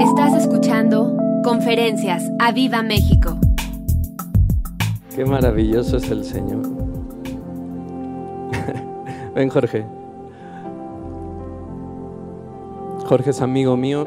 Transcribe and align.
Estás 0.00 0.34
escuchando 0.34 1.16
Conferencias 1.42 2.30
a 2.38 2.52
Viva 2.52 2.82
México. 2.82 3.38
Qué 5.14 5.24
maravilloso 5.24 5.96
es 5.96 6.10
el 6.10 6.22
Señor. 6.22 6.60
Ven, 9.34 9.48
Jorge. 9.48 9.86
Jorge 13.06 13.30
es 13.30 13.40
amigo 13.40 13.78
mío. 13.78 14.06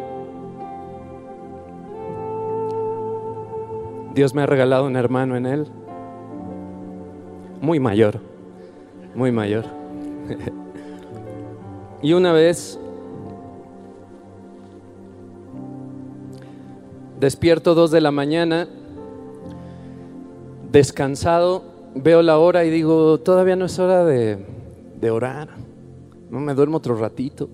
Dios 4.13 4.35
me 4.35 4.43
ha 4.43 4.45
regalado 4.45 4.85
un 4.85 4.95
hermano 4.95 5.35
en 5.35 5.47
él. 5.47 5.67
Muy 7.61 7.79
mayor. 7.79 8.19
Muy 9.15 9.31
mayor. 9.31 9.65
y 12.03 12.13
una 12.13 12.31
vez 12.31 12.79
despierto 17.19 17.75
dos 17.75 17.91
de 17.91 18.01
la 18.01 18.11
mañana, 18.11 18.67
descansado, 20.71 21.63
veo 21.95 22.21
la 22.21 22.37
hora 22.37 22.65
y 22.65 22.69
digo, 22.69 23.19
todavía 23.19 23.55
no 23.55 23.65
es 23.65 23.79
hora 23.79 24.05
de, 24.05 24.37
de 24.99 25.11
orar. 25.11 25.49
No 26.29 26.39
me 26.39 26.53
duermo 26.53 26.77
otro 26.77 26.95
ratito. 26.95 27.49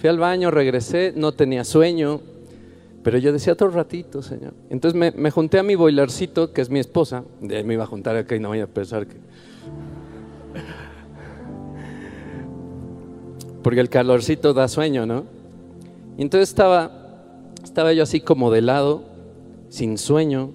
Fui 0.00 0.08
al 0.08 0.18
baño, 0.18 0.50
regresé, 0.50 1.12
no 1.14 1.32
tenía 1.32 1.64
sueño, 1.64 2.20
pero 3.02 3.18
yo 3.18 3.32
decía 3.32 3.52
otro 3.52 3.70
ratito, 3.70 4.22
Señor. 4.22 4.54
Entonces 4.70 4.98
me, 4.98 5.10
me 5.12 5.30
junté 5.30 5.58
a 5.58 5.62
mi 5.62 5.74
boilercito, 5.74 6.52
que 6.52 6.60
es 6.60 6.70
mi 6.70 6.80
esposa, 6.80 7.24
de 7.40 7.58
ahí 7.58 7.64
me 7.64 7.74
iba 7.74 7.84
a 7.84 7.86
juntar 7.86 8.16
acá 8.16 8.34
y 8.34 8.40
no 8.40 8.48
voy 8.48 8.60
a 8.60 8.66
pensar 8.66 9.06
que... 9.06 9.16
Porque 13.62 13.80
el 13.80 13.88
calorcito 13.88 14.54
da 14.54 14.68
sueño, 14.68 15.06
¿no? 15.06 15.24
Y 16.16 16.22
entonces 16.22 16.48
estaba, 16.48 16.95
estaba 17.66 17.92
yo 17.92 18.04
así 18.04 18.20
como 18.20 18.52
de 18.52 18.62
lado, 18.62 19.02
sin 19.68 19.98
sueño, 19.98 20.52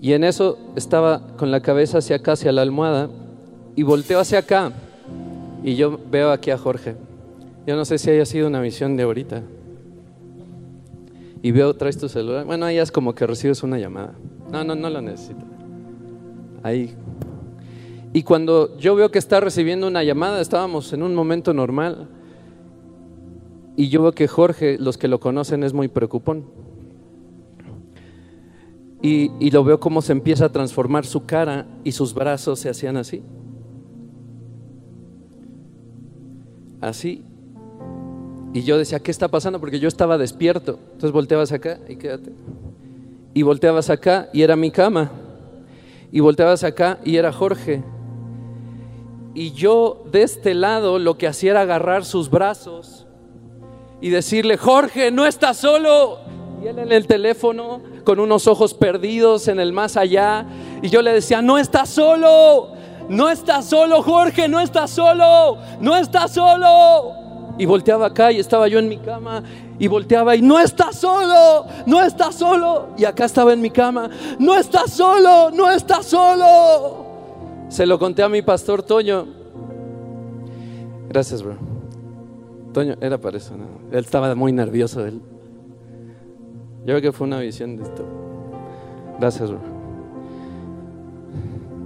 y 0.00 0.12
en 0.12 0.22
eso 0.22 0.58
estaba 0.76 1.36
con 1.36 1.50
la 1.50 1.60
cabeza 1.60 1.98
hacia 1.98 2.16
acá, 2.16 2.32
hacia 2.32 2.52
la 2.52 2.62
almohada, 2.62 3.10
y 3.74 3.82
volteo 3.82 4.20
hacia 4.20 4.38
acá, 4.38 4.72
y 5.64 5.74
yo 5.74 5.98
veo 6.10 6.30
aquí 6.30 6.52
a 6.52 6.58
Jorge. 6.58 6.94
Yo 7.66 7.74
no 7.74 7.84
sé 7.84 7.98
si 7.98 8.10
haya 8.10 8.24
sido 8.26 8.46
una 8.46 8.60
visión 8.60 8.96
de 8.96 9.02
ahorita. 9.02 9.42
Y 11.42 11.50
veo, 11.50 11.74
traes 11.74 11.98
tu 11.98 12.08
celular. 12.08 12.44
Bueno, 12.44 12.66
ahí 12.66 12.78
es 12.78 12.92
como 12.92 13.14
que 13.14 13.26
recibes 13.26 13.62
una 13.62 13.78
llamada. 13.78 14.14
No, 14.52 14.62
no, 14.62 14.74
no 14.74 14.88
lo 14.88 15.00
necesito. 15.00 15.44
Ahí. 16.62 16.94
Y 18.12 18.22
cuando 18.22 18.78
yo 18.78 18.94
veo 18.94 19.10
que 19.10 19.18
está 19.18 19.40
recibiendo 19.40 19.88
una 19.88 20.04
llamada, 20.04 20.40
estábamos 20.40 20.92
en 20.92 21.02
un 21.02 21.14
momento 21.14 21.52
normal. 21.52 22.08
Y 23.76 23.88
yo 23.88 24.02
veo 24.02 24.12
que 24.12 24.28
Jorge, 24.28 24.78
los 24.78 24.98
que 24.98 25.08
lo 25.08 25.20
conocen, 25.20 25.64
es 25.64 25.72
muy 25.72 25.88
preocupón. 25.88 26.44
Y, 29.02 29.32
y 29.38 29.50
lo 29.50 29.64
veo 29.64 29.80
como 29.80 30.00
se 30.00 30.12
empieza 30.12 30.46
a 30.46 30.52
transformar 30.52 31.04
su 31.04 31.26
cara 31.26 31.66
y 31.82 31.92
sus 31.92 32.14
brazos 32.14 32.60
se 32.60 32.70
hacían 32.70 32.96
así. 32.96 33.22
Así. 36.80 37.24
Y 38.54 38.62
yo 38.62 38.78
decía, 38.78 39.00
¿qué 39.00 39.10
está 39.10 39.26
pasando? 39.28 39.58
Porque 39.58 39.80
yo 39.80 39.88
estaba 39.88 40.16
despierto. 40.16 40.78
Entonces 40.92 41.10
volteabas 41.10 41.50
acá 41.50 41.80
y 41.88 41.96
quédate. 41.96 42.32
Y 43.34 43.42
volteabas 43.42 43.90
acá 43.90 44.28
y 44.32 44.42
era 44.42 44.54
mi 44.54 44.70
cama. 44.70 45.10
Y 46.12 46.20
volteabas 46.20 46.62
acá 46.62 47.00
y 47.04 47.16
era 47.16 47.32
Jorge. 47.32 47.82
Y 49.34 49.50
yo 49.50 50.04
de 50.12 50.22
este 50.22 50.54
lado 50.54 51.00
lo 51.00 51.18
que 51.18 51.26
hacía 51.26 51.50
era 51.50 51.62
agarrar 51.62 52.04
sus 52.04 52.30
brazos 52.30 53.03
y 54.00 54.10
decirle, 54.10 54.56
Jorge, 54.56 55.10
no 55.10 55.26
estás 55.26 55.56
solo. 55.56 56.18
Y 56.62 56.66
él 56.66 56.78
en 56.78 56.92
el 56.92 57.06
teléfono 57.06 57.80
con 58.04 58.20
unos 58.20 58.46
ojos 58.46 58.74
perdidos 58.74 59.48
en 59.48 59.60
el 59.60 59.72
más 59.72 59.96
allá. 59.96 60.46
Y 60.82 60.88
yo 60.88 61.02
le 61.02 61.12
decía, 61.12 61.42
no 61.42 61.58
estás 61.58 61.90
solo. 61.90 62.72
No 63.08 63.28
estás 63.28 63.66
solo, 63.66 64.02
Jorge, 64.02 64.48
no 64.48 64.60
estás 64.60 64.90
solo. 64.90 65.58
No 65.80 65.96
estás 65.96 66.32
solo. 66.32 67.12
Y 67.58 67.66
volteaba 67.66 68.06
acá 68.06 68.32
y 68.32 68.40
estaba 68.40 68.66
yo 68.66 68.78
en 68.78 68.88
mi 68.88 68.98
cama 68.98 69.42
y 69.78 69.88
volteaba 69.88 70.36
y 70.36 70.42
no 70.42 70.58
estás 70.58 70.96
solo, 70.96 71.66
no 71.86 72.02
estás 72.02 72.34
solo. 72.34 72.88
Y 72.96 73.04
acá 73.04 73.24
estaba 73.24 73.52
en 73.52 73.60
mi 73.60 73.70
cama, 73.70 74.10
no 74.38 74.56
estás 74.56 74.90
solo, 74.92 75.50
no 75.50 75.70
estás 75.70 76.06
solo. 76.06 77.04
Se 77.68 77.86
lo 77.86 77.98
conté 77.98 78.22
a 78.22 78.28
mi 78.28 78.42
pastor 78.42 78.82
Toño. 78.82 79.26
Gracias, 81.08 81.42
bro. 81.42 81.73
Toño, 82.74 82.96
era 83.00 83.16
para 83.16 83.38
eso. 83.38 83.54
Él 83.90 84.04
estaba 84.04 84.34
muy 84.34 84.52
nervioso. 84.52 85.06
Él. 85.06 85.22
Yo 86.80 86.86
creo 86.86 87.00
que 87.00 87.12
fue 87.12 87.26
una 87.26 87.40
visión 87.40 87.78
de 87.78 87.84
esto. 87.84 88.04
Gracias. 89.18 89.50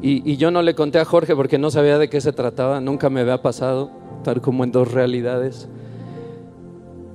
Y, 0.03 0.29
y 0.29 0.37
yo 0.37 0.51
no 0.51 0.63
le 0.63 0.75
conté 0.75 0.99
a 0.99 1.05
Jorge 1.05 1.37
porque 1.37 1.59
no 1.59 1.71
sabía 1.71 1.99
de 1.99 2.09
qué 2.09 2.21
se 2.21 2.33
trataba, 2.33 2.81
nunca 2.81 3.11
me 3.11 3.21
había 3.21 3.43
pasado 3.43 3.91
estar 4.17 4.41
como 4.41 4.65
en 4.65 4.73
dos 4.73 4.93
realidades. 4.93 5.69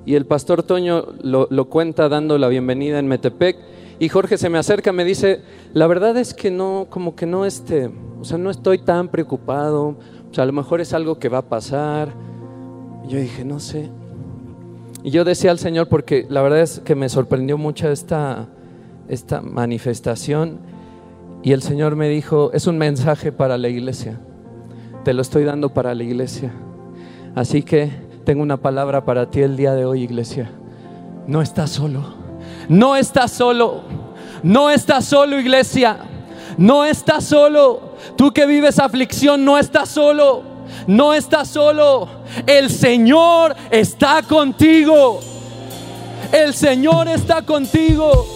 Y 0.06 0.14
el 0.14 0.26
pastor 0.26 0.62
Toño 0.62 1.06
lo, 1.22 1.48
lo, 1.50 1.66
cuenta 1.66 2.08
dando 2.08 2.36
la 2.38 2.48
bienvenida 2.48 2.98
en 2.98 3.08
Metepec. 3.08 3.56
Y 3.98 4.08
Jorge 4.08 4.36
se 4.38 4.50
me 4.50 4.58
acerca, 4.58 4.92
me 4.92 5.04
dice, 5.04 5.40
la 5.72 5.86
verdad 5.86 6.16
es 6.16 6.34
que 6.34 6.50
no, 6.50 6.86
como 6.90 7.14
que 7.14 7.26
no 7.26 7.46
este, 7.46 7.90
o 8.20 8.24
sea, 8.24 8.38
no 8.38 8.50
estoy 8.50 8.78
tan 8.78 9.08
preocupado. 9.08 9.96
O 10.30 10.34
sea, 10.34 10.44
a 10.44 10.46
lo 10.46 10.52
mejor 10.52 10.80
es 10.80 10.92
algo 10.92 11.18
que 11.18 11.28
va 11.28 11.38
a 11.38 11.48
pasar. 11.48 12.08
Yo 13.08 13.18
dije, 13.18 13.44
no 13.44 13.60
sé. 13.60 13.90
Y 15.02 15.10
yo 15.10 15.24
decía 15.24 15.50
al 15.50 15.58
Señor, 15.58 15.88
porque 15.88 16.26
la 16.28 16.40
verdad 16.40 16.60
es 16.60 16.80
que 16.80 16.94
me 16.94 17.08
sorprendió 17.08 17.58
mucho 17.58 17.90
esta, 17.90 18.48
esta 19.08 19.42
manifestación. 19.42 20.58
Y 21.42 21.52
el 21.52 21.60
Señor 21.60 21.94
me 21.94 22.08
dijo, 22.08 22.50
es 22.54 22.66
un 22.66 22.78
mensaje 22.78 23.30
para 23.30 23.58
la 23.58 23.68
iglesia. 23.68 24.18
Te 25.04 25.12
lo 25.12 25.20
estoy 25.20 25.44
dando 25.44 25.68
para 25.68 25.94
la 25.94 26.02
iglesia. 26.02 26.52
Así 27.34 27.62
que 27.62 27.90
tengo 28.24 28.42
una 28.42 28.56
palabra 28.56 29.04
para 29.04 29.30
ti 29.30 29.40
el 29.40 29.56
día 29.56 29.74
de 29.74 29.84
hoy, 29.84 30.02
iglesia. 30.02 30.50
No 31.26 31.42
estás 31.42 31.70
solo. 31.70 32.14
No 32.70 32.96
estás 32.96 33.30
solo. 33.30 33.82
No 34.42 34.70
estás 34.70 35.04
solo, 35.04 35.38
iglesia. 35.38 35.98
No 36.56 36.86
estás 36.86 37.24
solo. 37.24 37.94
Tú 38.16 38.32
que 38.32 38.46
vives 38.46 38.78
aflicción, 38.78 39.44
no 39.44 39.58
estás 39.58 39.90
solo. 39.90 40.53
No 40.86 41.14
estás 41.14 41.48
solo. 41.48 42.08
El 42.46 42.70
Señor 42.70 43.54
está 43.70 44.22
contigo. 44.22 45.20
El 46.32 46.54
Señor 46.54 47.08
está 47.08 47.42
contigo. 47.42 48.26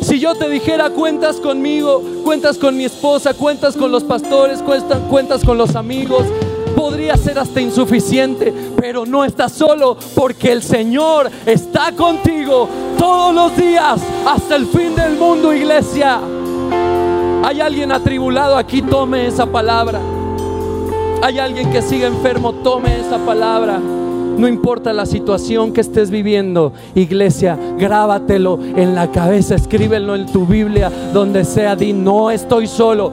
Si 0.00 0.20
yo 0.20 0.34
te 0.34 0.48
dijera 0.50 0.90
cuentas 0.90 1.36
conmigo, 1.36 2.02
cuentas 2.24 2.58
con 2.58 2.76
mi 2.76 2.84
esposa, 2.84 3.32
cuentas 3.32 3.74
con 3.74 3.90
los 3.90 4.04
pastores, 4.04 4.60
cuentas, 4.60 4.98
cuentas 5.08 5.42
con 5.42 5.56
los 5.56 5.76
amigos, 5.76 6.26
podría 6.76 7.16
ser 7.16 7.38
hasta 7.38 7.60
insuficiente, 7.60 8.52
pero 8.76 9.06
no 9.06 9.24
estás 9.24 9.52
solo 9.52 9.96
porque 10.14 10.52
el 10.52 10.62
Señor 10.62 11.30
está 11.46 11.92
contigo 11.92 12.68
todos 12.98 13.34
los 13.34 13.56
días 13.56 14.00
hasta 14.26 14.56
el 14.56 14.66
fin 14.66 14.94
del 14.94 15.14
mundo, 15.14 15.54
iglesia. 15.54 16.20
Hay 17.42 17.60
alguien 17.60 17.90
atribulado 17.90 18.58
aquí, 18.58 18.82
tome 18.82 19.26
esa 19.26 19.46
palabra. 19.46 20.00
Hay 21.24 21.38
alguien 21.38 21.72
que 21.72 21.80
sigue 21.80 22.04
enfermo, 22.04 22.52
tome 22.52 23.00
esa 23.00 23.16
palabra. 23.16 23.78
No 23.78 24.46
importa 24.46 24.92
la 24.92 25.06
situación 25.06 25.72
que 25.72 25.80
estés 25.80 26.10
viviendo, 26.10 26.74
iglesia, 26.94 27.58
grábatelo 27.78 28.58
en 28.60 28.94
la 28.94 29.10
cabeza, 29.10 29.54
escríbelo 29.54 30.16
en 30.16 30.26
tu 30.26 30.44
Biblia, 30.44 30.92
donde 31.14 31.46
sea, 31.46 31.76
di, 31.76 31.94
no 31.94 32.30
estoy 32.30 32.66
solo. 32.66 33.10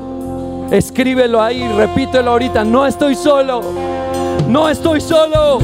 Escríbelo 0.72 1.42
ahí, 1.42 1.66
repítelo 1.70 2.32
ahorita, 2.32 2.66
no 2.66 2.86
estoy 2.86 3.16
solo, 3.16 3.62
no 4.50 4.68
estoy 4.68 5.00
solo. 5.00 5.60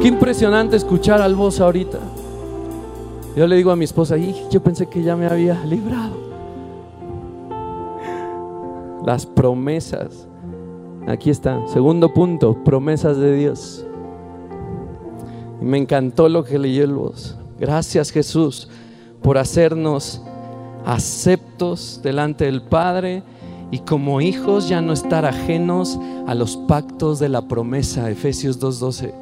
Qué 0.00 0.06
impresionante 0.06 0.76
escuchar 0.76 1.20
al 1.20 1.34
voz 1.34 1.58
ahorita. 1.58 1.98
Yo 3.34 3.48
le 3.48 3.56
digo 3.56 3.72
a 3.72 3.76
mi 3.76 3.86
esposa, 3.86 4.14
yo 4.16 4.62
pensé 4.62 4.86
que 4.86 5.02
ya 5.02 5.16
me 5.16 5.26
había 5.26 5.64
librado. 5.64 6.14
Las 9.04 9.26
promesas. 9.26 10.29
Aquí 11.10 11.28
está, 11.28 11.66
segundo 11.66 12.14
punto, 12.14 12.62
promesas 12.62 13.16
de 13.16 13.34
Dios. 13.34 13.84
Y 15.60 15.64
me 15.64 15.76
encantó 15.76 16.28
lo 16.28 16.44
que 16.44 16.56
leyó 16.56 16.84
el 16.84 16.94
voz. 16.94 17.36
Gracias 17.58 18.12
Jesús 18.12 18.68
por 19.20 19.36
hacernos 19.36 20.22
aceptos 20.86 22.00
delante 22.02 22.44
del 22.44 22.62
Padre 22.62 23.24
y 23.72 23.80
como 23.80 24.20
hijos 24.20 24.68
ya 24.68 24.80
no 24.80 24.92
estar 24.92 25.24
ajenos 25.24 25.98
a 26.28 26.34
los 26.36 26.56
pactos 26.56 27.18
de 27.18 27.28
la 27.28 27.42
promesa, 27.42 28.08
Efesios 28.08 28.60
2.12, 28.60 29.12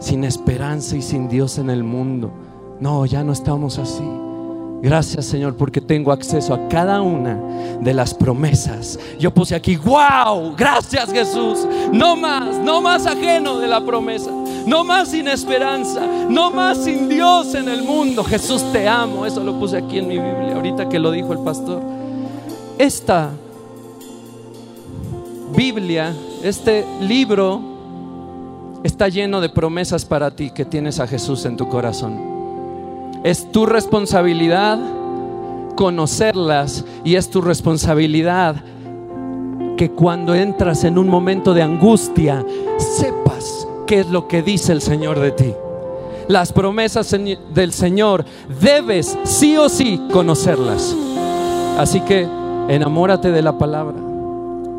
sin 0.00 0.24
esperanza 0.24 0.94
y 0.94 1.02
sin 1.02 1.28
Dios 1.28 1.56
en 1.56 1.70
el 1.70 1.84
mundo. 1.84 2.30
No, 2.80 3.06
ya 3.06 3.24
no 3.24 3.32
estamos 3.32 3.78
así. 3.78 4.04
Gracias 4.84 5.24
Señor 5.24 5.56
porque 5.56 5.80
tengo 5.80 6.12
acceso 6.12 6.52
a 6.52 6.68
cada 6.68 7.00
una 7.00 7.40
de 7.80 7.94
las 7.94 8.12
promesas. 8.12 8.98
Yo 9.18 9.32
puse 9.32 9.54
aquí, 9.54 9.76
wow, 9.76 10.54
gracias 10.54 11.10
Jesús. 11.10 11.66
No 11.90 12.16
más, 12.16 12.58
no 12.58 12.82
más 12.82 13.06
ajeno 13.06 13.58
de 13.60 13.66
la 13.66 13.82
promesa. 13.82 14.30
no 14.66 14.84
más 14.84 15.08
sin 15.08 15.26
esperanza, 15.28 16.02
no 16.28 16.50
más 16.50 16.84
sin 16.84 17.08
Dios 17.08 17.54
en 17.54 17.70
el 17.70 17.82
mundo. 17.82 18.22
Jesús 18.24 18.62
te 18.74 18.86
amo, 18.86 19.24
eso 19.24 19.42
lo 19.42 19.58
puse 19.58 19.78
aquí 19.78 19.96
en 19.96 20.06
mi 20.06 20.18
Biblia, 20.18 20.54
ahorita 20.54 20.86
que 20.90 20.98
lo 20.98 21.10
dijo 21.10 21.32
el 21.32 21.38
pastor. 21.38 21.80
Esta 22.76 23.30
Biblia, 25.56 26.14
este 26.42 26.84
libro, 27.00 27.58
está 28.82 29.08
lleno 29.08 29.40
de 29.40 29.48
promesas 29.48 30.04
para 30.04 30.30
ti 30.30 30.50
que 30.50 30.66
tienes 30.66 31.00
a 31.00 31.06
Jesús 31.06 31.46
en 31.46 31.56
tu 31.56 31.70
corazón. 31.70 32.33
Es 33.24 33.50
tu 33.50 33.64
responsabilidad 33.64 34.78
conocerlas 35.76 36.84
y 37.04 37.16
es 37.16 37.30
tu 37.30 37.40
responsabilidad 37.40 38.56
que 39.76 39.90
cuando 39.90 40.34
entras 40.34 40.84
en 40.84 40.98
un 40.98 41.08
momento 41.08 41.54
de 41.54 41.62
angustia, 41.62 42.44
sepas 42.78 43.66
qué 43.86 44.00
es 44.00 44.10
lo 44.10 44.28
que 44.28 44.42
dice 44.42 44.72
el 44.72 44.82
Señor 44.82 45.18
de 45.18 45.32
ti. 45.32 45.52
Las 46.28 46.52
promesas 46.52 47.16
del 47.54 47.72
Señor 47.72 48.26
debes 48.60 49.18
sí 49.24 49.56
o 49.56 49.68
sí 49.68 50.00
conocerlas. 50.12 50.94
Así 51.78 52.00
que 52.00 52.28
enamórate 52.68 53.30
de 53.30 53.42
la 53.42 53.58
palabra. 53.58 53.96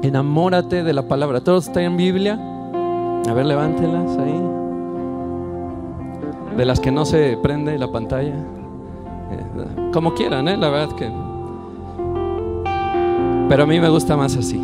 Enamórate 0.01 0.83
de 0.83 0.93
la 0.93 1.07
palabra. 1.07 1.41
¿Todos 1.41 1.67
en 1.75 1.97
Biblia? 1.97 2.39
A 3.27 3.33
ver, 3.33 3.45
levántenlas 3.47 4.17
ahí. 4.17 4.64
De 6.57 6.65
las 6.65 6.79
que 6.79 6.91
no 6.91 7.05
se 7.05 7.37
prende 7.41 7.77
la 7.77 7.91
pantalla. 7.91 8.33
Eh, 8.33 9.91
como 9.91 10.13
quieran, 10.13 10.47
¿eh? 10.47 10.57
la 10.57 10.69
verdad 10.69 10.95
que... 10.95 11.11
Pero 13.49 13.63
a 13.63 13.65
mí 13.65 13.79
me 13.79 13.89
gusta 13.89 14.17
más 14.17 14.35
así. 14.35 14.59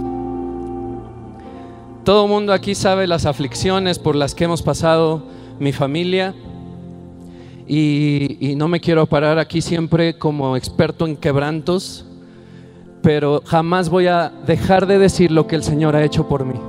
Todo 2.03 2.25
el 2.25 2.29
mundo 2.31 2.51
aquí 2.51 2.73
sabe 2.73 3.05
las 3.05 3.25
aflicciones 3.25 3.99
por 3.99 4.15
las 4.15 4.33
que 4.33 4.45
hemos 4.45 4.63
pasado 4.63 5.23
mi 5.59 5.71
familia. 5.71 6.33
Y, 7.67 8.37
y, 8.39 8.55
no 8.55 8.67
me 8.67 8.79
quiero 8.79 9.05
parar 9.05 9.37
aquí 9.37 9.61
siempre 9.61 10.17
como 10.17 10.57
experto 10.57 11.05
en 11.05 11.15
quebrantos, 11.15 12.05
pero 13.01 13.43
jamás 13.45 13.89
voy 13.89 14.07
a 14.07 14.31
dejar 14.45 14.87
de 14.87 14.97
decir 14.97 15.31
lo 15.31 15.47
que 15.47 15.55
el 15.55 15.63
Señor 15.63 15.95
ha 15.95 16.03
hecho 16.03 16.27
por 16.27 16.43
mí. 16.43 16.59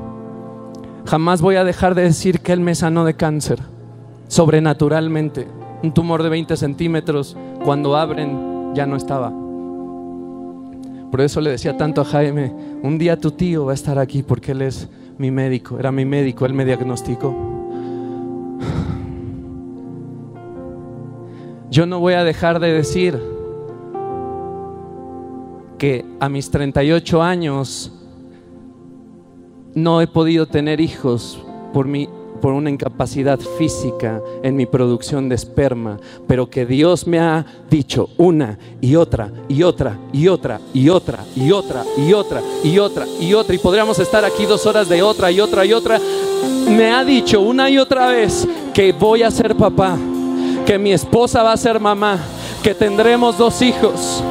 Jamás 1.07 1.41
voy 1.41 1.57
a 1.57 1.65
dejar 1.65 1.95
de 1.95 2.03
decir 2.03 2.41
que 2.41 2.53
Él 2.53 2.61
me 2.61 2.75
sanó 2.75 3.05
de 3.05 3.15
cáncer, 3.15 3.59
sobrenaturalmente. 4.33 5.47
Un 5.83 5.93
tumor 5.93 6.23
de 6.23 6.31
20 6.31 6.57
centímetros, 6.57 7.37
cuando 7.67 7.95
abren, 7.95 8.73
ya 8.75 8.87
no 8.87 8.97
estaba. 8.97 9.31
Por 11.11 11.21
eso 11.21 11.43
le 11.43 11.51
decía 11.51 11.77
tanto 11.77 12.01
a 12.01 12.05
Jaime, 12.07 12.51
un 12.83 12.97
día 12.97 13.21
tu 13.21 13.33
tío 13.33 13.67
va 13.67 13.73
a 13.73 13.75
estar 13.75 13.99
aquí 13.99 14.23
porque 14.23 14.53
él 14.53 14.63
es 14.63 14.89
mi 15.19 15.31
médico, 15.31 15.79
era 15.79 15.93
mi 15.93 16.07
médico, 16.07 16.47
él 16.47 16.55
me 16.55 16.65
diagnosticó. 16.65 17.37
Yo 21.71 21.85
no 21.85 22.01
voy 22.01 22.15
a 22.15 22.25
dejar 22.25 22.59
de 22.59 22.73
decir 22.73 23.21
que 25.77 26.07
a 26.21 26.31
mis 26.31 26.51
38 26.51 27.23
años 27.23 27.93
no 29.75 30.01
he 30.01 30.07
podido 30.07 30.47
tener 30.47 30.81
hijos 30.81 31.45
por 31.75 31.87
mi 31.87 32.09
por 32.43 32.53
una 32.53 32.71
incapacidad 32.71 33.39
física 33.57 34.21
en 34.43 34.57
mi 34.57 34.67
producción 34.67 35.29
de 35.29 35.37
esperma, 35.37 35.99
pero 36.27 36.51
que 36.51 36.67
Dios 36.67 37.07
me 37.07 37.21
ha 37.21 37.47
dicho 37.71 38.11
una 38.19 38.59
y 38.81 38.97
otra 38.97 39.31
y 39.49 39.63
otra 39.63 39.97
y 40.13 40.27
otra 40.27 40.61
y 40.75 40.89
otra 40.89 41.25
y 41.37 41.53
otra 41.53 41.85
y 41.97 42.13
otra 42.13 42.43
y 42.65 42.79
otra 42.79 43.07
y 43.21 43.33
otra 43.33 43.55
y 43.55 43.59
podríamos 43.59 43.99
estar 44.01 44.25
aquí 44.25 44.45
dos 44.45 44.67
horas 44.67 44.89
de 44.89 45.03
otra 45.03 45.31
y 45.31 45.41
otra 45.41 45.65
y 45.65 45.73
otra, 45.73 46.01
me 46.69 46.91
ha 46.91 47.05
dicho 47.05 47.41
una 47.41 47.71
y 47.71 47.79
otra 47.79 48.09
vez 48.09 48.47
que 48.75 48.93
voy 48.93 49.23
a 49.23 49.31
ser 49.31 49.55
papá, 49.55 49.97
que 50.67 50.79
mi 50.79 50.93
esposa 50.93 51.45
va 51.45 51.53
a 51.53 51.57
ser 51.57 51.79
mamá, 51.79 52.19
que 52.61 52.75
tendremos 52.75 53.39
dos 53.39 53.63
hijos. 53.63 54.23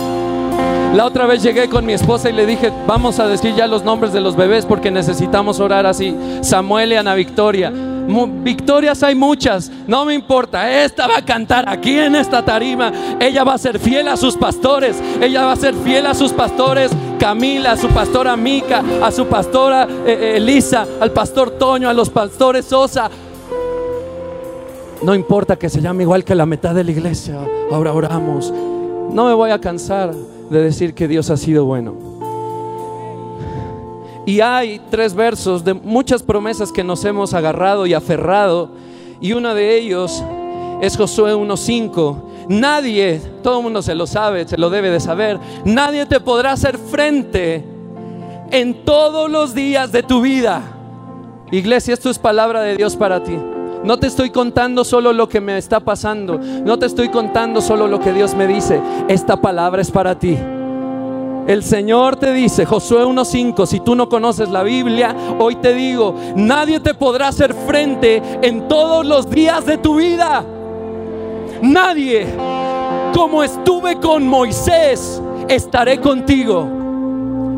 La 0.94 1.06
otra 1.06 1.25
vez 1.25 1.42
llegué 1.42 1.69
con 1.69 1.86
mi 1.86 1.94
esposa 1.94 2.30
y 2.30 2.34
le 2.34 2.46
dije, 2.46 2.69
vamos 2.86 3.19
a 3.19 3.28
decir 3.28 3.56
ya 3.56 3.66
los 3.66 3.86
nombres 3.86 4.12
de 4.12 4.19
los 4.19 4.36
bebés 4.36 4.66
porque 4.66 4.92
necesitamos 4.92 5.62
orar 5.62 5.86
así. 5.86 6.14
Samuel 6.42 6.92
y 6.92 6.96
Ana 6.96 7.16
Victoria. 7.16 7.72
Victorias 8.44 9.04
hay 9.04 9.16
muchas, 9.16 9.72
no 9.88 10.06
me 10.06 10.13
importa. 10.13 10.84
Esta 10.84 11.08
va 11.08 11.18
a 11.18 11.25
cantar 11.25 11.68
aquí 11.69 11.98
en 11.98 12.16
esta 12.16 12.44
tarima. 12.44 12.92
Ella 13.19 13.44
va 13.44 13.54
a 13.54 13.58
ser 13.58 13.80
fiel 13.80 14.08
a 14.08 14.18
sus 14.18 14.36
pastores. 14.36 15.02
Ella 15.22 15.46
va 15.46 15.54
a 15.54 15.56
ser 15.56 15.74
fiel 15.75 16.06
a 16.06 16.13
sus 16.13 16.34
pastores. 16.34 16.92
Camila, 17.19 17.74
a 17.74 17.78
su 17.78 17.88
pastora 17.90 18.36
Mica, 18.36 18.84
a 19.02 19.12
su 19.12 19.28
pastora 19.28 19.88
eh, 20.06 20.18
eh, 20.19 20.38
Elisa, 20.38 20.88
al 21.00 21.12
pastor 21.12 21.52
Toño, 21.52 21.88
a 21.88 21.94
los 21.94 22.10
pastores 22.10 22.66
Sosa. 22.66 23.10
No 25.04 25.16
importa 25.16 25.56
que 25.56 25.69
se 25.69 25.81
llame 25.81 26.04
igual 26.04 26.24
que 26.24 26.36
la 26.36 26.46
mitad 26.46 26.75
de 26.75 26.84
la 26.84 26.92
iglesia. 26.92 27.40
Ahora 27.72 27.94
oramos. 27.94 28.52
No 28.52 29.25
me 29.25 29.34
voy 29.34 29.52
a 29.52 29.60
cansar 29.60 30.14
de 30.14 30.62
decir 30.62 30.94
que 30.94 31.07
Dios 31.07 31.30
ha 31.30 31.38
sido 31.38 31.66
bueno. 31.66 32.11
Y 34.25 34.41
hay 34.41 34.79
tres 34.89 35.13
versos 35.13 35.63
de 35.63 35.73
muchas 35.73 36.21
promesas 36.21 36.71
que 36.71 36.83
nos 36.83 37.03
hemos 37.06 37.33
agarrado 37.33 37.85
y 37.85 37.94
aferrado. 37.94 38.69
Y 39.19 39.33
uno 39.33 39.53
de 39.53 39.77
ellos 39.77 40.23
es 40.81 40.95
Josué 40.95 41.33
1.5. 41.33 42.23
Nadie, 42.50 43.21
todo 43.44 43.57
el 43.57 43.63
mundo 43.63 43.81
se 43.81 43.95
lo 43.95 44.06
sabe, 44.07 44.47
se 44.47 44.57
lo 44.57 44.69
debe 44.69 44.89
de 44.89 45.00
saber, 45.00 45.39
nadie 45.63 46.06
te 46.06 46.19
podrá 46.19 46.51
hacer 46.51 46.77
frente 46.77 47.63
en 48.51 48.83
todos 48.83 49.29
los 49.29 49.53
días 49.56 49.91
de 49.91 50.03
tu 50.03 50.21
vida. 50.21 50.62
Iglesia, 51.51 51.94
esto 51.94 52.09
es 52.09 52.19
palabra 52.19 52.62
de 52.62 52.75
Dios 52.75 52.95
para 52.95 53.23
ti. 53.23 53.38
No 53.83 53.97
te 53.97 54.07
estoy 54.07 54.29
contando 54.29 54.83
solo 54.83 55.12
lo 55.12 55.27
que 55.27 55.41
me 55.41 55.57
está 55.57 55.79
pasando. 55.79 56.38
No 56.38 56.77
te 56.77 56.85
estoy 56.85 57.09
contando 57.09 57.62
solo 57.62 57.88
lo 57.88 58.00
que 58.00 58.13
Dios 58.13 58.35
me 58.35 58.47
dice. 58.47 58.79
Esta 59.07 59.41
palabra 59.41 59.81
es 59.81 59.89
para 59.89 60.18
ti. 60.19 60.38
El 61.48 61.64
Señor 61.64 62.18
te 62.18 62.34
dice, 62.34 62.66
Josué 62.66 63.04
1.5, 63.04 63.66
si 63.66 63.80
tú 63.80 63.96
no 63.96 64.08
conoces 64.08 64.50
la 64.50 64.64
Biblia, 64.64 65.16
hoy 65.40 65.56
te 65.56 65.74
digo, 65.74 66.16
nadie 66.36 66.80
te 66.80 66.94
podrá 66.94 67.30
hacer 67.30 67.54
frente 67.54 68.22
en 68.42 68.68
todos 68.68 69.06
los 69.06 69.30
días 69.30 69.66
de 69.66 69.78
tu 69.78 69.96
vida. 69.96 70.46
Nadie, 71.62 72.28
como 73.14 73.44
estuve 73.44 74.00
con 74.00 74.28
Moisés, 74.28 75.22
estaré 75.48 76.00
contigo. 76.00 76.66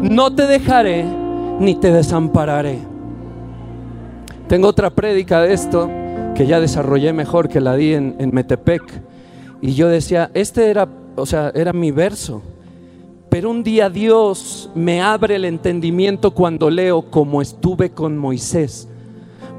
No 0.01 0.33
te 0.33 0.47
dejaré 0.47 1.05
ni 1.59 1.75
te 1.75 1.91
desampararé. 1.91 2.79
Tengo 4.47 4.69
otra 4.69 4.89
prédica 4.89 5.41
de 5.41 5.53
esto 5.53 5.89
que 6.35 6.47
ya 6.47 6.59
desarrollé 6.59 7.13
mejor 7.13 7.49
que 7.49 7.61
la 7.61 7.75
di 7.75 7.93
en, 7.93 8.15
en 8.19 8.33
Metepec. 8.33 8.83
Y 9.61 9.73
yo 9.73 9.87
decía, 9.87 10.31
este 10.33 10.69
era, 10.69 10.87
o 11.15 11.25
sea, 11.25 11.51
era 11.53 11.73
mi 11.73 11.91
verso. 11.91 12.41
Pero 13.33 13.49
un 13.49 13.63
día 13.63 13.89
Dios 13.89 14.69
me 14.75 15.01
abre 15.01 15.37
el 15.37 15.45
entendimiento 15.45 16.29
cuando 16.29 16.69
leo 16.69 17.01
como 17.01 17.41
estuve 17.41 17.89
con 17.89 18.15
Moisés. 18.15 18.87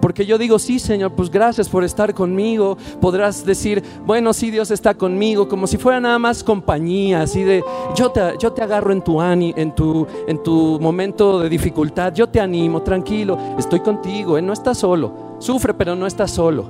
Porque 0.00 0.24
yo 0.24 0.38
digo, 0.38 0.60
sí, 0.60 0.78
Señor, 0.78 1.14
pues 1.16 1.28
gracias 1.28 1.68
por 1.68 1.82
estar 1.82 2.14
conmigo. 2.14 2.78
Podrás 3.00 3.44
decir, 3.44 3.82
bueno, 4.06 4.32
sí, 4.32 4.52
Dios 4.52 4.70
está 4.70 4.94
conmigo, 4.94 5.48
como 5.48 5.66
si 5.66 5.76
fuera 5.76 5.98
nada 5.98 6.20
más 6.20 6.44
compañía, 6.44 7.22
así 7.22 7.42
de, 7.42 7.64
yo 7.96 8.12
te, 8.12 8.20
yo 8.38 8.52
te 8.52 8.62
agarro 8.62 8.92
en 8.92 9.02
tu, 9.02 9.20
en, 9.20 9.74
tu, 9.74 10.06
en 10.28 10.40
tu 10.40 10.78
momento 10.80 11.40
de 11.40 11.48
dificultad, 11.48 12.14
yo 12.14 12.28
te 12.28 12.38
animo, 12.38 12.80
tranquilo, 12.82 13.36
estoy 13.58 13.80
contigo, 13.80 14.38
¿eh? 14.38 14.42
no 14.42 14.52
estás 14.52 14.78
solo. 14.78 15.36
Sufre, 15.40 15.74
pero 15.74 15.96
no 15.96 16.06
estás 16.06 16.30
solo. 16.30 16.66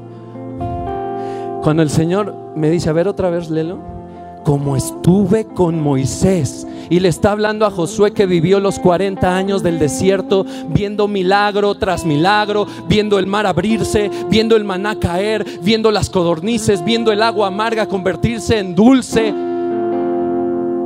Cuando 1.63 1.83
el 1.83 1.91
Señor 1.91 2.35
me 2.57 2.71
dice, 2.71 2.89
a 2.89 2.95
ver 2.95 3.09
otra 3.09 3.29
vez, 3.29 3.51
Lelo 3.51 3.94
como 4.45 4.77
estuve 4.77 5.47
con 5.47 5.81
Moisés. 5.81 6.67
Y 6.91 7.01
le 7.01 7.09
está 7.09 7.33
hablando 7.33 7.65
a 7.65 7.71
Josué 7.71 8.13
que 8.13 8.27
vivió 8.27 8.61
los 8.61 8.79
40 8.79 9.35
años 9.37 9.63
del 9.63 9.79
desierto, 9.79 10.45
viendo 10.69 11.09
milagro 11.09 11.75
tras 11.75 12.05
milagro, 12.05 12.67
viendo 12.87 13.19
el 13.19 13.27
mar 13.27 13.47
abrirse, 13.47 14.11
viendo 14.29 14.55
el 14.55 14.65
maná 14.65 15.01
caer, 15.01 15.45
viendo 15.63 15.91
las 15.91 16.11
codornices, 16.11 16.85
viendo 16.85 17.11
el 17.11 17.23
agua 17.23 17.49
amarga 17.49 17.89
convertirse 17.89 18.59
en 18.59 18.75
dulce. 18.75 19.35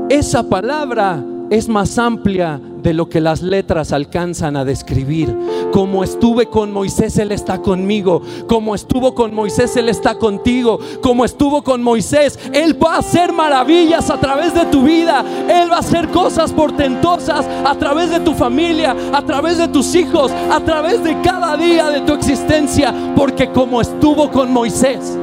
Esa 0.08 0.42
palabra 0.44 1.22
es 1.50 1.68
más 1.68 1.98
amplia 1.98 2.60
de 2.82 2.92
lo 2.92 3.08
que 3.08 3.20
las 3.20 3.42
letras 3.42 3.92
alcanzan 3.92 4.56
a 4.56 4.64
describir. 4.64 5.34
Como 5.72 6.04
estuve 6.04 6.46
con 6.46 6.72
Moisés, 6.72 7.18
Él 7.18 7.32
está 7.32 7.58
conmigo. 7.58 8.22
Como 8.46 8.74
estuvo 8.74 9.14
con 9.14 9.34
Moisés, 9.34 9.76
Él 9.76 9.88
está 9.88 10.16
contigo. 10.16 10.78
Como 11.02 11.24
estuvo 11.24 11.62
con 11.62 11.82
Moisés, 11.82 12.38
Él 12.52 12.76
va 12.82 12.96
a 12.96 12.98
hacer 12.98 13.32
maravillas 13.32 14.10
a 14.10 14.18
través 14.18 14.54
de 14.54 14.66
tu 14.66 14.82
vida. 14.82 15.24
Él 15.48 15.70
va 15.70 15.76
a 15.76 15.80
hacer 15.80 16.08
cosas 16.08 16.52
portentosas 16.52 17.46
a 17.64 17.74
través 17.76 18.10
de 18.10 18.20
tu 18.20 18.34
familia, 18.34 18.94
a 19.12 19.22
través 19.22 19.58
de 19.58 19.68
tus 19.68 19.94
hijos, 19.94 20.30
a 20.50 20.60
través 20.60 21.02
de 21.02 21.20
cada 21.22 21.56
día 21.56 21.90
de 21.90 22.02
tu 22.02 22.12
existencia. 22.12 22.94
Porque 23.16 23.50
como 23.50 23.80
estuvo 23.80 24.30
con 24.30 24.52
Moisés, 24.52 25.16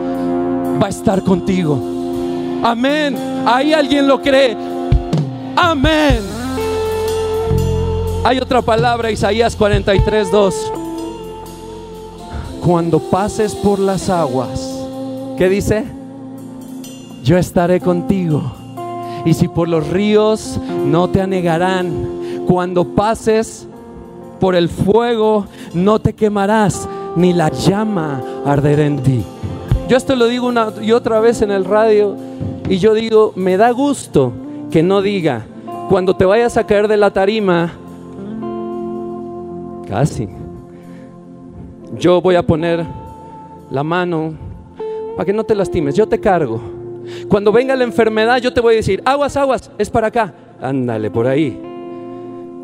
va 0.82 0.88
a 0.88 0.90
estar 0.90 1.24
contigo. 1.24 1.80
Amén. 2.64 3.16
Ahí 3.46 3.74
alguien 3.74 4.08
lo 4.08 4.22
cree. 4.22 4.75
Amén. 5.56 6.20
Hay 8.24 8.40
otra 8.40 8.62
palabra, 8.62 9.12
Isaías 9.12 9.56
43, 9.56 10.32
2. 10.32 10.72
cuando 12.66 13.00
pases 13.00 13.54
por 13.54 13.78
las 13.78 14.10
aguas, 14.10 14.88
¿qué 15.38 15.48
dice? 15.48 15.86
Yo 17.24 17.38
estaré 17.38 17.80
contigo. 17.80 18.42
Y 19.24 19.36
si 19.36 19.48
por 19.48 19.70
los 19.70 19.88
ríos 19.88 20.60
no 20.86 21.08
te 21.10 21.22
anegarán, 21.22 22.44
cuando 22.48 22.96
pases 22.96 23.68
por 24.40 24.56
el 24.56 24.70
fuego 24.70 25.46
no 25.74 26.00
te 26.00 26.14
quemarás, 26.14 26.88
ni 27.16 27.34
la 27.34 27.50
llama 27.50 28.22
arderá 28.46 28.86
en 28.86 29.04
ti. 29.04 29.24
Yo 29.88 29.98
esto 29.98 30.16
lo 30.16 30.26
digo 30.26 30.48
una 30.48 30.74
y 30.82 30.92
otra 30.92 31.20
vez 31.20 31.44
en 31.44 31.52
el 31.52 31.66
radio 31.66 32.16
y 32.68 32.80
yo 32.80 32.96
digo, 32.96 33.32
me 33.36 33.58
da 33.58 33.70
gusto 33.70 34.34
que 34.72 34.84
no 34.84 35.02
diga, 35.02 35.46
cuando 35.90 36.16
te 36.16 36.26
vayas 36.26 36.58
a 36.58 36.66
caer 36.66 36.88
de 36.88 36.98
la 36.98 37.12
tarima, 37.12 37.74
casi, 39.88 40.28
yo 41.98 42.22
voy 42.22 42.36
a 42.36 42.44
poner 42.44 42.86
la 43.70 43.84
mano 43.84 44.34
para 45.16 45.26
que 45.26 45.34
no 45.34 45.44
te 45.44 45.56
lastimes, 45.56 45.96
yo 45.96 46.08
te 46.08 46.20
cargo. 46.20 46.60
Cuando 47.28 47.52
venga 47.52 47.76
la 47.76 47.84
enfermedad, 47.84 48.38
yo 48.40 48.52
te 48.52 48.62
voy 48.62 48.74
a 48.74 48.78
decir, 48.78 49.02
aguas, 49.06 49.38
aguas, 49.38 49.72
es 49.78 49.90
para 49.90 50.08
acá, 50.08 50.34
ándale 50.62 51.12
por 51.12 51.28
ahí. 51.28 51.62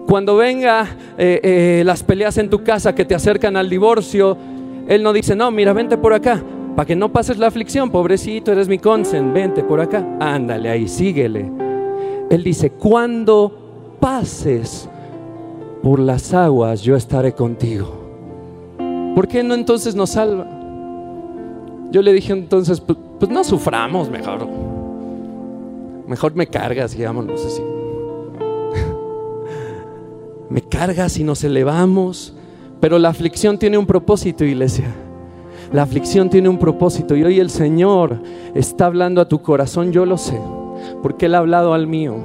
Cuando 0.08 0.36
venga 0.36 0.88
eh, 1.18 1.40
eh, 1.44 1.84
las 1.86 2.04
peleas 2.04 2.38
en 2.38 2.50
tu 2.50 2.64
casa 2.64 2.94
que 2.94 3.06
te 3.06 3.16
acercan 3.16 3.56
al 3.56 3.70
divorcio, 3.70 4.38
Él 4.88 5.04
no 5.04 5.14
dice, 5.14 5.36
no, 5.36 5.52
mira, 5.52 5.74
vente 5.74 5.98
por 5.98 6.14
acá, 6.14 6.42
para 6.76 6.86
que 6.86 6.96
no 6.96 7.12
pases 7.12 7.38
la 7.38 7.48
aflicción, 7.48 7.92
pobrecito, 7.92 8.52
eres 8.52 8.68
mi 8.68 8.80
consen, 8.80 9.34
vente 9.34 9.64
por 9.64 9.80
acá, 9.80 10.06
ándale 10.20 10.70
ahí, 10.70 10.88
síguele. 10.88 11.71
Él 12.32 12.46
dice, 12.46 12.70
cuando 12.70 13.98
pases 14.00 14.88
por 15.84 16.00
las 16.00 16.34
aguas, 16.34 16.82
yo 16.82 16.96
estaré 16.96 17.34
contigo. 17.34 17.92
¿Por 19.14 19.28
qué 19.28 19.44
no 19.44 19.54
entonces 19.54 19.96
nos 19.96 20.12
salva? 20.12 20.48
Yo 21.92 22.02
le 22.02 22.14
dije 22.14 22.32
entonces, 22.32 22.80
pues, 22.80 22.98
pues 23.20 23.30
no 23.30 23.44
suframos 23.44 24.10
mejor. 24.10 24.48
Mejor 26.08 26.34
me 26.34 26.48
cargas 26.48 26.96
y 26.96 27.04
vámonos 27.04 27.46
así. 27.46 27.62
me 30.50 30.62
cargas 30.62 31.18
y 31.18 31.26
nos 31.26 31.44
elevamos. 31.44 32.34
Pero 32.80 32.98
la 32.98 33.10
aflicción 33.10 33.60
tiene 33.60 33.78
un 33.78 33.86
propósito, 33.86 34.46
iglesia. 34.46 34.86
La 35.74 35.84
aflicción 35.84 36.30
tiene 36.30 36.48
un 36.48 36.58
propósito 36.58 37.18
y 37.18 37.26
hoy 37.26 37.42
el 37.42 37.50
Señor 37.50 38.22
está 38.56 38.86
hablando 38.86 39.20
a 39.20 39.28
tu 39.28 39.42
corazón, 39.42 39.92
yo 39.92 40.06
lo 40.06 40.18
sé, 40.18 40.40
porque 41.02 41.28
Él 41.28 41.36
ha 41.36 41.40
hablado 41.40 41.74
al 41.74 41.88
mío. 41.88 42.16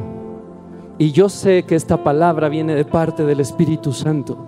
Y 0.99 1.13
yo 1.13 1.29
sé 1.29 1.65
que 1.65 1.75
esta 1.75 2.03
palabra 2.03 2.49
viene 2.49 2.75
de 2.75 2.85
parte 2.85 3.25
del 3.25 3.41
Espíritu 3.41 3.93
Santo. 3.93 4.39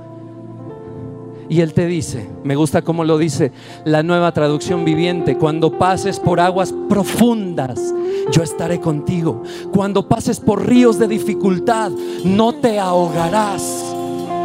Y 1.51 1.63
Él 1.63 1.73
te 1.73 1.87
dice, 1.87 2.29
me 2.45 2.57
gusta 2.57 2.83
cómo 2.83 3.05
lo 3.05 3.17
dice 3.17 3.53
la 3.85 4.03
nueva 4.03 4.33
traducción 4.33 4.85
viviente, 4.85 5.37
cuando 5.39 5.79
pases 5.79 6.21
por 6.21 6.41
aguas 6.41 6.75
profundas, 6.89 7.95
yo 8.31 8.43
estaré 8.43 8.81
contigo. 8.81 9.43
Cuando 9.73 10.07
pases 10.07 10.41
por 10.41 10.67
ríos 10.67 10.99
de 10.99 11.09
dificultad, 11.09 11.91
no 12.25 12.55
te 12.55 12.79
ahogarás. 12.79 13.95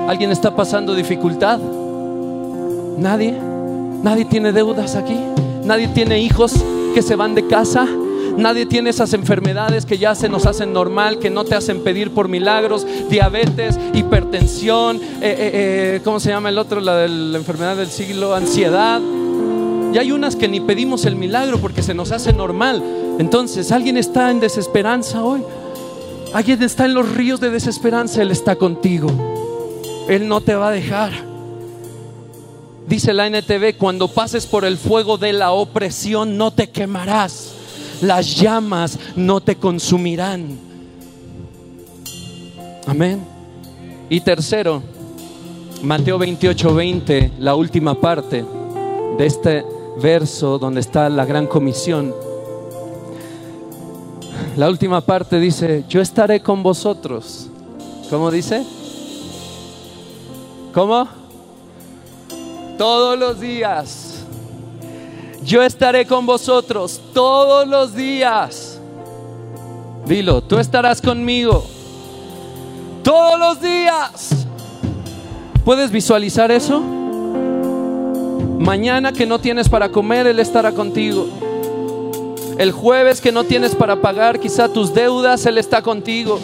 ¿Alguien 0.08 0.32
está 0.32 0.55
pasando 0.55 0.96
dificultad? 0.96 1.60
¿Nadie? 2.98 3.38
¿Nadie 4.01 4.25
tiene 4.25 4.53
deudas 4.53 4.96
aquí? 4.96 5.17
¿Nadie 5.65 5.89
tiene 5.89 6.20
hijos 6.20 6.53
que 6.93 7.01
se 7.01 7.15
van 7.15 7.36
de 7.36 7.48
casa? 7.48 7.88
Nadie 8.37 8.65
tiene 8.65 8.89
esas 8.89 9.13
enfermedades 9.13 9.85
que 9.85 9.97
ya 9.97 10.15
se 10.15 10.27
nos 10.27 10.45
hacen 10.45 10.73
normal, 10.73 11.19
que 11.19 11.29
no 11.29 11.43
te 11.43 11.55
hacen 11.55 11.83
pedir 11.83 12.11
por 12.11 12.27
milagros, 12.27 12.85
diabetes, 13.09 13.77
hipertensión, 13.93 14.97
eh, 14.97 15.01
eh, 15.21 15.51
eh, 15.97 16.01
¿cómo 16.03 16.19
se 16.19 16.29
llama 16.29 16.49
el 16.49 16.57
otro? 16.57 16.81
La 16.81 16.97
de 16.97 17.09
la 17.09 17.37
enfermedad 17.37 17.77
del 17.77 17.89
siglo, 17.89 18.33
ansiedad. 18.33 19.01
Y 19.93 19.97
hay 19.97 20.11
unas 20.11 20.35
que 20.35 20.47
ni 20.47 20.59
pedimos 20.59 21.05
el 21.05 21.15
milagro 21.15 21.59
porque 21.59 21.83
se 21.83 21.93
nos 21.93 22.11
hace 22.11 22.33
normal. 22.33 22.83
Entonces, 23.19 23.71
¿alguien 23.71 23.97
está 23.97 24.31
en 24.31 24.39
desesperanza 24.39 25.23
hoy? 25.23 25.43
¿Alguien 26.33 26.63
está 26.63 26.85
en 26.85 26.95
los 26.95 27.13
ríos 27.13 27.39
de 27.39 27.51
desesperanza? 27.51 28.23
Él 28.23 28.31
está 28.31 28.55
contigo. 28.55 29.11
Él 30.09 30.27
no 30.27 30.41
te 30.41 30.55
va 30.55 30.69
a 30.69 30.71
dejar. 30.71 31.11
Dice 32.87 33.13
la 33.13 33.27
NTV, 33.27 33.77
cuando 33.77 34.07
pases 34.07 34.47
por 34.47 34.65
el 34.65 34.77
fuego 34.77 35.17
de 35.17 35.31
la 35.31 35.51
opresión 35.51 36.37
no 36.37 36.51
te 36.51 36.69
quemarás, 36.69 37.52
las 38.03 38.36
llamas 38.36 39.00
no 39.15 39.41
te 39.41 39.55
consumirán. 39.55 40.60
Amén. 42.86 43.25
Y 44.10 44.22
tercero, 44.22 44.83
Mateo 45.81 46.17
28, 46.17 46.75
20, 46.75 47.31
la 47.39 47.55
última 47.55 48.00
parte 48.00 48.45
de 49.17 49.25
este 49.25 49.65
verso 50.01 50.60
donde 50.60 50.81
está 50.81 51.10
la 51.10 51.25
gran 51.25 51.48
comisión. 51.48 52.13
La 54.57 54.69
última 54.69 55.01
parte 55.01 55.39
dice, 55.39 55.86
yo 55.88 56.01
estaré 56.01 56.41
con 56.41 56.62
vosotros. 56.62 57.50
¿Cómo 58.10 58.29
dice? 58.29 58.63
¿Cómo? 60.74 61.07
Todos 62.77 63.17
los 63.17 63.39
días. 63.39 64.12
Yo 65.45 65.62
estaré 65.62 66.05
con 66.05 66.25
vosotros 66.25 67.01
todos 67.13 67.67
los 67.67 67.93
días. 67.93 68.79
Dilo, 70.05 70.41
tú 70.41 70.57
estarás 70.57 71.01
conmigo 71.01 71.65
todos 73.03 73.38
los 73.38 73.62
días. 73.62 74.47
¿Puedes 75.65 75.91
visualizar 75.91 76.51
eso? 76.51 76.81
Mañana 78.59 79.12
que 79.12 79.25
no 79.25 79.39
tienes 79.39 79.67
para 79.67 79.89
comer, 79.89 80.25
Él 80.27 80.39
estará 80.39 80.71
contigo. 80.71 81.27
El 82.57 82.71
jueves 82.71 83.19
que 83.19 83.31
no 83.31 83.43
tienes 83.43 83.75
para 83.75 83.97
pagar 83.97 84.39
quizá 84.39 84.69
tus 84.69 84.93
deudas, 84.93 85.45
Él 85.45 85.57
está 85.57 85.81
contigo. 85.81 86.39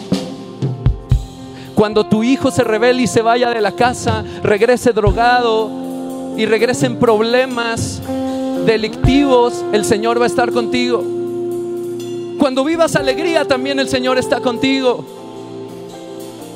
Cuando 1.74 2.04
tu 2.04 2.22
hijo 2.22 2.50
se 2.50 2.62
revele 2.62 3.02
y 3.02 3.06
se 3.06 3.22
vaya 3.22 3.50
de 3.50 3.62
la 3.62 3.72
casa, 3.72 4.22
regrese 4.42 4.92
drogado 4.92 5.79
y 6.36 6.46
regrese 6.46 6.86
en 6.86 6.98
problemas 6.98 8.00
delictivos, 8.64 9.64
el 9.72 9.84
Señor 9.84 10.20
va 10.20 10.24
a 10.24 10.28
estar 10.28 10.52
contigo. 10.52 11.02
Cuando 12.38 12.64
vivas 12.64 12.96
alegría, 12.96 13.44
también 13.44 13.78
el 13.78 13.88
Señor 13.88 14.18
está 14.18 14.40
contigo. 14.40 15.04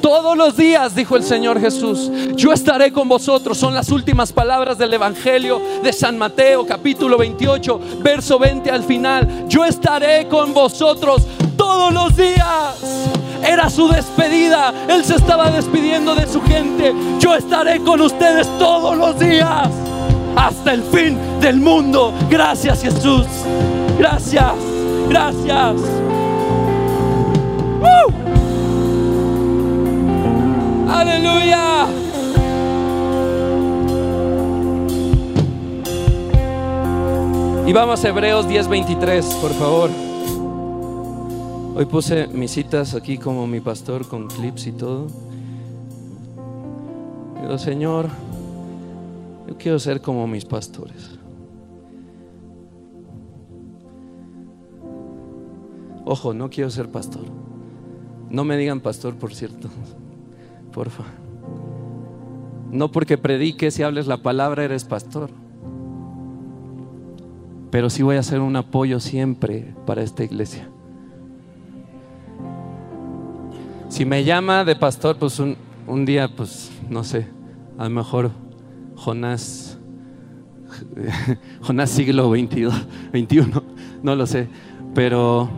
Todos 0.01 0.37
los 0.37 0.57
días, 0.57 0.95
dijo 0.95 1.17
el 1.17 1.23
Señor 1.23 1.61
Jesús, 1.61 2.11
yo 2.37 2.53
estaré 2.53 2.93
con 2.93 3.09
vosotros. 3.09 3.57
Son 3.57 3.75
las 3.75 3.91
últimas 3.91 4.33
palabras 4.33 4.77
del 4.77 4.93
Evangelio 4.93 5.61
de 5.83 5.93
San 5.95 6.19
Mateo, 6.19 6.67
capítulo 6.67 7.17
28, 7.17 7.81
verso 8.03 8.39
20 8.39 8.71
al 8.71 8.85
final. 8.85 9.47
Yo 9.49 9.65
estaré 9.65 10.29
con 10.29 10.53
vosotros 10.53 11.23
todos 11.57 11.93
los 11.93 12.15
días. 12.17 13.24
Era 13.45 13.69
su 13.69 13.89
despedida. 13.89 14.73
Él 14.89 15.05
se 15.05 15.17
estaba 15.17 15.51
despidiendo 15.51 16.15
de 16.15 16.27
su 16.27 16.41
gente. 16.43 16.95
Yo 17.19 17.35
estaré 17.35 17.81
con 17.81 18.01
ustedes 18.01 18.49
todos 18.59 18.97
los 18.97 19.19
días. 19.19 19.69
Hasta 20.37 20.73
el 20.73 20.83
fin 20.83 21.19
del 21.41 21.57
mundo. 21.57 22.13
Gracias 22.29 22.83
Jesús. 22.83 23.27
Gracias. 23.99 24.53
Gracias. 25.09 25.75
Aleluya. 30.89 31.87
Y 37.67 37.73
vamos 37.73 38.05
a 38.05 38.09
Hebreos 38.09 38.47
10:23, 38.47 39.25
por 39.41 39.53
favor. 39.55 40.04
Hoy 41.77 41.87
puse 41.87 42.29
mis 42.29 42.53
citas 42.53 42.95
aquí 42.95 43.19
como 43.19 43.49
mi 43.49 43.59
pastor 43.59 44.07
con 44.07 44.29
clips 44.29 44.69
y 44.69 44.73
todo. 44.73 45.09
Digo, 47.43 47.59
Señor, 47.59 48.09
yo 49.49 49.59
quiero 49.59 49.81
ser 49.81 50.01
como 50.01 50.25
mis 50.29 50.45
pastores. 50.45 51.19
Ojo, 56.05 56.33
no 56.33 56.49
quiero 56.49 56.71
ser 56.71 56.89
pastor. 56.91 57.25
No 58.31 58.45
me 58.45 58.57
digan 58.57 58.79
pastor, 58.79 59.17
por 59.17 59.35
cierto. 59.35 59.69
Porfa. 60.73 61.05
No 62.71 62.93
porque 62.93 63.19
prediques 63.19 63.81
y 63.81 63.83
hables 63.83 64.07
la 64.07 64.19
palabra 64.19 64.63
eres 64.63 64.85
pastor. 64.85 65.29
Pero 67.73 67.91
sí 67.91 68.05
voy 68.05 68.15
a 68.15 68.23
ser 68.23 68.39
un 68.39 68.55
apoyo 68.55 69.01
siempre 69.01 69.75
para 69.87 70.03
esta 70.03 70.23
iglesia. 70.23 70.69
Si 73.95 74.05
me 74.05 74.25
llama 74.25 74.65
de 74.65 74.75
pastor, 74.75 75.19
pues 75.19 75.39
un, 75.39 76.05
día, 76.05 76.27
pues 76.27 76.69
no 76.91 77.05
sé, 77.05 77.29
a 77.79 77.85
lo 77.85 77.91
mejor 77.91 78.33
Jonás, 78.97 79.79
Jonás 81.63 81.91
siglo 81.91 82.29
22, 82.29 82.75
21, 83.13 83.63
no 84.03 84.17
lo 84.17 84.27
sé, 84.27 84.49
pero 84.97 85.49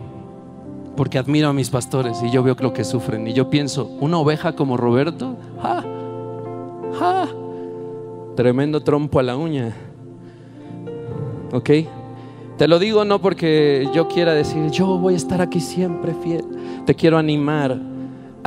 porque 0.95 1.17
admiro 1.17 1.49
a 1.49 1.53
mis 1.53 1.71
pastores 1.71 2.21
y 2.21 2.29
yo 2.29 2.43
veo 2.43 2.55
lo 2.59 2.73
que 2.73 2.83
sufren 2.83 3.25
y 3.25 3.33
yo 3.33 3.49
pienso, 3.49 3.85
una 4.01 4.19
oveja 4.19 4.55
como 4.55 4.77
Roberto, 4.77 5.35
¡ja! 5.59 5.83
¡ja! 6.99 7.27
Tremendo 8.35 8.81
trompo 8.81 9.19
a 9.19 9.23
la 9.23 9.35
uña. 9.35 9.75
¿Ok? 11.53 11.71
Te 12.59 12.67
lo 12.67 12.77
digo 12.77 13.03
no 13.03 13.19
porque 13.19 13.89
yo 13.95 14.07
quiera 14.07 14.35
decir, 14.35 14.69
yo 14.69 14.99
voy 14.99 15.15
a 15.15 15.17
estar 15.17 15.41
aquí 15.41 15.59
siempre 15.59 16.13
fiel. 16.13 16.45
Te 16.85 16.93
quiero 16.93 17.17
animar 17.17 17.96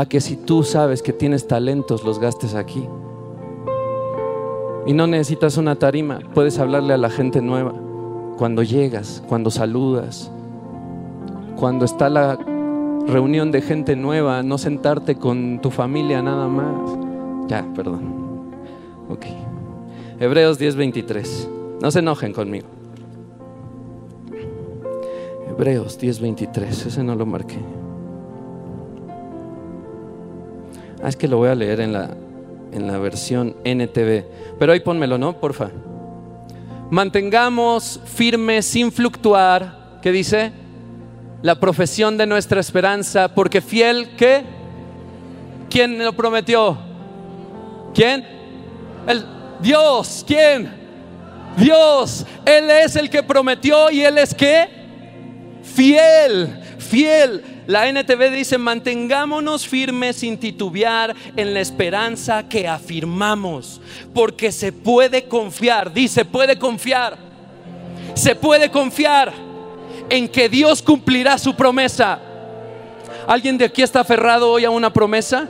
a 0.00 0.06
que 0.06 0.22
si 0.22 0.34
tú 0.34 0.62
sabes 0.62 1.02
que 1.02 1.12
tienes 1.12 1.46
talentos, 1.46 2.04
los 2.04 2.18
gastes 2.18 2.54
aquí. 2.54 2.88
Y 4.86 4.94
no 4.94 5.06
necesitas 5.06 5.58
una 5.58 5.76
tarima, 5.76 6.20
puedes 6.32 6.58
hablarle 6.58 6.94
a 6.94 6.96
la 6.96 7.10
gente 7.10 7.42
nueva. 7.42 7.74
Cuando 8.38 8.62
llegas, 8.62 9.22
cuando 9.28 9.50
saludas, 9.50 10.32
cuando 11.54 11.84
está 11.84 12.08
la 12.08 12.38
reunión 13.08 13.52
de 13.52 13.60
gente 13.60 13.94
nueva, 13.94 14.42
no 14.42 14.56
sentarte 14.56 15.16
con 15.16 15.60
tu 15.60 15.70
familia 15.70 16.22
nada 16.22 16.48
más. 16.48 16.96
Ya, 17.48 17.70
perdón. 17.74 18.54
Ok. 19.10 19.26
Hebreos 20.18 20.58
10:23. 20.58 21.46
No 21.82 21.90
se 21.90 21.98
enojen 21.98 22.32
conmigo. 22.32 22.68
Hebreos 25.46 25.98
10:23. 26.00 26.86
Ese 26.86 27.04
no 27.04 27.14
lo 27.14 27.26
marqué. 27.26 27.58
Ah, 31.02 31.08
es 31.08 31.16
que 31.16 31.28
lo 31.28 31.38
voy 31.38 31.48
a 31.48 31.54
leer 31.54 31.80
en 31.80 31.92
la, 31.92 32.10
en 32.72 32.86
la 32.86 32.98
versión 32.98 33.56
NTV. 33.64 34.24
Pero 34.58 34.72
ahí 34.72 34.80
pónmelo, 34.80 35.18
¿no? 35.18 35.38
Porfa. 35.38 35.70
Mantengamos 36.90 38.00
firme 38.04 38.62
sin 38.62 38.92
fluctuar. 38.92 39.98
¿Qué 40.02 40.12
dice? 40.12 40.52
La 41.42 41.58
profesión 41.58 42.18
de 42.18 42.26
nuestra 42.26 42.60
esperanza, 42.60 43.34
porque 43.34 43.60
fiel, 43.60 44.10
¿qué? 44.16 44.44
¿Quién 45.70 46.04
lo 46.04 46.12
prometió? 46.12 46.76
¿Quién? 47.94 48.26
El 49.06 49.24
Dios. 49.60 50.24
¿Quién? 50.26 50.80
Dios. 51.56 52.26
Él 52.44 52.70
es 52.70 52.96
el 52.96 53.08
que 53.08 53.22
prometió 53.22 53.90
y 53.90 54.02
Él 54.02 54.18
es 54.18 54.34
qué? 54.34 54.68
Fiel, 55.62 56.60
fiel. 56.78 57.59
La 57.70 57.88
NTV 57.88 58.32
dice, 58.32 58.58
mantengámonos 58.58 59.64
firmes 59.64 60.16
sin 60.16 60.38
titubear 60.38 61.14
en 61.36 61.54
la 61.54 61.60
esperanza 61.60 62.48
que 62.48 62.66
afirmamos, 62.66 63.80
porque 64.12 64.50
se 64.50 64.72
puede 64.72 65.28
confiar, 65.28 65.92
dice, 65.92 66.24
puede 66.24 66.58
confiar, 66.58 67.16
se 68.14 68.34
puede 68.34 68.72
confiar 68.72 69.32
en 70.08 70.26
que 70.26 70.48
Dios 70.48 70.82
cumplirá 70.82 71.38
su 71.38 71.54
promesa. 71.54 72.18
¿Alguien 73.28 73.56
de 73.56 73.66
aquí 73.66 73.82
está 73.82 74.00
aferrado 74.00 74.50
hoy 74.50 74.64
a 74.64 74.70
una 74.70 74.92
promesa? 74.92 75.48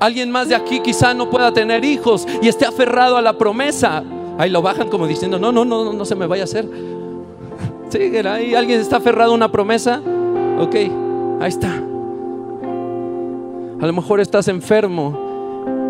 Alguien 0.00 0.32
más 0.32 0.48
de 0.48 0.56
aquí 0.56 0.80
quizá 0.80 1.14
no 1.14 1.30
pueda 1.30 1.52
tener 1.52 1.84
hijos 1.84 2.26
y 2.42 2.48
esté 2.48 2.66
aferrado 2.66 3.16
a 3.16 3.22
la 3.22 3.38
promesa. 3.38 4.02
Ahí 4.36 4.50
lo 4.50 4.60
bajan 4.62 4.88
como 4.88 5.06
diciendo, 5.06 5.38
no, 5.38 5.52
no, 5.52 5.64
no, 5.64 5.92
no 5.92 6.04
se 6.04 6.16
me 6.16 6.26
vaya 6.26 6.42
a 6.42 6.46
hacer. 6.46 6.68
Sí, 7.88 8.16
ahí 8.26 8.56
alguien 8.56 8.80
está 8.80 8.96
aferrado 8.96 9.30
a 9.30 9.34
una 9.36 9.52
promesa. 9.52 10.02
Ok, 10.58 10.74
ahí 11.40 11.48
está. 11.48 11.82
A 13.80 13.86
lo 13.86 13.92
mejor 13.92 14.20
estás 14.20 14.46
enfermo 14.48 15.32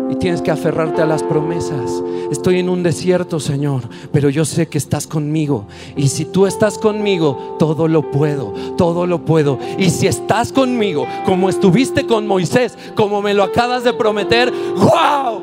y 0.09 0.15
tienes 0.15 0.41
que 0.41 0.51
aferrarte 0.51 1.01
a 1.01 1.05
las 1.05 1.21
promesas. 1.23 2.03
Estoy 2.31 2.59
en 2.59 2.69
un 2.69 2.81
desierto, 2.81 3.39
Señor, 3.39 3.81
pero 4.11 4.29
yo 4.29 4.45
sé 4.45 4.67
que 4.67 4.77
estás 4.77 5.05
conmigo. 5.05 5.65
Y 5.95 6.07
si 6.07 6.25
tú 6.25 6.47
estás 6.47 6.77
conmigo, 6.77 7.55
todo 7.59 7.87
lo 7.87 8.09
puedo, 8.09 8.53
todo 8.77 9.05
lo 9.05 9.23
puedo. 9.25 9.59
Y 9.77 9.91
si 9.91 10.07
estás 10.07 10.51
conmigo, 10.51 11.05
como 11.25 11.49
estuviste 11.49 12.07
con 12.07 12.25
Moisés, 12.25 12.77
como 12.95 13.21
me 13.21 13.33
lo 13.33 13.43
acabas 13.43 13.83
de 13.83 13.93
prometer, 13.93 14.51
wow, 14.75 15.41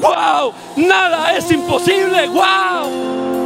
wow, 0.00 0.52
nada 0.76 1.36
es 1.36 1.50
imposible, 1.50 2.28
wow. 2.28 3.41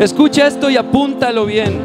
Escucha 0.00 0.46
esto 0.46 0.68
y 0.68 0.76
apúntalo 0.76 1.46
bien. 1.46 1.80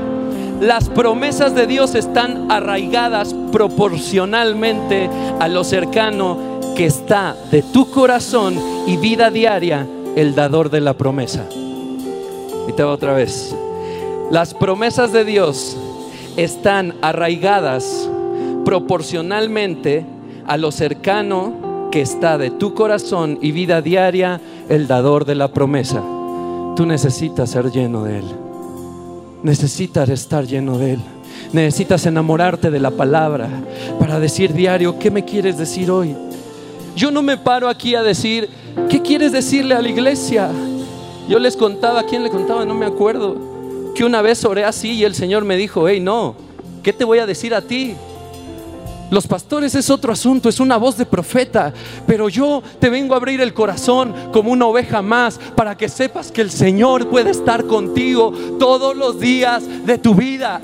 Las 0.60 0.90
promesas 0.90 1.56
de 1.56 1.66
Dios 1.66 1.96
están 1.96 2.52
arraigadas 2.52 3.34
proporcionalmente 3.54 5.10
a 5.40 5.48
lo 5.48 5.64
cercano 5.64 6.60
que 6.76 6.86
está 6.86 7.36
de 7.52 7.62
tu 7.62 7.90
corazón 7.90 8.56
y 8.86 8.98
vida 8.98 9.32
diaria 9.32 9.88
el 10.18 10.36
dador 10.36 10.70
de 10.70 10.82
la 10.82 10.94
promesa. 10.94 11.46
Y 12.68 12.74
te 12.74 12.84
va 12.84 12.92
otra 12.92 13.14
vez. 13.14 13.56
Las 14.30 14.54
promesas 14.54 15.14
de 15.14 15.24
Dios 15.24 15.78
están 16.36 16.96
arraigadas 17.02 18.10
proporcionalmente 18.66 20.06
a 20.48 20.58
lo 20.58 20.72
cercano 20.74 21.90
que 21.92 22.02
está 22.02 22.38
de 22.38 22.52
tu 22.52 22.74
corazón 22.74 23.40
y 23.42 23.52
vida 23.52 23.82
diaria 23.82 24.42
el 24.68 24.88
dador 24.88 25.24
de 25.24 25.36
la 25.36 25.48
promesa. 25.48 26.04
Tú 26.82 26.88
necesitas 26.88 27.52
ser 27.52 27.72
lleno 27.72 28.06
de 28.06 28.18
Él. 28.18 28.26
Necesitas 29.44 30.10
estar 30.10 30.48
lleno 30.48 30.80
de 30.80 30.94
Él. 30.94 31.00
Necesitas 31.54 32.08
enamorarte 32.08 32.72
de 32.72 32.80
la 32.80 32.90
palabra 32.90 33.48
para 34.00 34.20
decir 34.20 34.52
diario, 34.52 34.98
¿qué 34.98 35.12
me 35.12 35.24
quieres 35.24 35.60
decir 35.60 35.92
hoy? 35.92 36.16
Yo 36.96 37.12
no 37.12 37.22
me 37.22 37.38
paro 37.38 37.70
aquí 37.70 37.94
a 37.94 38.02
decir, 38.02 38.50
¿qué 38.90 39.00
quieres 39.00 39.32
decirle 39.32 39.76
a 39.76 39.82
la 39.84 39.90
iglesia? 39.90 40.50
Yo 41.30 41.38
les 41.38 41.56
contaba, 41.56 42.02
¿quién 42.02 42.24
le 42.24 42.32
contaba? 42.32 42.66
No 42.66 42.74
me 42.74 42.88
acuerdo. 42.88 43.94
Que 43.94 44.04
una 44.04 44.24
vez 44.24 44.44
oré 44.44 44.66
así 44.66 44.94
y 44.94 45.04
el 45.04 45.14
Señor 45.14 45.46
me 45.46 45.58
dijo, 45.58 45.88
hey, 45.88 46.00
no, 46.00 46.34
¿qué 46.82 46.94
te 46.94 47.04
voy 47.04 47.20
a 47.20 47.28
decir 47.28 47.54
a 47.54 47.62
ti? 47.62 47.94
Los 49.12 49.28
pastores 49.28 49.76
es 49.76 49.90
otro 49.90 50.14
asunto, 50.14 50.48
es 50.48 50.62
una 50.62 50.78
voz 50.78 50.98
de 50.98 51.06
profeta, 51.06 51.74
pero 52.08 52.30
yo 52.30 52.64
te 52.80 52.90
vengo 52.90 53.14
a 53.14 53.18
abrir 53.18 53.42
el 53.42 53.54
corazón 53.54 54.16
como 54.32 54.54
una 54.54 54.66
oveja 54.66 55.02
más 55.02 55.38
para 55.54 55.76
que 55.76 55.90
sepas 55.90 56.32
que 56.32 56.40
el 56.40 56.50
Señor 56.50 57.10
puede 57.10 57.32
estar 57.32 57.66
contigo 57.66 58.32
todos 58.58 58.96
los 58.96 59.20
días 59.20 59.64
de 59.86 59.98
tu 59.98 60.16
vida 60.16 60.62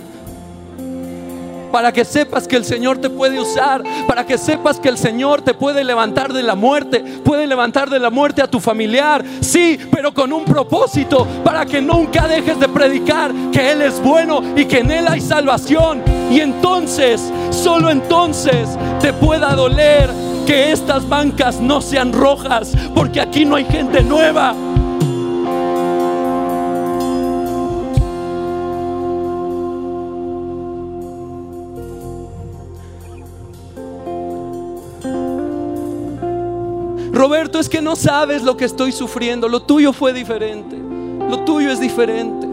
para 1.71 1.91
que 1.91 2.06
sepas 2.06 2.47
que 2.47 2.56
el 2.56 2.65
Señor 2.65 2.97
te 2.97 3.10
puede 3.10 3.39
usar, 3.39 3.84
para 4.08 4.25
que 4.25 4.38
sepas 4.38 4.80
que 4.80 4.89
el 4.89 4.97
Señor 4.97 5.41
te 5.41 5.53
puede 5.53 5.84
levantar 5.84 6.34
de 6.34 6.43
la 6.43 6.56
muerte, 6.56 6.99
puede 7.23 7.47
levantar 7.47 7.89
de 7.89 7.99
la 7.99 8.10
muerte 8.10 8.41
a 8.41 8.47
tu 8.47 8.60
familiar, 8.60 9.23
sí, 9.41 9.77
pero 9.91 10.13
con 10.13 10.32
un 10.34 10.45
propósito, 10.45 11.27
para 11.43 11.65
que 11.65 11.82
nunca 11.82 12.27
dejes 12.27 12.60
de 12.60 12.67
predicar 12.67 13.34
que 13.51 13.71
Él 13.71 13.82
es 13.82 14.01
bueno 14.01 14.41
y 14.56 14.65
que 14.65 14.80
en 14.80 14.91
Él 14.91 15.08
hay 15.08 15.21
salvación. 15.21 16.03
Y 16.32 16.39
entonces, 16.39 17.21
solo 17.51 17.89
entonces 17.89 18.69
te 19.01 19.13
pueda 19.13 19.56
doler 19.56 20.10
que 20.45 20.71
estas 20.71 21.08
bancas 21.08 21.60
no 21.60 21.82
sean 21.82 22.13
rojas, 22.13 22.73
porque 22.95 23.19
aquí 23.19 23.45
no 23.45 23.56
hay 23.56 23.65
gente 23.65 24.01
nueva. 24.01 24.56
Roberto, 37.28 37.60
es 37.60 37.68
que 37.68 37.82
no 37.82 37.98
sabes 37.98 38.42
lo 38.42 38.56
que 38.56 38.63
estoy 38.63 38.94
sufriendo. 38.94 39.50
Lo 39.50 39.62
tuyo 39.62 39.92
fue 39.92 40.13
diferente. 40.13 40.78
Lo 40.78 41.42
tuyo 41.42 41.70
es 41.70 41.78
diferente. 41.82 42.48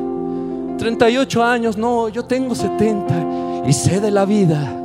38 0.79 1.45
años, 1.45 1.77
no, 1.77 2.09
yo 2.09 2.25
tengo 2.25 2.57
70 2.57 3.69
y 3.69 3.73
sé 3.73 4.01
de 4.01 4.11
la 4.11 4.25
vida. 4.25 4.81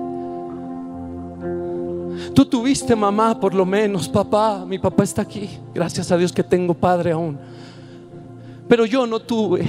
Tú 2.35 2.45
tuviste 2.45 2.95
mamá, 2.95 3.39
por 3.39 3.55
lo 3.55 3.65
menos, 3.65 4.07
papá. 4.07 4.63
Mi 4.63 4.77
papá 4.77 5.03
está 5.03 5.23
aquí. 5.23 5.49
Gracias 5.73 6.11
a 6.11 6.17
Dios 6.17 6.31
que 6.31 6.43
tengo 6.43 6.75
padre 6.75 7.11
aún. 7.11 7.39
Pero 8.67 8.85
yo 8.85 9.07
no 9.07 9.19
tuve. 9.19 9.65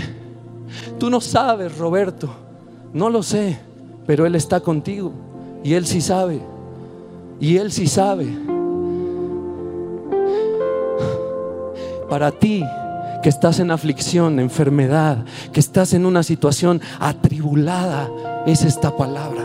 Tú 0.99 1.09
no 1.09 1.23
sabes, 1.23 1.79
Roberto. 1.79 2.29
No 2.93 3.09
lo 3.09 3.23
sé. 3.23 3.59
Pero 4.07 4.27
Él 4.27 4.35
está 4.35 4.61
contigo. 4.61 5.13
Y 5.65 5.73
Él 5.73 5.87
sí 5.87 6.03
sabe. 6.03 6.43
Y 7.41 7.57
Él 7.57 7.73
sí 7.73 7.87
sabe. 7.87 8.60
Para 12.11 12.33
ti 12.33 12.65
que 13.23 13.29
estás 13.29 13.61
en 13.61 13.71
aflicción, 13.71 14.41
enfermedad, 14.41 15.25
que 15.53 15.61
estás 15.61 15.93
en 15.93 16.05
una 16.05 16.25
situación 16.25 16.81
atribulada, 16.99 18.11
es 18.47 18.65
esta 18.65 18.97
palabra. 18.97 19.45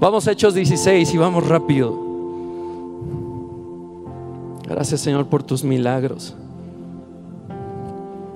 Vamos 0.00 0.26
a 0.26 0.32
Hechos 0.32 0.54
16 0.54 1.14
y 1.14 1.16
vamos 1.16 1.46
rápido. 1.46 1.96
Gracias 4.66 5.00
Señor 5.00 5.26
por 5.26 5.44
tus 5.44 5.62
milagros. 5.62 6.34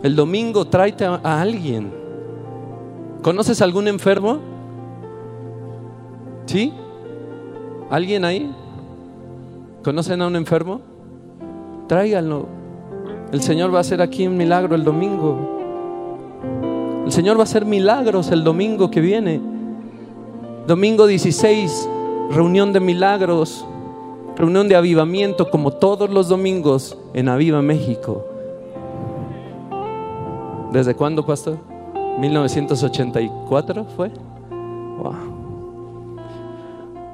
El 0.04 0.14
domingo 0.14 0.64
tráete 0.66 1.04
a 1.04 1.40
alguien. 1.40 1.92
¿Conoces 3.22 3.61
algún 3.62 3.88
enfermo? 3.88 4.38
¿Sí? 6.46 6.72
¿Alguien 7.90 8.24
ahí? 8.24 8.54
¿Conocen 9.82 10.22
a 10.22 10.28
un 10.28 10.37
enfermo? 10.37 10.91
Tráiganlo. 11.92 12.46
El 13.33 13.42
Señor 13.42 13.70
va 13.70 13.76
a 13.76 13.81
hacer 13.83 14.00
aquí 14.00 14.26
un 14.26 14.35
milagro 14.35 14.74
el 14.74 14.83
domingo. 14.83 15.37
El 17.05 17.12
Señor 17.12 17.37
va 17.37 17.40
a 17.40 17.44
hacer 17.44 17.66
milagros 17.66 18.31
el 18.31 18.42
domingo 18.44 18.90
que 18.90 19.02
viene. 19.02 19.42
Domingo 20.66 21.07
16, 21.07 21.87
reunión 22.31 22.72
de 22.72 22.81
milagros. 22.81 23.66
reunión 24.37 24.68
de 24.68 24.76
avivamiento 24.76 25.50
como 25.50 25.70
todos 25.70 26.09
los 26.09 26.28
domingos 26.28 26.96
en 27.12 27.28
Aviva 27.28 27.61
México. 27.61 28.24
¿Desde 30.72 30.94
cuándo, 30.94 31.26
pastor? 31.26 31.59
1984 32.18 33.85
fue. 33.94 34.11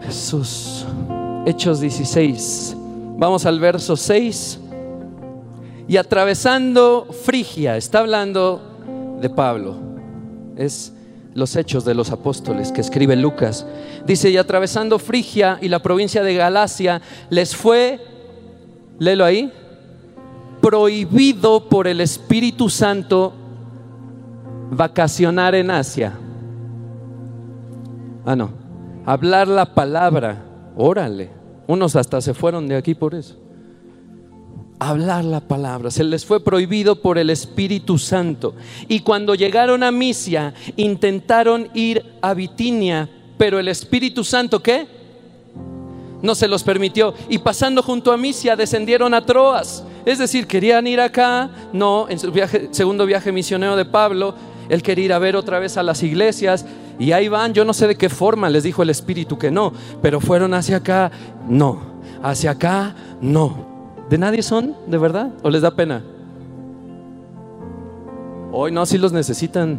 Jesús. 0.03 0.87
Hechos 1.47 1.81
16. 1.81 2.77
Vamos 3.17 3.45
al 3.45 3.59
verso 3.59 3.97
6. 3.97 4.61
Y 5.89 5.97
atravesando 5.97 7.09
Frigia, 7.25 7.79
está 7.79 8.01
hablando 8.01 8.61
de 9.23 9.31
Pablo. 9.31 9.75
Es 10.55 10.93
los 11.35 11.57
hechos 11.57 11.87
de 11.87 11.95
los 11.95 12.11
apóstoles 12.11 12.73
que 12.73 12.83
escribe 12.83 13.17
Lucas. 13.17 13.67
Dice, 14.07 14.29
y 14.29 14.37
atravesando 14.37 14.99
Frigia 14.99 15.59
y 15.63 15.69
la 15.69 15.79
provincia 15.79 16.23
de 16.23 16.35
Galacia, 16.35 17.01
les 17.31 17.57
fue, 17.57 18.01
léelo 18.99 19.25
ahí, 19.25 19.51
prohibido 20.61 21.71
por 21.71 21.87
el 21.87 22.03
Espíritu 22.03 22.69
Santo 22.69 23.33
vacacionar 24.71 25.55
en 25.55 25.71
Asia. 25.71 26.13
Ah, 28.27 28.37
no, 28.37 28.51
hablar 29.07 29.49
la 29.49 29.75
palabra, 29.75 30.45
órale. 30.77 31.31
Unos 31.67 31.97
hasta 31.97 32.21
se 32.21 32.35
fueron 32.35 32.69
de 32.69 32.77
aquí 32.77 32.95
por 32.95 33.15
eso 33.15 33.48
hablar 34.79 35.25
la 35.25 35.41
palabra. 35.41 35.91
Se 35.91 36.05
les 36.05 36.25
fue 36.25 36.43
prohibido 36.43 36.97
por 36.97 37.19
el 37.19 37.31
Espíritu 37.31 37.99
Santo. 37.99 38.55
Y 38.89 39.01
cuando 39.01 39.35
llegaron 39.35 39.83
a 39.83 39.91
Misia, 39.91 40.55
intentaron 40.77 41.69
ir 41.75 42.05
a 42.23 42.35
Bitinia, 42.35 43.09
pero 43.37 43.59
el 43.59 43.69
Espíritu 43.69 44.25
Santo, 44.25 44.63
¿qué? 44.63 44.87
No 46.23 46.35
se 46.35 46.49
los 46.49 46.63
permitió. 46.63 47.15
Y 47.29 47.39
pasando 47.39 47.83
junto 47.83 48.13
a 48.13 48.17
Misia, 48.17 48.57
descendieron 48.57 49.15
a 49.15 49.25
Troas. 49.25 49.85
Es 50.05 50.19
decir, 50.19 50.47
querían 50.47 50.87
ir 50.87 51.01
acá. 51.01 51.51
No, 51.73 52.07
en 52.09 52.19
su 52.19 52.33
viaje, 52.33 52.69
segundo 52.73 53.07
viaje 53.07 53.31
misionero 53.31 53.77
de 53.77 53.85
Pablo, 53.85 54.35
él 54.69 54.83
quería 54.83 55.05
ir 55.07 55.13
a 55.13 55.19
ver 55.19 55.37
otra 55.37 55.59
vez 55.59 55.77
a 55.77 55.83
las 55.83 56.03
iglesias. 56.03 56.65
Y 56.99 57.13
ahí 57.13 57.29
van, 57.29 57.55
yo 57.55 57.65
no 57.65 57.73
sé 57.73 57.87
de 57.87 57.97
qué 57.97 58.09
forma 58.09 58.51
les 58.51 58.65
dijo 58.65 58.83
el 58.83 58.91
Espíritu 58.91 59.39
que 59.39 59.53
no, 59.53 59.73
pero 60.03 60.21
fueron 60.21 60.55
hacia 60.55 60.79
acá, 60.79 61.13
no. 61.49 61.81
Hacia 62.23 62.51
acá, 62.51 62.97
no. 63.21 63.68
¿De 64.09 64.19
nadie 64.19 64.43
son, 64.43 64.75
de 64.87 64.99
verdad? 64.99 65.31
¿O 65.43 65.51
les 65.51 65.63
da 65.63 65.71
pena? 65.71 66.03
Hoy 68.53 68.73
no, 68.73 68.87
si 68.87 68.97
los 68.99 69.13
necesitan. 69.13 69.79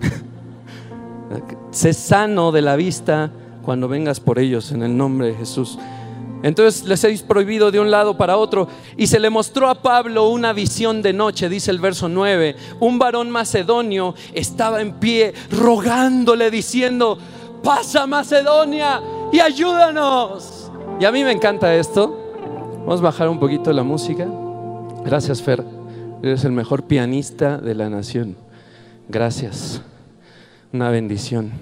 sé 1.70 1.92
sano 1.92 2.52
de 2.52 2.62
la 2.62 2.76
vista 2.76 3.30
cuando 3.64 3.88
vengas 3.88 4.20
por 4.20 4.38
ellos 4.38 4.70
en 4.72 4.82
el 4.82 4.96
nombre 4.96 5.28
de 5.28 5.34
Jesús. 5.34 5.78
Entonces 6.42 6.84
les 6.84 7.02
habéis 7.04 7.22
prohibido 7.22 7.70
de 7.70 7.80
un 7.80 7.90
lado 7.90 8.16
para 8.16 8.36
otro. 8.36 8.68
Y 8.96 9.06
se 9.06 9.20
le 9.20 9.30
mostró 9.30 9.68
a 9.68 9.82
Pablo 9.82 10.28
una 10.28 10.52
visión 10.52 11.02
de 11.02 11.12
noche, 11.12 11.48
dice 11.48 11.70
el 11.70 11.78
verso 11.78 12.08
9. 12.08 12.56
Un 12.80 12.98
varón 12.98 13.30
macedonio 13.30 14.14
estaba 14.34 14.80
en 14.80 14.94
pie 14.94 15.34
rogándole 15.50 16.50
diciendo, 16.50 17.18
pasa 17.62 18.06
Macedonia 18.06 19.00
y 19.32 19.40
ayúdanos. 19.40 20.70
Y 21.00 21.04
a 21.04 21.12
mí 21.12 21.24
me 21.24 21.32
encanta 21.32 21.74
esto, 21.74 22.21
Vamos 22.84 22.98
a 22.98 23.04
bajar 23.04 23.28
un 23.28 23.38
poquito 23.38 23.72
la 23.72 23.84
música. 23.84 24.26
Gracias, 25.04 25.40
Fer. 25.40 25.64
Eres 26.20 26.44
el 26.44 26.50
mejor 26.50 26.82
pianista 26.82 27.58
de 27.58 27.76
la 27.76 27.88
nación. 27.88 28.36
Gracias. 29.08 29.80
Una 30.72 30.90
bendición. 30.90 31.52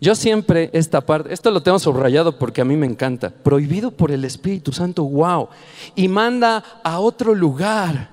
Yo 0.00 0.16
siempre 0.16 0.70
esta 0.72 1.02
parte, 1.02 1.32
esto 1.32 1.52
lo 1.52 1.62
tengo 1.62 1.78
subrayado 1.78 2.36
porque 2.36 2.60
a 2.60 2.64
mí 2.64 2.76
me 2.76 2.86
encanta. 2.86 3.30
Prohibido 3.30 3.92
por 3.92 4.10
el 4.10 4.24
Espíritu 4.24 4.72
Santo, 4.72 5.04
wow. 5.04 5.48
Y 5.94 6.08
manda 6.08 6.64
a 6.82 6.98
otro 6.98 7.32
lugar. 7.32 8.10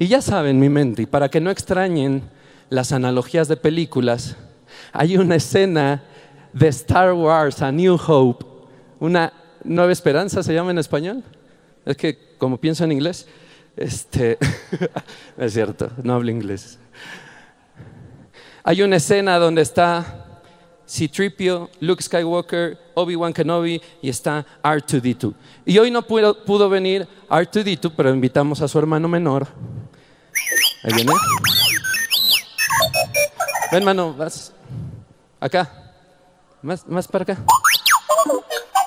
Y 0.00 0.08
ya 0.08 0.20
saben 0.20 0.58
mi 0.58 0.68
mente, 0.68 1.02
y 1.02 1.06
para 1.06 1.28
que 1.28 1.40
no 1.40 1.50
extrañen 1.50 2.22
las 2.70 2.90
analogías 2.90 3.46
de 3.46 3.56
películas, 3.56 4.36
hay 4.92 5.16
una 5.16 5.36
escena 5.36 6.02
de 6.52 6.66
Star 6.68 7.12
Wars, 7.12 7.62
A 7.62 7.70
New 7.70 7.96
Hope, 8.04 8.44
una 8.98 9.32
Nueva 9.64 9.92
Esperanza 9.92 10.42
se 10.42 10.54
llama 10.54 10.70
en 10.70 10.78
español. 10.78 11.22
Es 11.84 11.96
que 11.96 12.36
como 12.38 12.58
pienso 12.58 12.84
en 12.84 12.92
inglés, 12.92 13.26
este, 13.76 14.38
es 15.38 15.52
cierto, 15.52 15.90
no 16.02 16.14
hablo 16.14 16.30
inglés. 16.30 16.78
Hay 18.62 18.82
una 18.82 18.96
escena 18.96 19.38
donde 19.38 19.62
está 19.62 20.26
C-Tripio, 20.86 21.70
Luke 21.80 22.02
Skywalker, 22.02 22.76
Obi-Wan 22.94 23.32
Kenobi 23.32 23.80
y 24.02 24.08
está 24.08 24.44
R2D2. 24.62 25.34
Y 25.64 25.78
hoy 25.78 25.90
no 25.90 26.02
pudo, 26.02 26.44
pudo 26.44 26.68
venir 26.68 27.06
R2D2, 27.28 27.92
pero 27.96 28.10
invitamos 28.10 28.60
a 28.60 28.68
su 28.68 28.78
hermano 28.78 29.08
menor. 29.08 29.46
Ahí 30.82 30.92
viene. 30.94 31.12
Ven, 33.70 33.82
hermano, 33.82 34.14
vas 34.14 34.52
acá. 35.38 35.70
Más, 36.60 36.86
más 36.86 37.06
para 37.06 37.22
acá. 37.22 37.38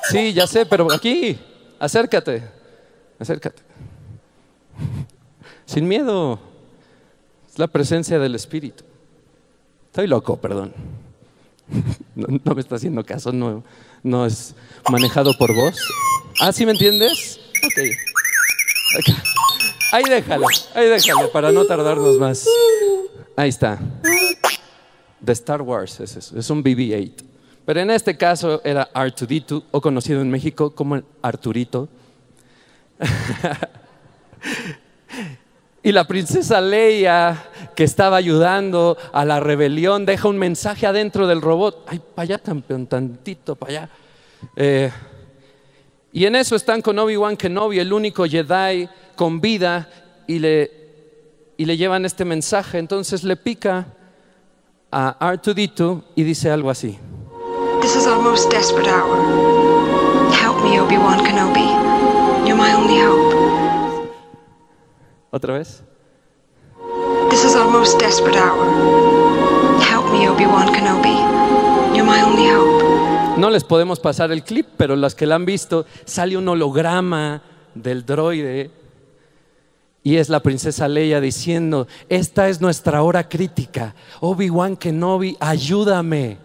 Sí, 0.10 0.34
ya 0.34 0.48
sé, 0.48 0.66
pero 0.66 0.92
aquí, 0.92 1.38
acércate, 1.80 2.44
acércate. 3.20 3.62
Sin 5.66 5.88
miedo. 5.88 6.40
Es 7.50 7.60
la 7.60 7.68
presencia 7.68 8.20
del 8.20 8.36
Espíritu. 8.36 8.84
Estoy 9.88 10.08
loco, 10.08 10.38
perdón. 10.38 10.74
No, 12.16 12.54
me 12.56 12.62
está 12.62 12.76
haciendo 12.76 13.04
caso, 13.06 13.32
no, 13.32 13.64
no 14.04 14.26
es 14.26 14.54
manejado 14.90 15.34
por 15.38 15.56
vos. 15.56 15.80
¿Ah, 16.42 16.52
sí 16.52 16.66
me 16.66 16.74
entiendes? 16.74 17.40
Ok. 17.66 19.16
Ahí 19.92 20.04
déjalo, 20.10 20.48
ahí 20.74 20.88
déjalo, 20.88 21.32
para 21.32 21.52
no 21.52 21.66
tardarnos 21.66 22.18
más. 22.18 22.48
Ahí 23.36 23.50
está. 23.50 23.80
De 25.20 25.34
Star 25.34 25.62
Wars 25.62 26.00
es 26.00 26.16
eso, 26.16 26.38
es 26.38 26.50
un 26.50 26.64
BB-8. 26.64 27.33
Pero 27.66 27.80
en 27.80 27.92
este 27.92 28.18
caso 28.18 28.62
era 28.64 28.90
Arturito, 28.94 29.64
o 29.72 29.80
conocido 29.80 30.22
en 30.22 30.30
México 30.30 30.76
como 30.76 31.02
Arturito. 31.22 31.88
y 35.84 35.92
la 35.92 36.06
princesa 36.06 36.60
Leia, 36.60 37.46
que 37.76 37.86
estaba 37.86 38.18
ayudando 38.18 38.98
a 39.14 39.24
la 39.24 39.40
rebelión, 39.40 40.06
deja 40.06 40.28
un 40.28 40.38
mensaje 40.38 40.86
adentro 40.86 41.26
del 41.26 41.42
robot. 41.42 41.86
Ay, 41.88 42.02
para 42.14 42.24
allá, 42.24 42.38
tan, 42.38 42.62
tantito, 42.86 43.56
para 43.56 43.72
allá. 43.72 43.90
Eh, 44.58 44.92
y 46.12 46.26
en 46.26 46.36
eso 46.36 46.58
están 46.58 46.82
con 46.82 47.00
Obi-Wan 47.00 47.38
Kenobi, 47.38 47.80
el 47.80 47.94
único 47.94 48.26
Jedi 48.26 48.90
con 49.16 49.40
vida, 49.40 49.90
y 50.28 50.40
le, 50.40 50.72
y 51.56 51.66
le 51.66 51.78
llevan 51.78 52.04
este 52.04 52.26
mensaje. 52.26 52.78
Entonces 52.78 53.24
le 53.24 53.38
pica 53.38 53.88
a 54.92 55.12
Arturito 55.28 56.04
y 56.14 56.24
dice 56.24 56.52
algo 56.52 56.70
así. 56.70 57.00
This 57.84 57.98
is 57.98 58.08
our 58.08 58.18
most 58.18 58.50
desperate 58.50 58.88
hour. 58.88 59.18
Help 60.32 60.64
me, 60.64 60.80
Obi-Wan 60.80 61.20
Kenobi. 61.20 61.68
You're 62.48 62.56
my 62.56 62.72
only 62.74 62.98
hope. 62.98 63.36
¿Otra 65.32 65.58
vez? 65.58 65.84
This 67.30 67.44
is 67.44 67.58
our 67.58 67.70
most 67.70 68.00
desperate 68.00 68.38
hour. 68.38 68.64
Help 69.82 70.10
me, 70.14 70.30
Obi-Wan 70.30 70.74
Kenobi. 70.74 71.18
You're 71.94 72.06
my 72.06 72.22
only 72.22 72.48
hope. 72.48 73.38
No 73.38 73.50
les 73.50 73.66
podemos 73.66 74.00
pasar 74.00 74.32
el 74.32 74.46
clip, 74.46 74.66
pero 74.78 74.96
las 74.96 75.14
que 75.14 75.26
la 75.26 75.36
han 75.36 75.44
visto, 75.44 75.86
sale 76.06 76.38
un 76.38 76.48
holograma 76.48 77.42
del 77.76 78.06
droide 78.06 78.72
y 80.04 80.16
es 80.16 80.30
la 80.30 80.40
princesa 80.40 80.88
Leia 80.88 81.20
diciendo, 81.20 81.88
esta 82.08 82.48
es 82.48 82.62
nuestra 82.62 83.04
hora 83.04 83.28
crítica. 83.28 83.94
Obi-Wan 84.22 84.78
Kenobi, 84.78 85.36
ayúdame 85.42 86.43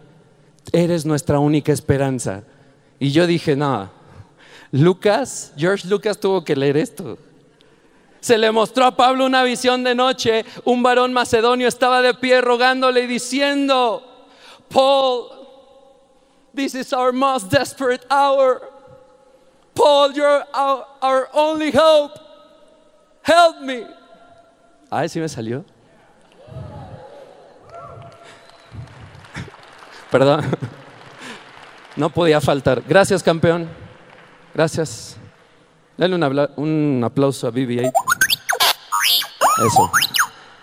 eres 0.73 1.05
nuestra 1.05 1.39
única 1.39 1.73
esperanza. 1.73 2.43
Y 2.99 3.11
yo 3.11 3.27
dije, 3.27 3.57
no, 3.57 3.91
Lucas, 4.73 5.53
George 5.57 5.87
Lucas 5.89 6.19
tuvo 6.19 6.45
que 6.45 6.57
leer 6.57 6.77
esto. 6.77 7.19
Se 8.21 8.37
le 8.37 8.51
mostró 8.51 8.85
a 8.85 8.97
Pablo 8.97 9.25
una 9.25 9.45
visión 9.45 9.85
de 9.85 9.95
noche, 9.95 10.45
un 10.65 10.83
varón 10.83 11.13
macedonio 11.13 11.69
estaba 11.69 12.03
de 12.03 12.15
pie 12.15 12.41
rogándole 12.41 13.03
y 13.03 13.07
diciendo, 13.07 14.03
Paul, 14.69 15.31
this 16.55 16.75
is 16.75 16.93
our 16.93 17.13
most 17.13 17.51
desperate 17.51 18.05
hour. 18.11 18.61
Paul, 19.75 20.13
you're 20.13 20.45
our, 20.53 20.85
our 21.01 21.29
only 21.33 21.71
hope. 21.71 22.19
Help 23.23 23.61
me. 23.61 23.87
Ay, 24.91 25.09
sí 25.09 25.21
me 25.21 25.29
salió. 25.29 25.65
Perdón. 30.11 30.43
No 31.97 32.11
podía 32.11 32.41
faltar. 32.41 32.83
Gracias, 32.87 33.25
campeón. 33.25 33.69
Gracias. 34.55 35.17
Dale 35.97 36.15
un, 36.57 37.03
aplauso 37.05 37.49
a 37.49 37.53
BB-8. 37.53 37.91
Eso. 39.67 39.91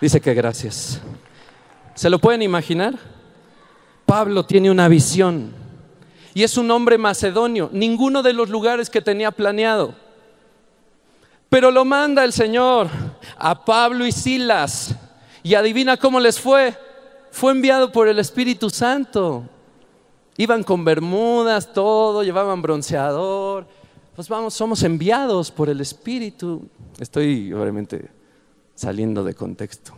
Dice 0.00 0.18
que 0.18 0.32
gracias. 0.32 1.00
¿Se 1.94 2.08
lo 2.08 2.18
pueden 2.18 2.40
imaginar? 2.40 2.94
Pablo 4.06 4.46
tiene 4.46 4.70
una 4.70 4.88
visión 4.88 5.52
Y 6.32 6.42
es 6.42 6.56
un 6.56 6.70
hombre 6.70 6.96
macedonio, 6.96 7.68
ninguno 7.72 8.22
de 8.22 8.32
los 8.32 8.48
lugares 8.48 8.88
que 8.88 9.02
tenía 9.02 9.30
planeado. 9.30 9.94
Pero 11.50 11.70
lo 11.70 11.84
manda 11.84 12.24
el 12.24 12.32
Señor 12.32 12.88
a 13.36 13.64
Pablo 13.64 14.06
y 14.06 14.12
Silas. 14.12 14.94
Y 15.42 15.54
adivina 15.54 15.98
cómo 15.98 16.18
les 16.18 16.40
fue. 16.40 16.85
Fue 17.36 17.52
enviado 17.52 17.92
por 17.92 18.08
el 18.08 18.18
Espíritu 18.18 18.70
Santo. 18.70 19.44
Iban 20.38 20.64
con 20.64 20.86
bermudas, 20.86 21.70
todo, 21.70 22.22
llevaban 22.22 22.62
bronceador. 22.62 23.66
Pues 24.14 24.26
vamos, 24.26 24.54
somos 24.54 24.82
enviados 24.82 25.50
por 25.50 25.68
el 25.68 25.82
Espíritu. 25.82 26.66
Estoy 26.98 27.52
obviamente 27.52 28.08
saliendo 28.74 29.22
de 29.22 29.34
contexto. 29.34 29.92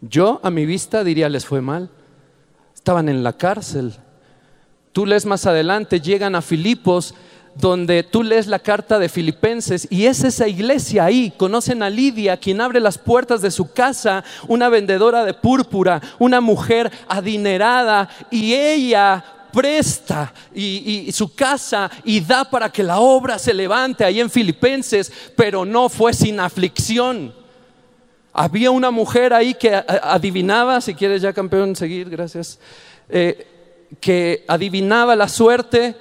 Yo 0.00 0.40
a 0.42 0.50
mi 0.50 0.66
vista 0.66 1.04
diría 1.04 1.28
les 1.28 1.46
fue 1.46 1.60
mal. 1.60 1.90
Estaban 2.74 3.08
en 3.08 3.22
la 3.22 3.34
cárcel. 3.34 3.94
Tú 4.90 5.06
lees 5.06 5.26
más 5.26 5.46
adelante, 5.46 6.00
llegan 6.00 6.34
a 6.34 6.42
Filipos, 6.42 7.14
donde 7.60 8.04
tú 8.04 8.22
lees 8.22 8.46
la 8.46 8.58
carta 8.58 8.98
de 8.98 9.08
Filipenses 9.08 9.88
y 9.90 10.06
es 10.06 10.22
esa 10.22 10.46
iglesia 10.46 11.04
ahí. 11.04 11.32
Conocen 11.36 11.82
a 11.82 11.90
Lidia, 11.90 12.36
quien 12.36 12.60
abre 12.60 12.80
las 12.80 12.98
puertas 12.98 13.42
de 13.42 13.50
su 13.50 13.72
casa, 13.72 14.24
una 14.46 14.68
vendedora 14.68 15.24
de 15.24 15.34
púrpura, 15.34 16.00
una 16.18 16.40
mujer 16.40 16.90
adinerada 17.08 18.08
y 18.30 18.54
ella 18.54 19.24
presta 19.52 20.32
y, 20.54 21.10
su 21.12 21.34
casa 21.34 21.90
y 22.04 22.20
da 22.20 22.44
para 22.44 22.70
que 22.70 22.82
la 22.82 23.00
obra 23.00 23.38
se 23.38 23.54
levante 23.54 24.04
ahí 24.04 24.20
en 24.20 24.30
Filipenses, 24.30 25.12
pero 25.34 25.64
no 25.64 25.88
fue 25.88 26.12
sin 26.12 26.38
aflicción. 26.38 27.34
Había 28.32 28.70
una 28.70 28.92
mujer 28.92 29.32
ahí 29.32 29.54
que 29.54 29.74
adivinaba, 29.74 30.80
si 30.80 30.94
quieres 30.94 31.22
ya 31.22 31.32
campeón, 31.32 31.74
seguir, 31.74 32.08
gracias, 32.08 32.60
eh, 33.08 33.46
que 34.00 34.44
adivinaba 34.46 35.16
la 35.16 35.28
suerte, 35.28 35.96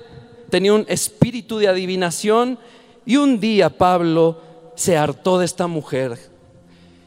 tenía 0.50 0.74
un 0.74 0.86
espíritu 0.88 1.58
de 1.58 1.68
adivinación 1.68 2.58
y 3.06 3.18
un 3.18 3.40
día 3.40 3.70
Pablo 3.70 4.42
se 4.76 4.98
hartó 4.98 5.40
de 5.40 5.46
esta 5.46 5.68
mujer. 5.68 6.18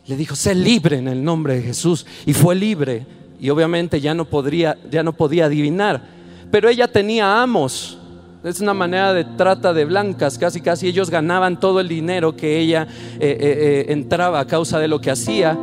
Le 0.06 0.16
dijo, 0.16 0.34
sé 0.34 0.54
libre 0.54 0.98
en 0.98 1.08
el 1.08 1.22
nombre 1.22 1.56
de 1.56 1.62
Jesús 1.62 2.06
y 2.26 2.32
fue 2.32 2.54
libre 2.54 3.06
y 3.38 3.50
obviamente 3.50 4.00
ya 4.00 4.14
no, 4.14 4.24
podría, 4.24 4.76
ya 4.90 5.02
no 5.02 5.12
podía 5.12 5.46
adivinar, 5.46 6.02
pero 6.50 6.68
ella 6.68 6.88
tenía 6.88 7.42
amos 7.42 7.96
es 8.42 8.60
una 8.60 8.72
manera 8.72 9.12
de 9.12 9.24
trata 9.24 9.74
de 9.74 9.84
blancas, 9.84 10.38
casi 10.38 10.62
casi 10.62 10.88
ellos 10.88 11.10
ganaban 11.10 11.60
todo 11.60 11.78
el 11.78 11.88
dinero 11.88 12.34
que 12.34 12.58
ella 12.58 12.86
eh, 12.88 13.18
eh, 13.20 13.38
eh, 13.40 13.92
entraba 13.92 14.40
a 14.40 14.46
causa 14.46 14.78
de 14.78 14.88
lo 14.88 14.98
que 14.98 15.10
hacía. 15.10 15.58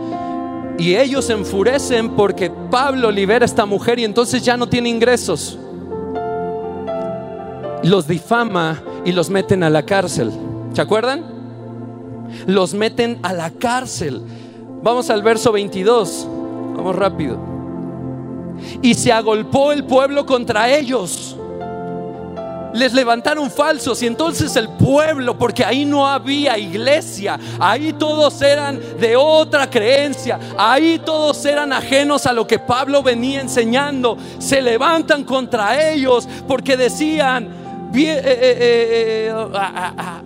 Y 0.77 0.95
ellos 0.95 1.25
se 1.25 1.33
enfurecen 1.33 2.11
porque 2.11 2.51
Pablo 2.69 3.09
libera 3.09 3.43
a 3.43 3.47
esta 3.47 3.65
mujer 3.65 3.97
y 3.97 4.03
entonces 4.03 4.43
ya 4.43 4.57
no 4.57 4.69
tiene 4.69 4.89
ingresos. 4.89 5.57
Los 7.83 8.07
difama 8.07 8.81
y 9.05 9.11
los 9.11 9.29
meten 9.29 9.63
a 9.63 9.69
la 9.69 9.83
cárcel. 9.83 10.31
¿Se 10.73 10.81
acuerdan? 10.81 11.23
Los 12.45 12.73
meten 12.73 13.19
a 13.23 13.33
la 13.33 13.51
cárcel. 13.51 14.21
Vamos 14.83 15.09
al 15.09 15.21
verso 15.21 15.51
22. 15.51 16.27
Vamos 16.75 16.95
rápido. 16.95 17.37
Y 18.81 18.93
se 18.93 19.11
agolpó 19.11 19.71
el 19.71 19.85
pueblo 19.85 20.25
contra 20.25 20.69
ellos 20.75 21.37
les 22.77 22.93
levantaron 22.93 23.49
falsos 23.49 24.01
y 24.03 24.07
entonces 24.07 24.55
el 24.55 24.69
pueblo, 24.69 25.37
porque 25.37 25.65
ahí 25.65 25.85
no 25.85 26.07
había 26.07 26.57
iglesia, 26.57 27.39
ahí 27.59 27.93
todos 27.93 28.41
eran 28.41 28.79
de 28.99 29.15
otra 29.15 29.69
creencia, 29.69 30.39
ahí 30.57 31.01
todos 31.03 31.43
eran 31.45 31.73
ajenos 31.73 32.25
a 32.25 32.33
lo 32.33 32.45
que 32.45 32.59
Pablo 32.59 33.01
venía 33.01 33.41
enseñando, 33.41 34.17
se 34.37 34.61
levantan 34.61 35.23
contra 35.23 35.89
ellos 35.89 36.27
porque 36.47 36.77
decían, 36.77 37.66
eh, 37.95 38.21
eh, 38.23 39.31
eh, 39.31 39.33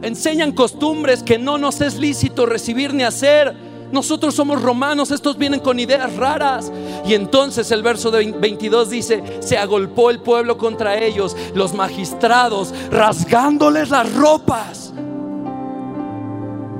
enseñan 0.01 0.51
costumbres 0.51 1.23
que 1.23 1.37
no 1.37 1.57
nos 1.57 1.81
es 1.81 1.97
lícito 1.97 2.45
recibir 2.45 2.93
ni 2.93 3.03
hacer 3.03 3.55
nosotros 3.91 4.35
somos 4.35 4.61
romanos, 4.61 5.11
estos 5.11 5.37
vienen 5.37 5.59
con 5.59 5.79
ideas 5.79 6.15
raras. 6.15 6.71
Y 7.05 7.13
entonces 7.13 7.71
el 7.71 7.83
verso 7.83 8.09
de 8.09 8.31
22 8.31 8.89
dice, 8.89 9.23
se 9.41 9.57
agolpó 9.57 10.09
el 10.09 10.19
pueblo 10.19 10.57
contra 10.57 10.97
ellos, 10.97 11.35
los 11.53 11.73
magistrados, 11.73 12.73
rasgándoles 12.89 13.89
las 13.89 14.13
ropas. 14.13 14.93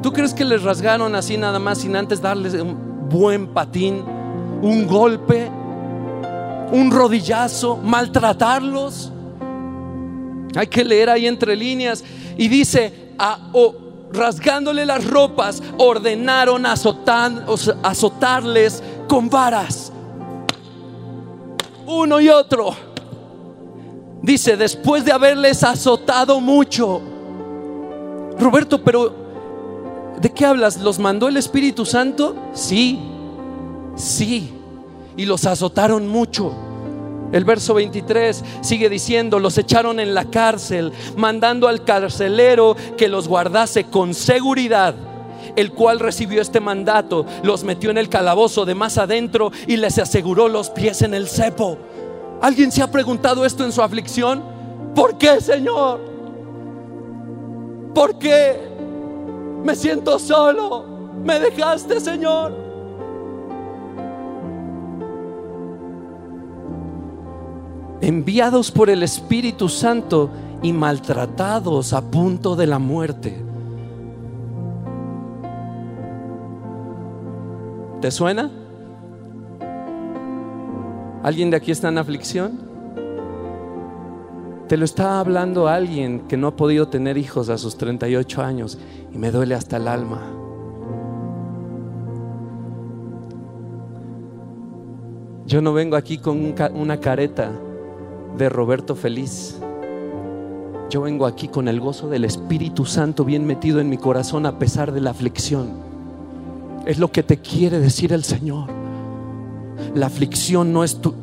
¿Tú 0.01 0.13
crees 0.13 0.33
que 0.33 0.45
les 0.45 0.63
rasgaron 0.63 1.13
así 1.15 1.37
nada 1.37 1.59
más 1.59 1.79
sin 1.79 1.95
antes 1.95 2.21
darles 2.21 2.53
un 2.53 3.09
buen 3.09 3.47
patín, 3.47 4.03
un 4.61 4.87
golpe, 4.87 5.51
un 6.71 6.89
rodillazo, 6.91 7.77
maltratarlos? 7.77 9.11
Hay 10.55 10.67
que 10.67 10.83
leer 10.83 11.09
ahí 11.09 11.27
entre 11.27 11.55
líneas. 11.55 12.03
Y 12.37 12.47
dice, 12.47 13.13
a, 13.17 13.51
rasgándole 14.11 14.85
las 14.85 15.05
ropas, 15.05 15.61
ordenaron 15.77 16.65
azotarles 16.65 17.23
con 19.07 19.29
varas. 19.29 19.91
Uno 21.85 22.19
y 22.19 22.29
otro. 22.29 22.75
Dice, 24.21 24.55
después 24.55 25.03
de 25.03 25.11
haberles 25.11 25.63
azotado 25.63 26.39
mucho. 26.39 27.01
Roberto, 28.39 28.83
pero 28.83 29.13
¿de 30.19 30.31
qué 30.31 30.45
hablas? 30.45 30.79
¿Los 30.79 30.99
mandó 30.99 31.27
el 31.27 31.37
Espíritu 31.37 31.85
Santo? 31.85 32.35
Sí, 32.53 32.99
sí. 33.95 34.53
Y 35.17 35.25
los 35.25 35.45
azotaron 35.45 36.07
mucho. 36.07 36.53
El 37.31 37.45
verso 37.45 37.73
23 37.73 38.43
sigue 38.61 38.89
diciendo, 38.89 39.39
los 39.39 39.57
echaron 39.57 39.99
en 39.99 40.13
la 40.13 40.25
cárcel, 40.25 40.91
mandando 41.15 41.67
al 41.67 41.83
carcelero 41.83 42.75
que 42.97 43.07
los 43.07 43.27
guardase 43.27 43.85
con 43.85 44.13
seguridad, 44.13 44.95
el 45.55 45.71
cual 45.71 45.99
recibió 45.99 46.41
este 46.41 46.59
mandato, 46.59 47.25
los 47.43 47.63
metió 47.63 47.89
en 47.89 47.97
el 47.97 48.09
calabozo 48.09 48.65
de 48.65 48.75
más 48.75 48.97
adentro 48.97 49.51
y 49.67 49.77
les 49.77 49.97
aseguró 49.97 50.47
los 50.47 50.69
pies 50.69 51.01
en 51.01 51.13
el 51.13 51.27
cepo. 51.27 51.77
¿Alguien 52.41 52.71
se 52.71 52.81
ha 52.81 52.91
preguntado 52.91 53.45
esto 53.45 53.63
en 53.63 53.71
su 53.71 53.81
aflicción? 53.81 54.43
¿Por 54.95 55.17
qué, 55.17 55.39
Señor? 55.39 56.01
¿Por 57.93 58.17
qué? 58.17 58.59
Me 59.63 59.75
siento 59.75 60.17
solo. 60.17 60.85
Me 61.23 61.39
dejaste, 61.39 61.99
Señor. 61.99 62.70
Enviados 68.01 68.71
por 68.71 68.89
el 68.89 69.03
Espíritu 69.03 69.69
Santo 69.69 70.29
y 70.63 70.73
maltratados 70.73 71.93
a 71.93 72.01
punto 72.01 72.55
de 72.55 72.67
la 72.67 72.79
muerte. 72.79 73.43
¿Te 78.01 78.09
suena? 78.09 78.49
¿Alguien 81.21 81.51
de 81.51 81.57
aquí 81.57 81.71
está 81.71 81.89
en 81.89 81.99
aflicción? 81.99 82.71
Te 84.67 84.77
lo 84.77 84.85
está 84.85 85.19
hablando 85.19 85.67
alguien 85.67 86.21
que 86.27 86.37
no 86.37 86.47
ha 86.47 86.55
podido 86.55 86.87
tener 86.87 87.17
hijos 87.17 87.49
a 87.49 87.59
sus 87.59 87.77
38 87.77 88.41
años 88.41 88.79
y 89.13 89.17
me 89.19 89.29
duele 89.29 89.53
hasta 89.53 89.77
el 89.77 89.87
alma. 89.87 90.21
Yo 95.45 95.61
no 95.61 95.73
vengo 95.73 95.97
aquí 95.97 96.17
con 96.17 96.55
una 96.73 96.97
careta 96.97 97.51
de 98.37 98.49
Roberto 98.49 98.95
Feliz. 98.95 99.57
Yo 100.89 101.01
vengo 101.01 101.25
aquí 101.25 101.47
con 101.47 101.67
el 101.67 101.79
gozo 101.79 102.09
del 102.09 102.25
Espíritu 102.25 102.85
Santo 102.85 103.23
bien 103.23 103.45
metido 103.45 103.79
en 103.79 103.89
mi 103.89 103.97
corazón 103.97 104.45
a 104.45 104.59
pesar 104.59 104.91
de 104.91 105.01
la 105.01 105.11
aflicción. 105.11 105.69
Es 106.85 106.99
lo 106.99 107.11
que 107.11 107.23
te 107.23 107.37
quiere 107.37 107.79
decir 107.79 108.11
el 108.11 108.23
Señor. 108.23 108.69
La 109.95 110.07
aflicción 110.07 110.73
no 110.73 110.83
es 110.83 111.01
tu, 111.01 111.15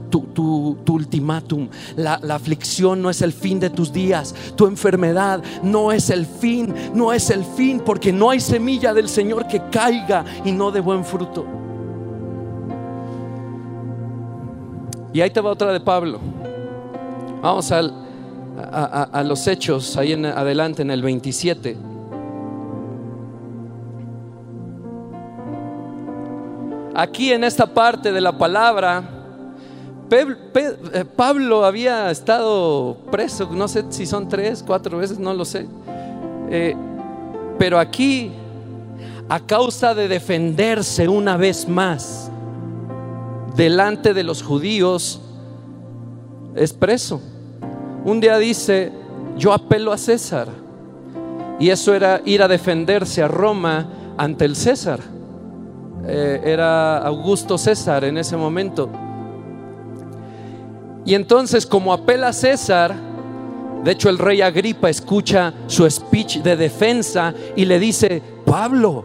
ultimátum. 0.89 1.69
La, 1.97 2.19
la, 2.23 2.35
aflicción 2.35 3.03
no 3.03 3.11
es 3.11 3.23
el 3.23 3.33
fin 3.33 3.61
de 3.61 3.71
tus 3.71 3.93
días. 3.93 4.35
Tu 4.57 4.67
enfermedad 4.67 5.43
no 5.63 5.93
es 5.93 6.11
el 6.11 6.27
fin. 6.27 6.75
No 6.95 7.13
es 7.13 7.31
el 7.31 7.45
fin 7.45 7.81
porque 7.85 8.13
no 8.13 8.31
hay 8.31 8.41
semilla 8.41 8.95
del 8.95 9.09
Señor 9.09 9.47
que 9.47 9.63
caiga 9.71 10.25
y 10.45 10.53
no 10.53 10.71
de 10.71 10.81
buen 10.81 11.05
fruto. 11.05 11.45
Y 15.13 15.21
ahí 15.21 15.31
te 15.31 15.41
va 15.41 15.51
otra 15.51 15.73
de 15.73 15.81
Pablo. 15.81 16.21
Vamos 17.49 17.73
a, 17.73 19.23
los 19.25 19.47
hechos, 19.47 19.97
ahí 19.97 20.13
en 20.13 20.27
adelante 20.27 20.83
en 20.83 20.91
el 20.91 21.01
27. 21.01 21.79
Aquí 26.95 27.33
en 27.33 27.45
esta 27.45 27.65
parte 27.65 28.13
de 28.13 28.21
la 28.21 28.37
palabra, 28.37 29.03
eh, 30.11 31.05
Pablo 31.17 31.65
había 31.65 32.11
estado 32.11 32.99
preso, 33.11 33.49
no 33.51 33.67
sé 33.67 33.83
si 33.89 34.05
son 34.05 34.29
tres, 34.29 34.63
cuatro 34.63 34.99
veces, 34.99 35.19
no 35.19 35.33
lo 35.33 35.47
sé. 35.47 35.67
Eh, 36.51 36.77
pero 37.59 37.79
aquí, 37.79 38.31
a 39.27 39.41
causa 39.41 39.95
de 39.95 40.07
defenderse 40.07 41.09
una 41.09 41.39
vez 41.39 41.67
más 41.67 42.31
delante 43.57 44.13
de 44.13 44.23
los 44.23 44.43
judíos, 44.43 45.23
es 46.55 46.75
preso. 46.75 47.23
Un 48.05 48.21
día 48.21 48.39
dice, 48.39 48.93
yo 49.37 49.53
apelo 49.53 49.93
a 49.93 49.99
César. 49.99 50.49
Y 51.61 51.71
eso 51.71 51.95
era 51.95 52.21
ir 52.25 52.43
a 52.43 52.49
defenderse 52.49 53.23
a 53.23 53.29
Roma 53.29 53.89
ante 54.17 54.45
el 54.45 54.55
César. 54.55 55.01
Eh, 56.07 56.41
era 56.45 56.99
Augusto 56.99 57.59
César 57.59 58.05
en 58.05 58.19
ese 58.19 58.37
momento. 58.37 58.89
Y 61.05 61.15
entonces, 61.15 61.67
como 61.67 61.93
apela 61.93 62.29
a 62.29 62.33
César, 62.33 62.95
de 63.83 63.91
hecho 63.93 64.09
el 64.09 64.19
rey 64.19 64.41
Agripa 64.41 64.91
escucha 64.91 65.53
su 65.67 65.89
speech 65.89 66.39
de 66.39 66.57
defensa 66.57 67.35
y 67.57 67.65
le 67.65 67.79
dice, 67.79 68.23
Pablo, 68.45 69.05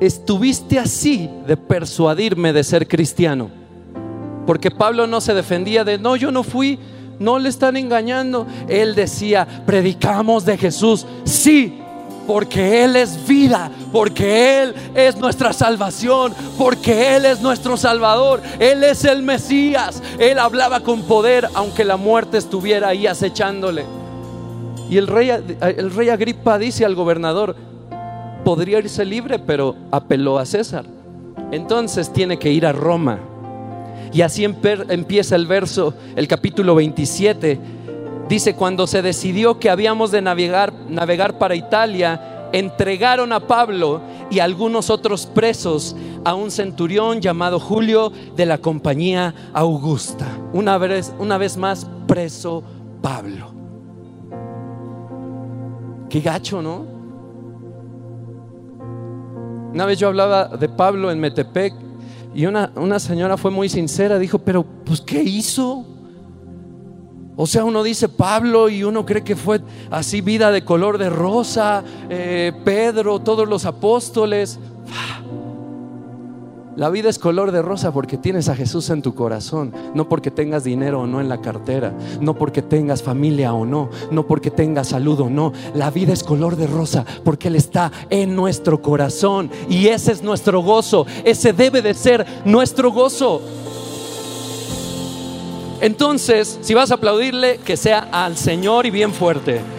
estuviste 0.00 0.78
así 0.78 1.28
de 1.46 1.56
persuadirme 1.56 2.52
de 2.52 2.64
ser 2.64 2.86
cristiano. 2.86 3.50
Porque 4.46 4.70
Pablo 4.70 5.06
no 5.06 5.20
se 5.20 5.34
defendía 5.34 5.84
de, 5.84 5.98
no, 5.98 6.16
yo 6.16 6.30
no 6.30 6.42
fui, 6.42 6.78
no 7.18 7.38
le 7.38 7.48
están 7.48 7.76
engañando. 7.76 8.46
Él 8.68 8.94
decía, 8.94 9.46
predicamos 9.66 10.44
de 10.44 10.56
Jesús, 10.56 11.06
sí, 11.24 11.80
porque 12.26 12.84
Él 12.84 12.94
es 12.96 13.26
vida, 13.26 13.70
porque 13.90 14.62
Él 14.62 14.74
es 14.94 15.16
nuestra 15.16 15.52
salvación, 15.54 16.34
porque 16.58 17.16
Él 17.16 17.24
es 17.24 17.40
nuestro 17.40 17.76
Salvador, 17.78 18.42
Él 18.58 18.84
es 18.84 19.04
el 19.04 19.22
Mesías. 19.22 20.02
Él 20.18 20.38
hablaba 20.38 20.80
con 20.80 21.02
poder 21.02 21.48
aunque 21.54 21.84
la 21.84 21.96
muerte 21.96 22.36
estuviera 22.36 22.88
ahí 22.88 23.06
acechándole. 23.06 23.84
Y 24.90 24.98
el 24.98 25.06
rey, 25.06 25.30
el 25.30 25.90
rey 25.90 26.10
Agripa 26.10 26.58
dice 26.58 26.84
al 26.84 26.94
gobernador, 26.94 27.56
podría 28.44 28.78
irse 28.78 29.04
libre, 29.04 29.38
pero 29.38 29.76
apeló 29.90 30.38
a 30.38 30.46
César. 30.46 30.84
Entonces 31.50 32.12
tiene 32.12 32.38
que 32.38 32.50
ir 32.50 32.66
a 32.66 32.72
Roma. 32.72 33.18
Y 34.12 34.22
así 34.22 34.44
empieza 34.44 35.36
el 35.36 35.46
verso, 35.46 35.94
el 36.16 36.26
capítulo 36.26 36.74
27 36.74 37.78
Dice, 38.28 38.54
cuando 38.54 38.86
se 38.86 39.00
decidió 39.00 39.58
que 39.58 39.70
habíamos 39.70 40.10
de 40.10 40.20
navegar, 40.20 40.72
navegar 40.88 41.38
para 41.38 41.54
Italia, 41.54 42.50
entregaron 42.52 43.32
a 43.32 43.40
Pablo 43.40 44.02
y 44.30 44.40
algunos 44.40 44.90
otros 44.90 45.24
presos 45.24 45.96
a 46.24 46.34
un 46.34 46.50
centurión 46.50 47.22
llamado 47.22 47.58
Julio 47.58 48.12
de 48.36 48.44
la 48.44 48.58
compañía 48.58 49.34
Augusta. 49.54 50.26
Una 50.52 50.76
vez, 50.76 51.14
una 51.18 51.38
vez 51.38 51.56
más, 51.56 51.88
preso 52.06 52.62
Pablo. 53.00 53.50
Qué 56.10 56.20
gacho, 56.20 56.60
¿no? 56.60 56.84
Una 59.72 59.86
vez 59.86 59.98
yo 59.98 60.08
hablaba 60.08 60.48
de 60.48 60.68
Pablo 60.68 61.10
en 61.10 61.18
Metepec 61.18 61.87
y 62.34 62.46
una, 62.46 62.72
una 62.76 62.98
señora 62.98 63.36
fue 63.36 63.50
muy 63.50 63.68
sincera, 63.68 64.18
dijo, 64.18 64.38
pero 64.38 64.64
pues 64.84 65.00
¿qué 65.00 65.22
hizo? 65.22 65.84
O 67.40 67.46
sea, 67.46 67.64
uno 67.64 67.84
dice 67.84 68.08
Pablo 68.08 68.68
y 68.68 68.82
uno 68.82 69.06
cree 69.06 69.22
que 69.22 69.36
fue 69.36 69.60
así 69.90 70.20
vida 70.20 70.50
de 70.50 70.64
color 70.64 70.98
de 70.98 71.08
rosa, 71.08 71.84
eh, 72.10 72.52
Pedro, 72.64 73.20
todos 73.20 73.48
los 73.48 73.64
apóstoles. 73.64 74.58
La 76.78 76.90
vida 76.90 77.08
es 77.08 77.18
color 77.18 77.50
de 77.50 77.60
rosa 77.60 77.90
porque 77.90 78.16
tienes 78.16 78.48
a 78.48 78.54
Jesús 78.54 78.88
en 78.90 79.02
tu 79.02 79.12
corazón, 79.12 79.74
no 79.94 80.08
porque 80.08 80.30
tengas 80.30 80.62
dinero 80.62 81.00
o 81.00 81.06
no 81.08 81.20
en 81.20 81.28
la 81.28 81.40
cartera, 81.40 81.92
no 82.20 82.34
porque 82.34 82.62
tengas 82.62 83.02
familia 83.02 83.52
o 83.52 83.66
no, 83.66 83.90
no 84.12 84.28
porque 84.28 84.52
tengas 84.52 84.86
salud 84.86 85.18
o 85.18 85.28
no. 85.28 85.52
La 85.74 85.90
vida 85.90 86.12
es 86.12 86.22
color 86.22 86.54
de 86.54 86.68
rosa 86.68 87.04
porque 87.24 87.48
Él 87.48 87.56
está 87.56 87.90
en 88.10 88.36
nuestro 88.36 88.80
corazón 88.80 89.50
y 89.68 89.88
ese 89.88 90.12
es 90.12 90.22
nuestro 90.22 90.62
gozo, 90.62 91.04
ese 91.24 91.52
debe 91.52 91.82
de 91.82 91.94
ser 91.94 92.24
nuestro 92.44 92.92
gozo. 92.92 93.42
Entonces, 95.80 96.60
si 96.60 96.74
vas 96.74 96.92
a 96.92 96.94
aplaudirle, 96.94 97.58
que 97.58 97.76
sea 97.76 98.08
al 98.12 98.36
Señor 98.36 98.86
y 98.86 98.90
bien 98.90 99.12
fuerte. 99.12 99.77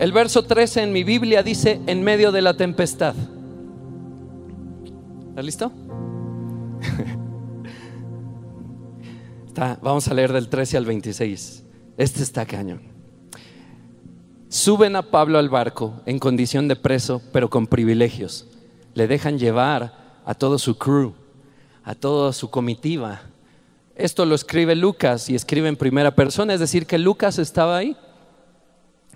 El 0.00 0.10
verso 0.12 0.44
13 0.44 0.84
en 0.84 0.92
mi 0.94 1.04
Biblia 1.04 1.42
dice, 1.42 1.78
en 1.86 2.02
medio 2.02 2.32
de 2.32 2.40
la 2.40 2.54
tempestad. 2.54 3.14
¿Está 5.28 5.42
listo? 5.42 5.70
vamos 9.82 10.08
a 10.08 10.14
leer 10.14 10.32
del 10.32 10.48
13 10.48 10.78
al 10.78 10.86
26. 10.86 11.64
Este 11.98 12.22
está 12.22 12.46
cañón. 12.46 12.80
Suben 14.48 14.96
a 14.96 15.02
Pablo 15.02 15.38
al 15.38 15.50
barco 15.50 16.00
en 16.06 16.18
condición 16.18 16.66
de 16.66 16.76
preso, 16.76 17.20
pero 17.30 17.50
con 17.50 17.66
privilegios. 17.66 18.48
Le 18.94 19.06
dejan 19.06 19.38
llevar 19.38 20.22
a 20.24 20.32
todo 20.32 20.58
su 20.58 20.78
crew, 20.78 21.12
a 21.84 21.94
toda 21.94 22.32
su 22.32 22.48
comitiva. 22.48 23.20
Esto 23.94 24.24
lo 24.24 24.34
escribe 24.34 24.74
Lucas 24.76 25.28
y 25.28 25.34
escribe 25.34 25.68
en 25.68 25.76
primera 25.76 26.14
persona, 26.14 26.54
es 26.54 26.60
decir, 26.60 26.86
que 26.86 26.96
Lucas 26.96 27.38
estaba 27.38 27.76
ahí, 27.76 27.98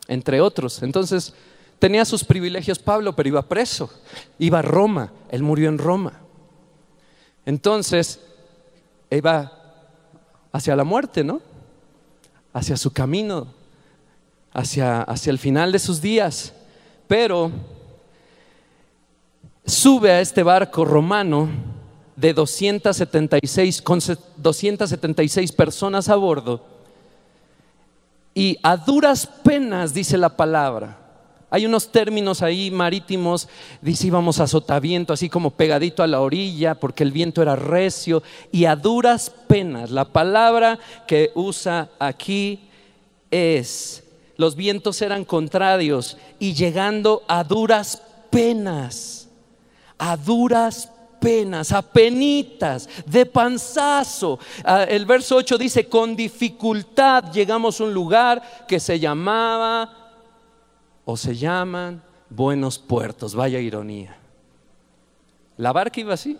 entre 0.08 0.40
otros. 0.40 0.82
Entonces, 0.82 1.34
tenía 1.78 2.04
sus 2.04 2.24
privilegios 2.24 2.78
Pablo, 2.78 3.14
pero 3.14 3.28
iba 3.28 3.42
preso, 3.42 3.90
iba 4.38 4.60
a 4.60 4.62
Roma, 4.62 5.12
él 5.30 5.42
murió 5.42 5.68
en 5.68 5.78
Roma. 5.78 6.20
Entonces, 7.46 8.20
iba 9.10 9.52
hacia 10.52 10.76
la 10.76 10.84
muerte, 10.84 11.24
¿no? 11.24 11.40
Hacia 12.52 12.76
su 12.76 12.92
camino 12.92 13.48
hacia, 14.54 15.02
hacia 15.02 15.30
el 15.30 15.38
final 15.38 15.72
de 15.72 15.78
sus 15.78 16.00
días. 16.00 16.54
Pero 17.06 17.50
sube 19.66 20.10
a 20.12 20.20
este 20.20 20.42
barco 20.42 20.84
romano 20.84 21.48
de 22.16 22.32
276, 22.32 23.82
con 23.82 23.98
276 24.36 25.52
personas 25.52 26.08
a 26.08 26.16
bordo 26.16 26.73
y 28.34 28.58
a 28.62 28.76
duras 28.76 29.26
penas, 29.26 29.94
dice 29.94 30.18
la 30.18 30.36
palabra. 30.36 30.98
Hay 31.50 31.66
unos 31.66 31.92
términos 31.92 32.42
ahí 32.42 32.70
marítimos, 32.72 33.48
dice 33.80 34.08
íbamos 34.08 34.40
a 34.40 34.48
sotaviento, 34.48 35.12
así 35.12 35.28
como 35.28 35.52
pegadito 35.52 36.02
a 36.02 36.08
la 36.08 36.20
orilla, 36.20 36.74
porque 36.74 37.04
el 37.04 37.12
viento 37.12 37.42
era 37.42 37.54
recio, 37.54 38.24
y 38.50 38.64
a 38.64 38.74
duras 38.74 39.30
penas. 39.46 39.92
La 39.92 40.06
palabra 40.06 40.80
que 41.06 41.30
usa 41.34 41.90
aquí 42.00 42.68
es 43.30 44.04
los 44.36 44.56
vientos 44.56 45.00
eran 45.00 45.24
contrarios 45.24 46.16
y 46.38 46.54
llegando 46.54 47.22
a 47.28 47.44
duras 47.44 48.02
penas, 48.30 49.28
a 49.96 50.16
duras 50.16 50.90
penas, 51.24 51.72
a 51.72 51.80
penitas, 51.80 52.86
de 53.06 53.24
panzazo. 53.24 54.38
Ah, 54.62 54.82
el 54.82 55.06
verso 55.06 55.36
8 55.36 55.56
dice, 55.56 55.88
con 55.88 56.14
dificultad 56.14 57.32
llegamos 57.32 57.80
a 57.80 57.84
un 57.84 57.94
lugar 57.94 58.66
que 58.68 58.78
se 58.78 59.00
llamaba 59.00 59.90
o 61.06 61.16
se 61.16 61.34
llaman 61.34 62.02
Buenos 62.28 62.78
Puertos, 62.78 63.34
vaya 63.34 63.58
ironía. 63.58 64.18
La 65.56 65.72
barca 65.72 65.98
iba 65.98 66.12
así, 66.12 66.38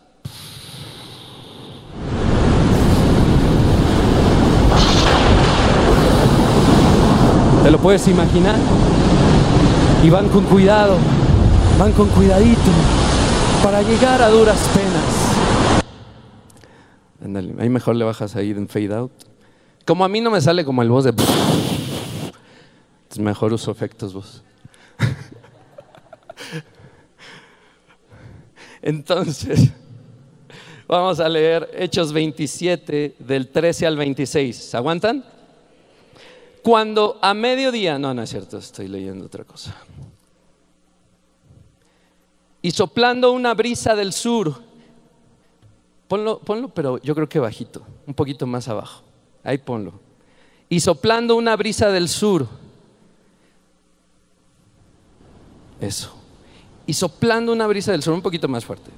¿Te 7.63 7.71
lo 7.71 7.79
puedes 7.79 8.07
imaginar? 8.09 8.57
Y 10.03 10.11
van 10.11 10.29
con 10.29 10.45
cuidado, 10.45 10.99
van 11.79 11.93
con 11.93 12.09
cuidadito 12.09 13.04
para 13.65 13.81
llegar 13.81 14.21
a 14.21 14.29
duras 14.29 14.61
penas. 14.75 15.03
ahí 17.59 17.71
mejor 17.71 17.97
le 17.97 18.05
bajas 18.05 18.37
ahí 18.37 18.51
en 18.51 18.69
fade 18.69 18.95
out. 18.95 19.11
Como 19.87 20.05
a 20.05 20.09
mí 20.09 20.21
no 20.21 20.31
me 20.31 20.43
sale 20.43 20.67
como 20.67 20.83
el 20.83 20.91
voz 20.91 21.05
de... 21.05 21.15
Es 23.11 23.19
mejor 23.19 23.55
uso 23.55 23.71
efectos 23.71 24.13
vos. 24.13 24.45
Entonces, 28.83 29.71
vamos 30.87 31.19
a 31.19 31.31
leer 31.31 31.71
Hechos 31.73 32.13
27 32.13 33.17
del 33.19 33.49
13 33.49 33.87
al 33.87 33.97
26. 33.97 34.57
¿Se 34.57 34.77
aguantan? 34.77 35.25
Cuando 36.63 37.19
a 37.23 37.33
mediodía, 37.33 37.99
no, 37.99 38.13
no 38.13 38.23
es 38.23 38.29
cierto, 38.29 38.59
estoy 38.59 38.89
leyendo 38.89 39.25
otra 39.25 39.45
cosa. 39.45 39.75
Y 42.65 42.71
soplando 42.71 43.31
una 43.33 43.53
brisa 43.53 43.95
del 43.95 44.15
sur, 44.15 44.55
ponlo, 46.09 46.39
ponlo, 46.39 46.71
pero 46.71 46.97
yo 47.03 47.15
creo 47.15 47.29
que 47.29 47.39
bajito, 47.39 47.83
un 48.07 48.15
poquito 48.15 48.47
más 48.47 48.69
abajo. 48.69 49.03
Ahí 49.43 49.59
ponlo. 49.59 49.93
Y 50.71 50.81
soplando 50.81 51.37
una 51.37 51.57
brisa 51.57 51.91
del 51.91 52.09
sur, 52.09 52.47
eso. 55.79 56.15
Y 56.87 56.95
soplando 56.95 57.53
una 57.53 57.67
brisa 57.67 57.93
del 57.93 58.03
sur, 58.03 58.15
un 58.15 58.23
poquito 58.23 58.49
más 58.49 58.65
fuerte. 58.65 58.91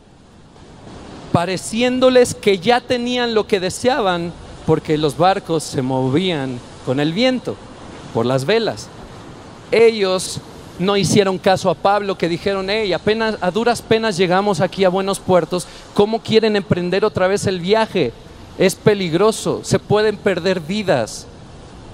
Pareciéndoles 1.33 2.37
que 2.37 2.61
ya 2.61 2.81
tenían 2.81 3.35
lo 3.35 3.49
que 3.49 3.59
deseaban, 3.59 4.33
porque 4.65 4.97
los 4.97 5.17
barcos 5.17 5.65
se 5.65 5.83
movían 5.83 6.61
con 6.85 7.01
el 7.01 7.13
viento, 7.13 7.57
por 8.15 8.27
las 8.27 8.45
velas. 8.45 8.89
Ellos 9.73 10.41
no 10.79 10.97
hicieron 10.97 11.39
caso 11.39 11.71
a 11.71 11.75
Pablo, 11.75 12.19
que 12.19 12.29
dijeron, 12.29 12.69
hey, 12.69 12.93
apenas, 12.93 13.37
a 13.41 13.51
duras 13.51 13.83
penas 13.83 14.17
llegamos 14.17 14.61
aquí 14.61 14.85
a 14.85 14.89
buenos 14.89 15.19
puertos, 15.19 15.67
¿cómo 15.95 16.21
quieren 16.21 16.57
emprender 16.57 17.05
otra 17.05 17.29
vez 17.29 17.47
el 17.47 17.61
viaje? 17.61 18.13
Es 18.59 18.75
peligroso, 18.75 19.61
se 19.63 19.79
pueden 19.79 20.17
perder 20.17 20.61
vidas. 20.61 21.27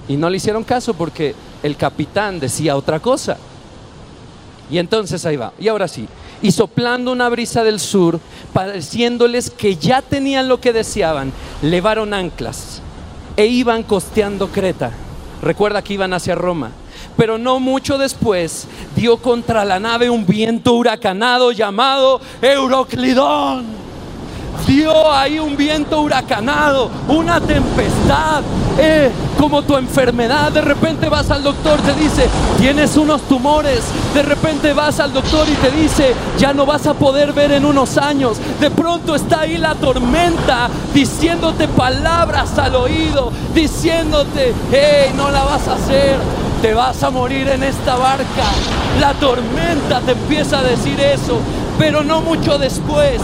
Y 0.07 0.17
no 0.17 0.29
le 0.29 0.37
hicieron 0.37 0.63
caso 0.63 0.93
porque 0.93 1.33
el 1.61 1.77
capitán 1.77 2.39
decía 2.39 2.75
otra 2.75 2.99
cosa. 2.99 3.37
Y 4.69 4.77
entonces 4.77 5.25
ahí 5.25 5.35
va. 5.35 5.53
Y 5.59 5.67
ahora 5.67 5.87
sí. 5.87 6.07
Y 6.41 6.51
soplando 6.51 7.11
una 7.11 7.29
brisa 7.29 7.63
del 7.63 7.79
sur, 7.79 8.19
pareciéndoles 8.51 9.49
que 9.49 9.77
ya 9.77 10.01
tenían 10.01 10.49
lo 10.49 10.59
que 10.59 10.73
deseaban, 10.73 11.31
levaron 11.61 12.13
anclas 12.13 12.81
e 13.37 13.45
iban 13.45 13.83
costeando 13.83 14.49
Creta. 14.49 14.91
Recuerda 15.41 15.81
que 15.81 15.93
iban 15.93 16.13
hacia 16.13 16.35
Roma. 16.35 16.71
Pero 17.17 17.37
no 17.37 17.59
mucho 17.59 17.97
después 17.97 18.67
dio 18.95 19.17
contra 19.17 19.65
la 19.65 19.79
nave 19.79 20.09
un 20.09 20.25
viento 20.25 20.73
huracanado 20.73 21.51
llamado 21.51 22.19
Euroclidón 22.41 23.83
dio 24.65 25.11
ahí 25.11 25.39
un 25.39 25.57
viento 25.57 26.01
huracanado, 26.01 26.89
una 27.07 27.39
tempestad, 27.41 28.41
eh, 28.77 29.11
como 29.37 29.63
tu 29.63 29.75
enfermedad. 29.77 30.51
De 30.51 30.61
repente 30.61 31.09
vas 31.09 31.29
al 31.31 31.43
doctor, 31.43 31.79
te 31.81 31.93
dice, 31.93 32.27
tienes 32.59 32.95
unos 32.95 33.21
tumores. 33.23 33.81
De 34.13 34.21
repente 34.21 34.73
vas 34.73 34.99
al 34.99 35.13
doctor 35.13 35.47
y 35.49 35.53
te 35.55 35.71
dice, 35.71 36.13
ya 36.37 36.53
no 36.53 36.65
vas 36.65 36.87
a 36.87 36.93
poder 36.93 37.33
ver 37.33 37.51
en 37.51 37.65
unos 37.65 37.97
años. 37.97 38.37
De 38.59 38.71
pronto 38.71 39.15
está 39.15 39.41
ahí 39.41 39.57
la 39.57 39.75
tormenta 39.75 40.69
diciéndote 40.93 41.67
palabras 41.67 42.57
al 42.57 42.75
oído, 42.75 43.31
diciéndote, 43.53 44.53
hey, 44.71 45.11
no 45.15 45.29
la 45.29 45.43
vas 45.43 45.67
a 45.67 45.75
hacer. 45.75 46.17
Te 46.63 46.73
vas 46.73 47.03
a 47.03 47.09
morir 47.09 47.49
en 47.49 47.61
esta 47.61 47.97
barca. 47.97 48.45
La 49.01 49.13
tormenta 49.15 49.99
te 49.99 50.13
empieza 50.13 50.59
a 50.59 50.63
decir 50.63 50.97
eso, 50.97 51.37
pero 51.77 52.05
no 52.05 52.21
mucho 52.21 52.57
después 52.57 53.21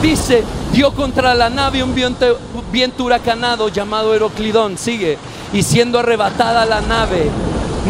dice, 0.00 0.44
dio 0.72 0.92
contra 0.92 1.34
la 1.34 1.50
nave 1.50 1.82
un 1.82 1.92
viento, 1.92 2.38
viento 2.70 3.02
huracanado 3.02 3.68
llamado 3.68 4.14
Heroclidón, 4.14 4.78
sigue, 4.78 5.18
y 5.52 5.64
siendo 5.64 5.98
arrebatada 5.98 6.64
la 6.66 6.80
nave, 6.82 7.28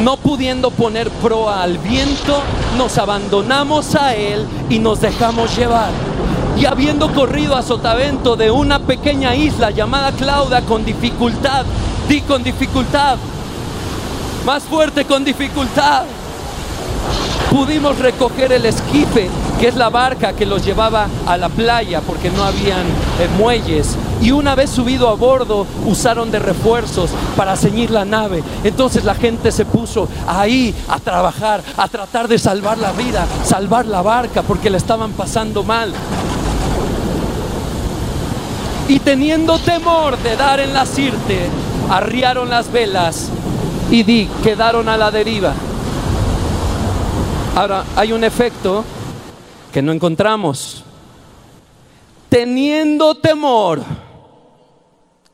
no 0.02 0.16
pudiendo 0.16 0.70
poner 0.70 1.10
proa 1.10 1.62
al 1.62 1.76
viento, 1.76 2.40
nos 2.78 2.96
abandonamos 2.96 3.94
a 3.94 4.14
él 4.14 4.46
y 4.70 4.78
nos 4.78 5.02
dejamos 5.02 5.54
llevar. 5.54 5.90
Y 6.58 6.64
habiendo 6.64 7.12
corrido 7.12 7.56
a 7.56 7.62
sotavento 7.62 8.36
de 8.36 8.50
una 8.50 8.78
pequeña 8.78 9.36
isla 9.36 9.70
llamada 9.70 10.12
Clauda 10.12 10.62
con 10.62 10.86
dificultad, 10.86 11.66
di 12.08 12.22
con 12.22 12.42
dificultad, 12.42 13.18
más 14.46 14.62
fuerte 14.62 15.04
con 15.04 15.24
dificultad, 15.24 16.04
pudimos 17.50 17.98
recoger 17.98 18.52
el 18.52 18.64
esquife 18.64 19.28
que 19.58 19.66
es 19.66 19.74
la 19.74 19.88
barca 19.90 20.34
que 20.34 20.46
los 20.46 20.64
llevaba 20.64 21.08
a 21.26 21.36
la 21.36 21.48
playa 21.48 22.00
porque 22.00 22.30
no 22.30 22.44
habían 22.44 22.86
eh, 23.18 23.28
muelles. 23.38 23.96
Y 24.22 24.30
una 24.30 24.54
vez 24.54 24.70
subido 24.70 25.08
a 25.08 25.14
bordo, 25.14 25.66
usaron 25.84 26.30
de 26.30 26.38
refuerzos 26.38 27.10
para 27.36 27.56
ceñir 27.56 27.90
la 27.90 28.04
nave. 28.04 28.44
Entonces 28.62 29.04
la 29.04 29.16
gente 29.16 29.50
se 29.50 29.64
puso 29.64 30.08
ahí 30.28 30.72
a 30.88 31.00
trabajar, 31.00 31.64
a 31.76 31.88
tratar 31.88 32.28
de 32.28 32.38
salvar 32.38 32.78
la 32.78 32.92
vida, 32.92 33.26
salvar 33.44 33.86
la 33.86 34.02
barca 34.02 34.42
porque 34.42 34.70
le 34.70 34.76
estaban 34.76 35.10
pasando 35.12 35.64
mal. 35.64 35.92
Y 38.86 39.00
teniendo 39.00 39.58
temor 39.58 40.16
de 40.18 40.36
dar 40.36 40.60
en 40.60 40.72
la 40.72 40.86
sirte, 40.86 41.48
arriaron 41.90 42.48
las 42.48 42.70
velas 42.70 43.30
y 43.90 44.02
di, 44.02 44.28
quedaron 44.42 44.88
a 44.88 44.96
la 44.96 45.10
deriva. 45.10 45.54
Ahora, 47.54 47.84
hay 47.94 48.12
un 48.12 48.24
efecto 48.24 48.84
que 49.72 49.80
no 49.82 49.92
encontramos. 49.92 50.84
Teniendo 52.28 53.14
temor. 53.14 53.82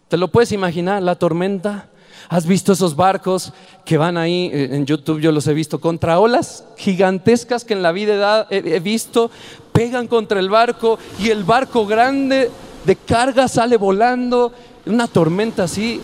¿Te 0.09 0.17
lo 0.17 0.29
puedes 0.29 0.53
imaginar? 0.53 1.03
La 1.03 1.15
tormenta. 1.15 1.89
¿Has 2.29 2.47
visto 2.47 2.73
esos 2.73 2.95
barcos 2.95 3.53
que 3.85 3.99
van 3.99 4.17
ahí? 4.17 4.51
Eh, 4.53 4.69
en 4.73 4.87
YouTube 4.87 5.21
yo 5.21 5.33
los 5.33 5.47
he 5.47 5.55
visto 5.55 5.81
contra 5.81 6.19
olas 6.19 6.65
gigantescas 6.77 7.65
que 7.65 7.73
en 7.73 7.83
la 7.83 7.93
vida 7.93 8.47
he 8.51 8.81
visto. 8.81 9.31
Pegan 9.73 10.07
contra 10.07 10.39
el 10.39 10.51
barco 10.51 10.99
y 11.19 11.31
el 11.31 11.45
barco 11.45 11.87
grande 11.87 12.51
de 12.85 12.97
carga 12.97 13.49
sale 13.49 13.77
volando. 13.77 14.53
Una 14.87 15.09
tormenta 15.09 15.65
así. 15.65 16.01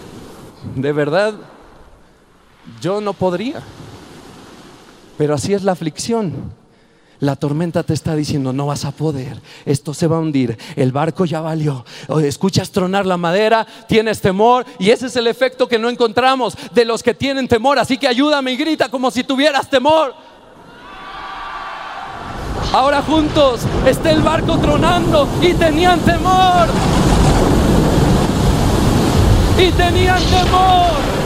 De 0.74 0.92
verdad, 0.92 1.34
yo 2.80 3.00
no 3.00 3.12
podría. 3.12 3.62
Pero 5.16 5.34
así 5.34 5.52
es 5.52 5.64
la 5.64 5.72
aflicción. 5.72 6.52
La 7.20 7.34
tormenta 7.34 7.82
te 7.82 7.94
está 7.94 8.14
diciendo, 8.14 8.52
no 8.52 8.66
vas 8.66 8.84
a 8.84 8.92
poder, 8.92 9.40
esto 9.66 9.92
se 9.92 10.06
va 10.06 10.18
a 10.18 10.20
hundir, 10.20 10.56
el 10.76 10.92
barco 10.92 11.24
ya 11.24 11.40
valió. 11.40 11.84
Escuchas 12.22 12.70
tronar 12.70 13.06
la 13.06 13.16
madera, 13.16 13.66
tienes 13.88 14.20
temor 14.20 14.64
y 14.78 14.90
ese 14.90 15.06
es 15.06 15.16
el 15.16 15.26
efecto 15.26 15.66
que 15.66 15.80
no 15.80 15.90
encontramos 15.90 16.56
de 16.72 16.84
los 16.84 17.02
que 17.02 17.14
tienen 17.14 17.48
temor. 17.48 17.80
Así 17.80 17.98
que 17.98 18.06
ayúdame 18.06 18.52
y 18.52 18.56
grita 18.56 18.88
como 18.88 19.10
si 19.10 19.24
tuvieras 19.24 19.68
temor. 19.68 20.14
Ahora 22.72 23.02
juntos 23.02 23.62
está 23.84 24.12
el 24.12 24.22
barco 24.22 24.56
tronando 24.58 25.26
y 25.42 25.54
tenían 25.54 25.98
temor. 26.00 26.68
Y 29.58 29.72
tenían 29.72 30.22
temor. 30.22 31.17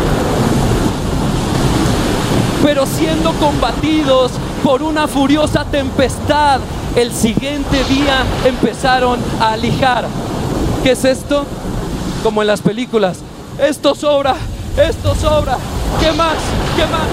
Pero 2.62 2.86
siendo 2.86 3.32
combatidos 3.34 4.32
por 4.62 4.82
una 4.82 5.08
furiosa 5.08 5.64
tempestad. 5.64 6.60
El 6.94 7.12
siguiente 7.12 7.82
día 7.84 8.24
empezaron 8.44 9.18
a 9.40 9.56
lijar. 9.56 10.06
¿Qué 10.82 10.92
es 10.92 11.04
esto? 11.04 11.44
Como 12.22 12.42
en 12.42 12.48
las 12.48 12.60
películas. 12.60 13.18
Esto 13.58 13.94
sobra, 13.94 14.34
esto 14.76 15.14
sobra. 15.14 15.56
¿Qué 16.00 16.12
más? 16.12 16.36
¿Qué 16.76 16.82
más? 16.86 17.08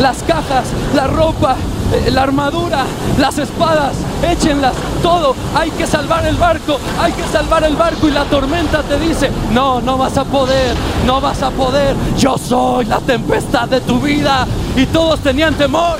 Las 0.00 0.22
cajas, 0.22 0.66
la 0.94 1.06
ropa, 1.06 1.56
la 2.10 2.22
armadura, 2.22 2.84
las 3.18 3.38
espadas, 3.38 3.94
échenlas, 4.22 4.74
todo. 5.02 5.34
Hay 5.54 5.70
que 5.70 5.86
salvar 5.86 6.26
el 6.26 6.36
barco, 6.36 6.78
hay 6.98 7.12
que 7.12 7.24
salvar 7.24 7.64
el 7.64 7.76
barco. 7.76 8.08
Y 8.08 8.10
la 8.10 8.24
tormenta 8.24 8.82
te 8.82 8.98
dice, 8.98 9.30
no, 9.52 9.80
no 9.80 9.96
vas 9.98 10.16
a 10.18 10.24
poder, 10.24 10.74
no 11.06 11.20
vas 11.20 11.42
a 11.42 11.50
poder. 11.50 11.96
Yo 12.18 12.36
soy 12.38 12.86
la 12.86 13.00
tempestad 13.00 13.68
de 13.68 13.80
tu 13.80 14.00
vida. 14.00 14.46
Y 14.76 14.86
todos 14.86 15.20
tenían 15.20 15.54
temor. 15.54 15.98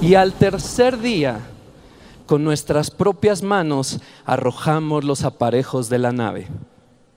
Y 0.00 0.16
al 0.16 0.34
tercer 0.34 0.98
día, 1.00 1.40
con 2.26 2.44
nuestras 2.44 2.90
propias 2.90 3.42
manos, 3.42 4.00
arrojamos 4.26 5.02
los 5.04 5.24
aparejos 5.24 5.88
de 5.88 5.98
la 5.98 6.12
nave 6.12 6.48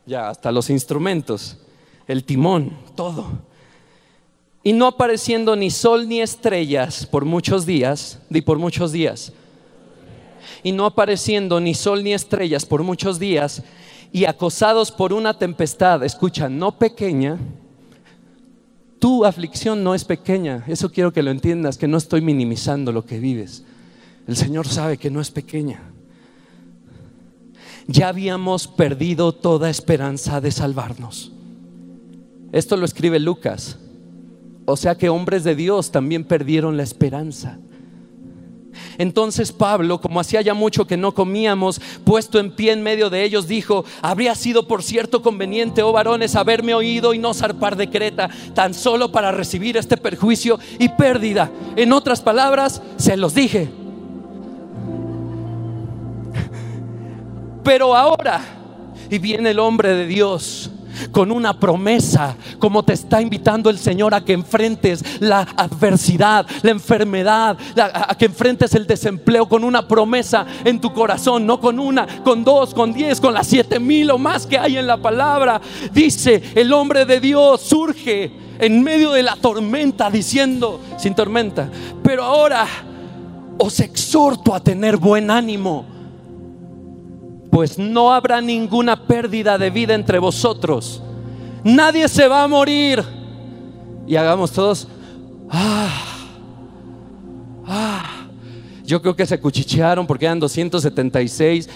ya 0.08 0.30
hasta 0.30 0.52
los 0.52 0.70
instrumentos, 0.70 1.58
el 2.08 2.24
timón, 2.24 2.72
todo. 2.96 3.28
Y 4.64 4.74
no 4.74 4.88
apareciendo 4.88 5.56
ni 5.56 5.70
sol 5.70 6.08
ni 6.08 6.22
estrellas 6.22 7.06
por 7.06 7.26
muchos 7.26 7.66
días, 7.66 8.20
di 8.30 8.42
por 8.42 8.58
muchos 8.58 8.92
días. 8.92 9.34
Y 10.64 10.72
no 10.72 10.86
apareciendo 10.86 11.60
ni 11.60 11.76
sol 11.76 12.04
ni 12.04 12.14
estrellas 12.14 12.66
por 12.66 12.84
muchos 12.84 13.20
días, 13.20 13.62
y 14.14 14.26
acosados 14.26 14.92
por 14.92 15.12
una 15.12 15.38
tempestad, 15.38 16.04
escucha, 16.04 16.48
no 16.48 16.72
pequeña, 16.72 17.38
tu 19.00 19.26
aflicción 19.26 19.84
no 19.84 19.94
es 19.94 20.06
pequeña, 20.06 20.64
eso 20.68 20.90
quiero 20.92 21.12
que 21.12 21.22
lo 21.22 21.30
entiendas, 21.30 21.78
que 21.78 21.88
no 21.88 21.98
estoy 21.98 22.22
minimizando 22.22 22.92
lo 22.92 23.06
que 23.06 23.20
vives. 23.20 23.64
El 24.26 24.38
Señor 24.38 24.68
sabe 24.68 24.98
que 24.98 25.12
no 25.12 25.22
es 25.22 25.30
pequeña 25.30 25.82
ya 27.88 28.10
habíamos 28.10 28.68
perdido 28.68 29.32
toda 29.32 29.70
esperanza 29.70 30.42
de 30.42 30.52
salvarnos. 30.52 31.32
Esto 32.52 32.78
lo 32.78 32.86
escribe 32.86 33.20
Lucas. 33.20 33.78
O 34.66 34.76
sea 34.76 34.96
que 34.96 35.10
hombres 35.10 35.44
de 35.44 35.56
Dios 35.56 35.92
también 35.92 36.26
perdieron 36.26 36.76
la 36.76 36.84
esperanza. 36.84 37.58
Entonces 38.98 39.52
Pablo, 39.52 40.02
como 40.02 40.20
hacía 40.20 40.42
ya 40.42 40.54
mucho 40.54 40.86
que 40.86 40.98
no 40.98 41.14
comíamos, 41.14 41.82
puesto 42.04 42.38
en 42.40 42.52
pie 42.52 42.74
en 42.74 42.84
medio 42.84 43.10
de 43.10 43.24
ellos, 43.24 43.48
dijo, 43.48 43.86
habría 44.02 44.36
sido 44.36 44.68
por 44.68 44.84
cierto 44.84 45.22
conveniente, 45.22 45.82
oh 45.82 45.92
varones, 45.92 46.36
haberme 46.36 46.74
oído 46.74 47.14
y 47.14 47.20
no 47.20 47.34
zarpar 47.34 47.76
de 47.76 47.90
Creta, 47.90 48.30
tan 48.54 48.74
solo 48.74 49.12
para 49.12 49.32
recibir 49.32 49.78
este 49.78 49.98
perjuicio 49.98 50.60
y 50.80 50.90
pérdida. 50.90 51.50
En 51.76 51.94
otras 51.94 52.22
palabras, 52.22 52.82
se 52.98 53.18
los 53.18 53.34
dije, 53.34 53.70
Pero 57.68 57.94
ahora, 57.94 58.40
y 59.10 59.20
viene 59.20 59.50
el 59.50 59.60
hombre 59.60 59.94
de 59.94 60.06
Dios, 60.06 60.72
con 61.12 61.34
una 61.34 61.60
promesa, 61.60 62.38
como 62.60 62.82
te 62.82 62.94
está 62.94 63.22
invitando 63.22 63.70
el 63.70 63.78
Señor 63.78 64.16
a 64.16 64.24
que 64.24 64.32
enfrentes 64.32 65.04
la 65.20 65.42
adversidad, 65.42 66.48
la 66.62 66.72
enfermedad, 66.72 67.58
a 67.76 68.16
que 68.18 68.24
enfrentes 68.24 68.74
el 68.74 68.88
desempleo 68.88 69.50
con 69.50 69.66
una 69.66 69.86
promesa 69.86 70.46
en 70.64 70.80
tu 70.80 70.94
corazón, 70.94 71.46
no 71.46 71.60
con 71.60 71.78
una, 71.78 72.24
con 72.24 72.46
dos, 72.46 72.74
con 72.74 72.94
diez, 72.94 73.20
con 73.20 73.34
las 73.34 73.48
siete 73.48 73.82
mil 73.82 74.12
o 74.12 74.18
más 74.18 74.48
que 74.48 74.58
hay 74.58 74.78
en 74.78 74.88
la 74.88 74.96
palabra. 74.96 75.60
Dice, 75.92 76.42
el 76.56 76.72
hombre 76.72 77.04
de 77.04 77.20
Dios 77.20 77.60
surge 77.64 78.32
en 78.60 78.82
medio 78.82 79.12
de 79.12 79.24
la 79.24 79.36
tormenta 79.36 80.10
diciendo, 80.10 80.80
sin 80.98 81.14
tormenta, 81.14 81.70
pero 82.02 82.24
ahora 82.24 82.66
os 83.58 83.78
exhorto 83.82 84.56
a 84.56 84.62
tener 84.62 84.96
buen 84.96 85.30
ánimo 85.30 85.97
pues 87.52 87.78
no 87.78 88.12
habrá 88.14 88.42
ninguna 88.42 89.08
pérdida 89.08 89.58
de 89.58 89.70
vida 89.70 89.94
entre 89.94 90.20
vosotros. 90.20 91.02
Nadie 91.64 92.08
se 92.08 92.28
va 92.28 92.44
a 92.44 92.48
morir. 92.48 93.04
Y 94.06 94.16
hagamos 94.16 94.52
todos, 94.52 94.88
ah, 95.50 95.90
ah. 97.66 98.04
Yo 98.86 99.02
creo 99.02 99.16
que 99.16 99.26
se 99.26 99.38
cuchichearon 99.40 100.08
porque 100.08 100.26
eran 100.26 100.40
276. 100.40 101.70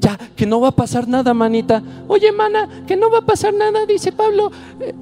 Ya, 0.00 0.18
que 0.36 0.44
no 0.44 0.60
va 0.60 0.68
a 0.68 0.72
pasar 0.72 1.08
nada, 1.08 1.32
manita. 1.32 1.82
Oye, 2.08 2.30
mana, 2.32 2.84
que 2.86 2.96
no 2.96 3.10
va 3.10 3.18
a 3.18 3.24
pasar 3.24 3.54
nada, 3.54 3.86
dice 3.86 4.12
Pablo. 4.12 4.50
Eh, 4.80 4.94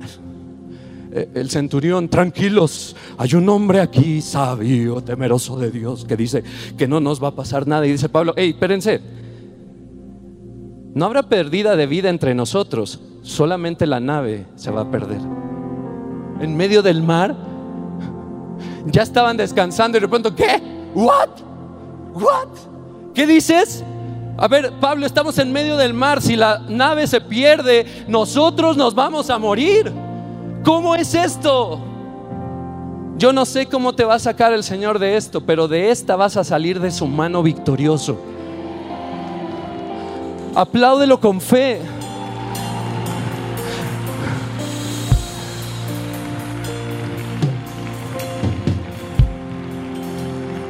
eh, 1.12 1.28
el 1.34 1.51
centurión, 1.51 2.09
tranquilos, 2.09 2.95
hay 3.16 3.34
un 3.34 3.49
hombre 3.49 3.80
aquí 3.80 4.20
sabio, 4.20 5.01
temeroso 5.01 5.57
de 5.59 5.70
Dios, 5.70 6.05
que 6.05 6.16
dice 6.16 6.45
que 6.76 6.86
no 6.86 7.01
nos 7.01 7.22
va 7.22 7.28
a 7.28 7.34
pasar 7.34 7.66
nada. 7.66 7.86
Y 7.86 7.92
dice 7.92 8.09
Pablo, 8.09 8.34
hey, 8.36 8.51
espérense, 8.51 9.01
no 10.95 11.07
habrá 11.07 11.24
pérdida 11.24 11.76
de 11.76 11.86
vida 11.86 12.09
entre 12.09 12.34
nosotros, 12.34 13.01
solamente 13.22 13.86
la 13.86 14.01
nave 14.01 14.47
se 14.55 14.70
va 14.70 14.82
a 14.82 14.90
perder. 14.90 15.20
En 16.40 16.57
medio 16.57 16.82
del 16.82 17.03
mar, 17.03 17.34
ya 18.86 19.03
estaban 19.03 19.36
descansando 19.36 19.99
y 19.99 20.01
de 20.01 20.09
pronto, 20.09 20.34
¿qué? 20.34 20.62
¿What? 20.95 21.30
¿What? 22.14 22.49
¿Qué 23.12 23.26
dices? 23.26 23.84
A 24.36 24.49
ver, 24.49 24.72
Pablo, 24.80 25.07
estamos 25.07 25.38
en 25.38 25.53
medio 25.53 25.76
del 25.76 25.95
mar. 25.95 26.20
Si 26.20 26.36
la 26.36 26.59
nave 26.68 27.07
se 27.07 27.20
pierde, 27.20 27.86
nosotros 28.09 28.76
nos 28.76 28.95
vamos 28.95 29.30
a 29.30 29.38
morir. 29.38 29.92
¿Cómo 30.64 30.95
es 30.95 31.14
esto? 31.14 31.80
Yo 33.16 33.32
no 33.32 33.45
sé 33.45 33.66
cómo 33.66 33.95
te 33.95 34.05
va 34.05 34.14
a 34.14 34.18
sacar 34.18 34.53
el 34.53 34.64
Señor 34.64 34.99
de 34.99 35.16
esto, 35.16 35.40
pero 35.40 35.68
de 35.68 35.90
esta 35.90 36.16
vas 36.16 36.36
a 36.36 36.45
salir 36.45 36.80
de 36.80 36.90
su 36.90 37.07
mano 37.07 37.42
victorioso. 37.42 38.18
Apláudelo 40.55 41.18
con 41.18 41.40
fe. 41.40 41.80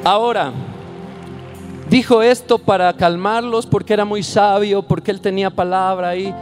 Ahora, 0.02 0.52
dijo 1.90 2.22
esto 2.22 2.58
para 2.58 2.94
calmarlos 2.94 3.66
porque 3.66 3.92
era 3.92 4.06
muy 4.06 4.22
sabio, 4.22 4.82
porque 4.82 5.10
él 5.10 5.20
tenía 5.20 5.50
palabra 5.50 6.10
ahí. 6.10 6.34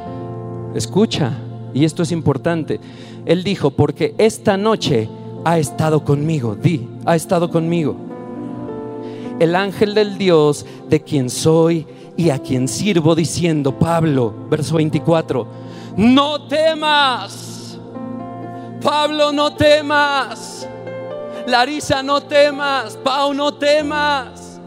Escucha, 0.77 1.33
y 1.75 1.85
esto 1.85 2.05
es 2.05 2.13
importante. 2.13 2.79
Él 3.27 3.43
dijo, 3.43 3.73
porque 3.73 4.15
esta 4.19 4.57
noche 4.57 5.09
ha 5.45 5.59
estado 5.59 6.05
conmigo, 6.05 6.55
di, 6.55 6.89
ha 7.05 7.17
estado 7.17 7.51
conmigo. 7.51 7.97
El 9.41 9.57
ángel 9.57 9.95
del 9.95 10.17
Dios 10.17 10.65
de 10.89 11.01
quien 11.01 11.29
soy 11.29 11.87
y 12.17 12.31
a 12.31 12.39
quien 12.39 12.69
sirvo 12.69 13.15
diciendo, 13.15 13.79
Pablo, 13.79 14.35
verso 14.49 14.77
24, 14.77 15.47
no 15.97 16.47
temas, 16.47 17.79
Pablo, 18.83 19.33
no 19.33 19.55
temas, 19.55 20.69
Larisa, 21.47 22.03
no 22.03 22.21
temas, 22.23 22.97
Pau, 22.97 23.33
no 23.35 23.55
temas, 23.55 24.61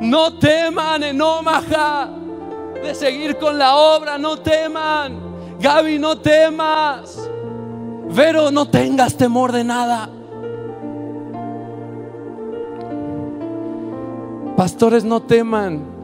no 0.00 0.34
teman 0.34 1.02
en 1.02 1.20
Omaha 1.20 2.10
de 2.82 2.94
seguir 2.94 3.36
con 3.36 3.58
la 3.58 3.76
obra, 3.76 4.18
no 4.18 4.36
teman, 4.36 5.18
Gaby, 5.58 5.98
no 5.98 6.16
temas, 6.18 7.30
Vero, 8.12 8.50
no 8.50 8.68
tengas 8.68 9.16
temor 9.16 9.52
de 9.52 9.62
nada. 9.62 10.10
Pastores, 14.56 15.04
no 15.04 15.22
teman. 15.22 15.99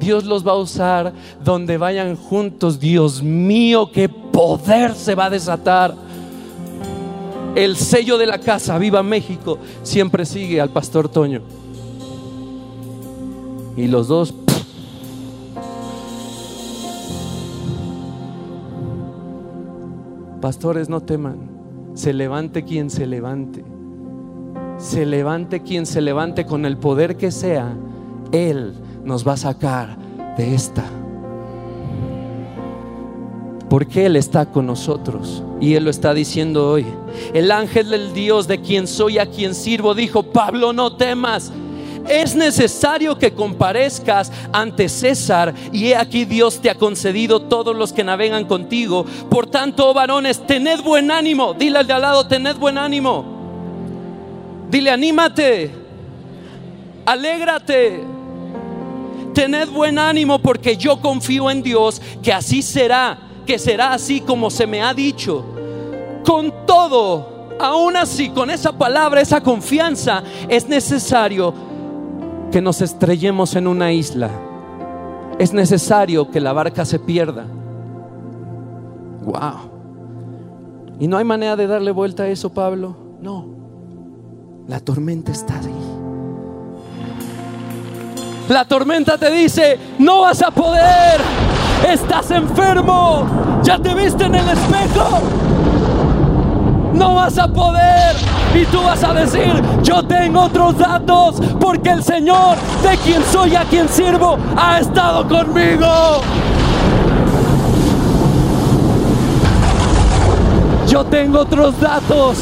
Dios 0.00 0.24
los 0.24 0.44
va 0.44 0.52
a 0.52 0.56
usar 0.56 1.12
donde 1.44 1.76
vayan 1.76 2.16
juntos. 2.16 2.80
Dios 2.80 3.22
mío, 3.22 3.90
qué 3.92 4.08
poder 4.08 4.94
se 4.94 5.14
va 5.14 5.26
a 5.26 5.30
desatar. 5.30 5.94
El 7.54 7.76
sello 7.76 8.16
de 8.16 8.26
la 8.26 8.38
casa, 8.38 8.78
viva 8.78 9.02
México, 9.02 9.58
siempre 9.82 10.24
sigue 10.24 10.60
al 10.60 10.70
pastor 10.70 11.08
Toño. 11.08 11.42
Y 13.76 13.86
los 13.86 14.08
dos... 14.08 14.34
Pastores, 20.40 20.88
no 20.88 21.02
teman. 21.02 21.50
Se 21.92 22.14
levante 22.14 22.64
quien 22.64 22.88
se 22.88 23.06
levante. 23.06 23.62
Se 24.78 25.04
levante 25.04 25.60
quien 25.60 25.84
se 25.84 26.00
levante 26.00 26.46
con 26.46 26.64
el 26.64 26.78
poder 26.78 27.18
que 27.18 27.30
sea. 27.30 27.76
Él 28.32 28.72
nos 29.04 29.26
va 29.26 29.34
a 29.34 29.36
sacar 29.36 29.96
de 30.36 30.54
esta. 30.54 30.84
Porque 33.68 34.06
Él 34.06 34.16
está 34.16 34.46
con 34.46 34.66
nosotros 34.66 35.42
y 35.60 35.74
Él 35.74 35.84
lo 35.84 35.90
está 35.90 36.12
diciendo 36.12 36.68
hoy. 36.68 36.84
El 37.32 37.52
ángel 37.52 37.90
del 37.90 38.12
Dios 38.12 38.48
de 38.48 38.60
quien 38.60 38.86
soy, 38.86 39.18
a 39.18 39.26
quien 39.26 39.54
sirvo, 39.54 39.94
dijo, 39.94 40.24
Pablo, 40.24 40.72
no 40.72 40.96
temas. 40.96 41.52
Es 42.08 42.34
necesario 42.34 43.16
que 43.16 43.32
comparezcas 43.32 44.32
ante 44.52 44.88
César 44.88 45.54
y 45.70 45.88
he 45.88 45.96
aquí 45.96 46.24
Dios 46.24 46.60
te 46.60 46.70
ha 46.70 46.74
concedido 46.74 47.42
todos 47.42 47.76
los 47.76 47.92
que 47.92 48.02
navegan 48.02 48.46
contigo. 48.46 49.04
Por 49.28 49.46
tanto, 49.46 49.88
oh 49.88 49.94
varones, 49.94 50.44
tened 50.46 50.80
buen 50.82 51.10
ánimo. 51.10 51.54
Dile 51.54 51.78
al 51.78 51.86
de 51.86 51.92
al 51.92 52.02
lado, 52.02 52.26
tened 52.26 52.56
buen 52.56 52.78
ánimo. 52.78 53.24
Dile, 54.70 54.90
anímate. 54.90 55.70
Alégrate 57.06 58.19
tened 59.32 59.68
buen 59.68 59.98
ánimo 59.98 60.38
porque 60.38 60.76
yo 60.76 61.00
confío 61.00 61.50
en 61.50 61.62
Dios 61.62 62.00
que 62.22 62.32
así 62.32 62.62
será, 62.62 63.18
que 63.46 63.58
será 63.58 63.92
así 63.92 64.20
como 64.20 64.50
se 64.50 64.66
me 64.66 64.82
ha 64.82 64.94
dicho. 64.94 65.44
Con 66.24 66.52
todo, 66.66 67.56
aún 67.58 67.96
así, 67.96 68.30
con 68.30 68.50
esa 68.50 68.72
palabra, 68.72 69.20
esa 69.20 69.42
confianza, 69.42 70.22
es 70.48 70.68
necesario 70.68 71.54
que 72.50 72.60
nos 72.60 72.80
estrellemos 72.82 73.54
en 73.56 73.66
una 73.66 73.92
isla. 73.92 74.30
Es 75.38 75.52
necesario 75.52 76.30
que 76.30 76.40
la 76.40 76.52
barca 76.52 76.84
se 76.84 76.98
pierda. 76.98 77.46
Wow. 79.24 79.70
¿Y 80.98 81.08
no 81.08 81.16
hay 81.16 81.24
manera 81.24 81.56
de 81.56 81.66
darle 81.66 81.92
vuelta 81.92 82.24
a 82.24 82.28
eso, 82.28 82.52
Pablo? 82.52 82.94
No. 83.20 83.46
La 84.68 84.80
tormenta 84.80 85.32
está 85.32 85.58
ahí. 85.58 85.99
La 88.50 88.64
tormenta 88.64 89.16
te 89.16 89.30
dice, 89.30 89.78
no 90.00 90.22
vas 90.22 90.42
a 90.42 90.50
poder, 90.50 91.20
estás 91.88 92.32
enfermo, 92.32 93.24
ya 93.62 93.78
te 93.78 93.94
viste 93.94 94.24
en 94.24 94.34
el 94.34 94.48
espejo, 94.48 95.20
no 96.92 97.14
vas 97.14 97.38
a 97.38 97.46
poder. 97.46 98.16
Y 98.52 98.64
tú 98.64 98.82
vas 98.82 99.04
a 99.04 99.14
decir, 99.14 99.54
yo 99.84 100.02
tengo 100.02 100.40
otros 100.40 100.76
datos, 100.76 101.36
porque 101.60 101.90
el 101.90 102.02
Señor, 102.02 102.56
de 102.82 102.96
quien 102.96 103.22
soy, 103.30 103.54
a 103.54 103.62
quien 103.62 103.88
sirvo, 103.88 104.36
ha 104.56 104.80
estado 104.80 105.28
conmigo. 105.28 106.20
Yo 110.88 111.04
tengo 111.04 111.38
otros 111.38 111.78
datos 111.78 112.38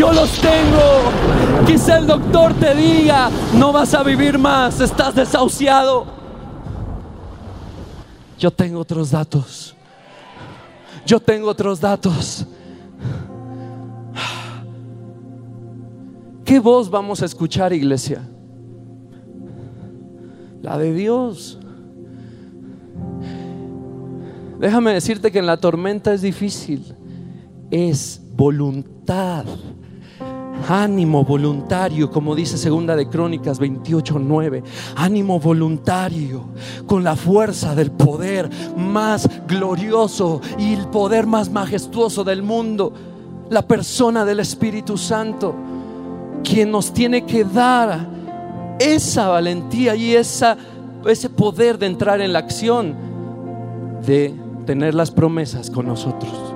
yo 0.00 0.12
los 0.12 0.30
tengo. 0.40 1.39
Quizá 1.66 1.98
el 1.98 2.06
doctor 2.06 2.54
te 2.54 2.74
diga, 2.74 3.30
no 3.54 3.72
vas 3.72 3.94
a 3.94 4.02
vivir 4.02 4.38
más, 4.38 4.80
estás 4.80 5.14
desahuciado. 5.14 6.06
Yo 8.38 8.50
tengo 8.50 8.80
otros 8.80 9.10
datos. 9.10 9.76
Yo 11.04 11.20
tengo 11.20 11.48
otros 11.48 11.80
datos. 11.80 12.46
¿Qué 16.44 16.58
voz 16.58 16.90
vamos 16.90 17.22
a 17.22 17.26
escuchar, 17.26 17.72
iglesia? 17.72 18.22
La 20.62 20.78
de 20.78 20.92
Dios. 20.92 21.58
Déjame 24.58 24.92
decirte 24.92 25.30
que 25.30 25.38
en 25.38 25.46
la 25.46 25.58
tormenta 25.58 26.12
es 26.12 26.22
difícil. 26.22 26.94
Es 27.70 28.20
voluntad 28.34 29.44
ánimo 30.68 31.24
voluntario, 31.24 32.10
como 32.10 32.34
dice 32.34 32.58
segunda 32.58 32.96
de 32.96 33.08
Crónicas 33.08 33.60
28:9, 33.60 34.62
ánimo 34.96 35.38
voluntario 35.40 36.44
con 36.86 37.04
la 37.04 37.16
fuerza 37.16 37.74
del 37.74 37.90
poder 37.90 38.48
más 38.76 39.28
glorioso 39.46 40.40
y 40.58 40.74
el 40.74 40.86
poder 40.88 41.26
más 41.26 41.50
majestuoso 41.50 42.24
del 42.24 42.42
mundo, 42.42 42.92
la 43.48 43.62
persona 43.62 44.24
del 44.24 44.40
Espíritu 44.40 44.96
Santo, 44.96 45.54
quien 46.42 46.70
nos 46.70 46.92
tiene 46.92 47.24
que 47.24 47.44
dar 47.44 48.08
esa 48.78 49.28
valentía 49.28 49.94
y 49.94 50.14
esa, 50.14 50.56
ese 51.04 51.28
poder 51.28 51.78
de 51.78 51.86
entrar 51.86 52.20
en 52.20 52.32
la 52.32 52.38
acción, 52.38 52.94
de 54.06 54.34
tener 54.64 54.94
las 54.94 55.10
promesas 55.10 55.70
con 55.70 55.86
nosotros. 55.86 56.49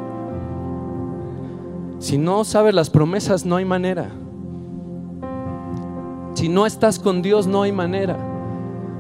Si 2.04 2.18
no 2.18 2.44
sabes 2.44 2.74
las 2.74 2.90
promesas, 2.90 3.46
no 3.46 3.56
hay 3.56 3.64
manera. 3.64 4.10
Si 6.34 6.50
no 6.50 6.66
estás 6.66 6.98
con 6.98 7.22
Dios, 7.22 7.46
no 7.46 7.62
hay 7.62 7.72
manera. 7.72 8.18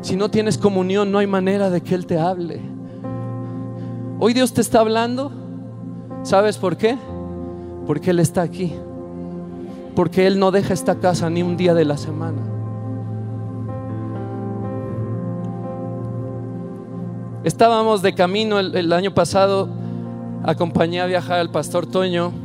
Si 0.00 0.16
no 0.16 0.30
tienes 0.30 0.56
comunión, 0.56 1.12
no 1.12 1.18
hay 1.18 1.26
manera 1.26 1.68
de 1.68 1.82
que 1.82 1.94
Él 1.94 2.06
te 2.06 2.18
hable. 2.18 2.62
Hoy 4.18 4.32
Dios 4.32 4.54
te 4.54 4.62
está 4.62 4.80
hablando. 4.80 5.30
¿Sabes 6.22 6.56
por 6.56 6.78
qué? 6.78 6.96
Porque 7.86 8.08
Él 8.08 8.20
está 8.20 8.40
aquí. 8.40 8.72
Porque 9.94 10.26
Él 10.26 10.38
no 10.38 10.50
deja 10.50 10.72
esta 10.72 10.94
casa 10.94 11.28
ni 11.28 11.42
un 11.42 11.58
día 11.58 11.74
de 11.74 11.84
la 11.84 11.98
semana. 11.98 12.40
Estábamos 17.44 18.00
de 18.00 18.14
camino 18.14 18.58
el, 18.58 18.92
año 18.94 19.12
pasado, 19.12 19.68
acompañé 20.42 21.02
a 21.02 21.06
viajar 21.06 21.38
al 21.40 21.50
pastor 21.50 21.84
Toño 21.84 22.43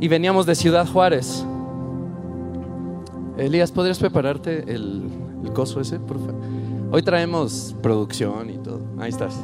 y 0.00 0.08
veníamos 0.08 0.46
de 0.46 0.54
Ciudad 0.54 0.86
Juárez. 0.86 1.44
Elías, 3.36 3.70
¿podrías 3.70 3.98
prepararte 3.98 4.64
el, 4.72 5.10
el 5.44 5.52
coso 5.52 5.80
ese, 5.80 5.98
por 5.98 6.18
favor? 6.18 6.34
Hoy 6.90 7.02
traemos 7.02 7.74
producción 7.82 8.50
y 8.50 8.58
todo. 8.58 8.80
Ahí 8.98 9.10
estás. 9.10 9.34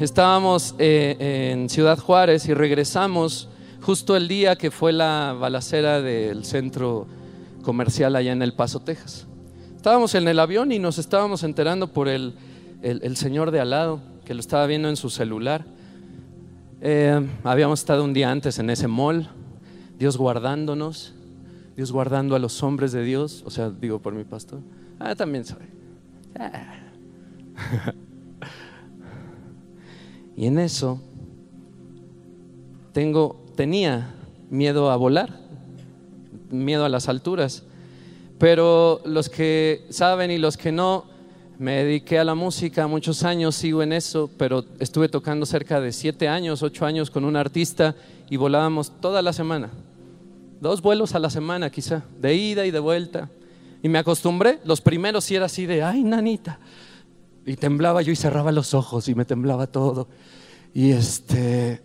Estábamos 0.00 0.74
eh, 0.78 1.52
en 1.52 1.68
Ciudad 1.68 1.98
Juárez 1.98 2.48
y 2.48 2.54
regresamos 2.54 3.48
justo 3.80 4.16
el 4.16 4.26
día 4.26 4.56
que 4.56 4.70
fue 4.70 4.92
la 4.92 5.36
balacera 5.38 6.02
del 6.02 6.44
centro 6.44 7.06
comercial 7.62 8.16
allá 8.16 8.32
en 8.32 8.42
El 8.42 8.52
Paso, 8.52 8.80
Texas. 8.80 9.26
Estábamos 9.76 10.14
en 10.14 10.26
el 10.26 10.40
avión 10.40 10.72
y 10.72 10.78
nos 10.78 10.98
estábamos 10.98 11.44
enterando 11.44 11.86
por 11.86 12.08
el, 12.08 12.34
el 12.82 13.16
señor 13.16 13.52
de 13.52 13.60
al 13.60 13.70
lado, 13.70 14.00
que 14.24 14.34
lo 14.34 14.40
estaba 14.40 14.66
viendo 14.66 14.88
en 14.88 14.96
su 14.96 15.08
celular. 15.08 15.64
Eh, 16.84 17.28
habíamos 17.44 17.78
estado 17.78 18.02
un 18.02 18.12
día 18.12 18.28
antes 18.28 18.58
en 18.58 18.68
ese 18.68 18.88
mall, 18.88 19.28
Dios 20.00 20.16
guardándonos, 20.16 21.14
Dios 21.76 21.92
guardando 21.92 22.34
a 22.34 22.40
los 22.40 22.60
hombres 22.64 22.90
de 22.90 23.04
Dios, 23.04 23.44
o 23.46 23.50
sea, 23.50 23.70
digo 23.70 24.00
por 24.00 24.14
mi 24.14 24.24
pastor. 24.24 24.58
Ah, 24.98 25.14
también 25.14 25.44
soy. 25.44 25.62
Ah. 26.36 26.74
y 30.36 30.46
en 30.46 30.58
eso 30.58 31.00
tengo, 32.92 33.44
tenía 33.54 34.16
miedo 34.50 34.90
a 34.90 34.96
volar, 34.96 35.38
miedo 36.50 36.84
a 36.84 36.88
las 36.88 37.08
alturas. 37.08 37.62
Pero 38.40 39.02
los 39.04 39.28
que 39.28 39.86
saben 39.90 40.32
y 40.32 40.38
los 40.38 40.56
que 40.56 40.72
no, 40.72 41.04
me 41.62 41.84
dediqué 41.84 42.18
a 42.18 42.24
la 42.24 42.34
música 42.34 42.88
muchos 42.88 43.22
años, 43.22 43.54
sigo 43.54 43.84
en 43.84 43.92
eso, 43.92 44.28
pero 44.36 44.64
estuve 44.80 45.08
tocando 45.08 45.46
cerca 45.46 45.80
de 45.80 45.92
siete 45.92 46.26
años, 46.26 46.60
ocho 46.64 46.84
años 46.84 47.08
con 47.08 47.24
un 47.24 47.36
artista 47.36 47.94
y 48.28 48.36
volábamos 48.36 49.00
toda 49.00 49.22
la 49.22 49.32
semana. 49.32 49.70
Dos 50.60 50.82
vuelos 50.82 51.14
a 51.14 51.20
la 51.20 51.30
semana 51.30 51.70
quizá, 51.70 52.02
de 52.20 52.34
ida 52.34 52.66
y 52.66 52.72
de 52.72 52.80
vuelta. 52.80 53.30
Y 53.80 53.88
me 53.88 54.00
acostumbré, 54.00 54.58
los 54.64 54.80
primeros 54.80 55.22
sí 55.22 55.36
era 55.36 55.46
así 55.46 55.64
de, 55.64 55.84
ay, 55.84 56.02
nanita. 56.02 56.58
Y 57.46 57.54
temblaba 57.54 58.02
yo 58.02 58.10
y 58.10 58.16
cerraba 58.16 58.50
los 58.50 58.74
ojos 58.74 59.08
y 59.08 59.14
me 59.14 59.24
temblaba 59.24 59.68
todo. 59.68 60.08
Y 60.74 60.90
este, 60.90 61.80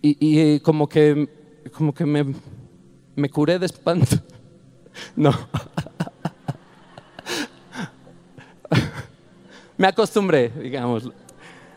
y, 0.00 0.58
como 0.60 0.88
que, 0.88 1.28
como 1.76 1.92
que 1.92 2.06
me, 2.06 2.34
me 3.14 3.28
curé 3.28 3.58
de 3.58 3.66
espanto. 3.66 4.16
No. 5.16 5.32
me 9.76 9.86
acostumbré, 9.86 10.50
digamos, 10.50 11.10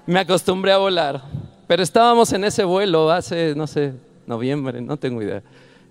me 0.05 0.19
acostumbré 0.19 0.71
a 0.71 0.77
volar. 0.77 1.23
Pero 1.67 1.81
estábamos 1.81 2.31
en 2.33 2.43
ese 2.43 2.63
vuelo 2.63 3.09
hace, 3.11 3.55
no 3.55 3.65
sé, 3.65 3.93
noviembre, 4.27 4.81
no 4.81 4.97
tengo 4.97 5.21
idea, 5.21 5.41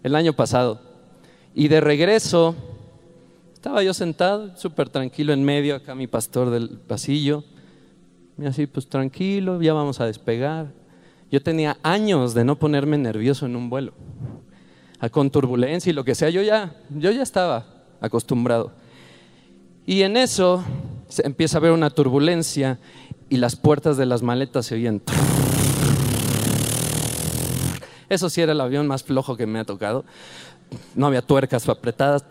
el 0.03 0.15
año 0.15 0.33
pasado. 0.33 0.81
Y 1.55 1.69
de 1.69 1.81
regreso, 1.81 2.55
estaba 3.53 3.83
yo 3.83 3.95
sentado, 3.95 4.57
súper 4.57 4.89
tranquilo 4.89 5.33
en 5.33 5.43
medio, 5.43 5.77
acá 5.77 5.95
mi 5.95 6.07
pastor 6.07 6.51
del 6.51 6.79
pasillo. 6.79 7.45
Y 8.39 8.47
así, 8.47 8.67
pues 8.67 8.89
tranquilo, 8.89 9.61
ya 9.63 9.73
vamos 9.73 10.01
a 10.01 10.07
despegar. 10.07 10.73
Yo 11.31 11.43
tenía 11.43 11.79
años 11.83 12.35
de 12.35 12.45
no 12.45 12.57
ponerme 12.57 12.99
nervioso 12.99 13.47
en 13.47 13.57
un 13.57 13.71
vuelo. 13.71 13.93
Con 15.11 15.31
turbulencia 15.31 15.91
y 15.91 15.93
lo 15.93 16.05
que 16.05 16.15
sea, 16.15 16.31
yo 16.31 16.43
ya, 16.43 16.75
yo 16.91 17.11
ya 17.11 17.23
estaba 17.23 17.67
acostumbrado. 18.01 18.73
Y 19.87 20.03
en 20.03 20.17
eso 20.17 20.65
empieza 21.21 21.57
a 21.57 21.61
haber 21.61 21.73
una 21.73 21.91
turbulencia 21.91 22.79
y 23.29 23.37
las 23.37 23.57
puertas 23.57 23.97
de 23.97 24.07
las 24.07 24.23
maletas 24.23 24.67
se 24.67 24.75
oyen. 24.75 25.03
Eso 28.09 28.31
sí 28.31 28.41
era 28.41 28.53
el 28.53 28.61
avión 28.61 28.87
más 28.87 29.03
flojo 29.03 29.37
que 29.37 29.47
me 29.47 29.59
ha 29.59 29.65
tocado. 29.65 30.05
No 30.95 31.07
había 31.07 31.23
tuercas 31.23 31.69
apretadas. 31.69 32.25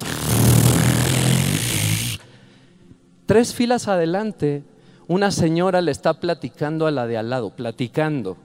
Tres 3.25 3.53
filas 3.53 3.87
adelante, 3.87 4.63
una 5.07 5.31
señora 5.31 5.81
le 5.81 5.91
está 5.91 6.19
platicando 6.19 6.87
a 6.87 6.91
la 6.91 7.07
de 7.07 7.17
al 7.17 7.29
lado, 7.29 7.55
platicando. 7.55 8.37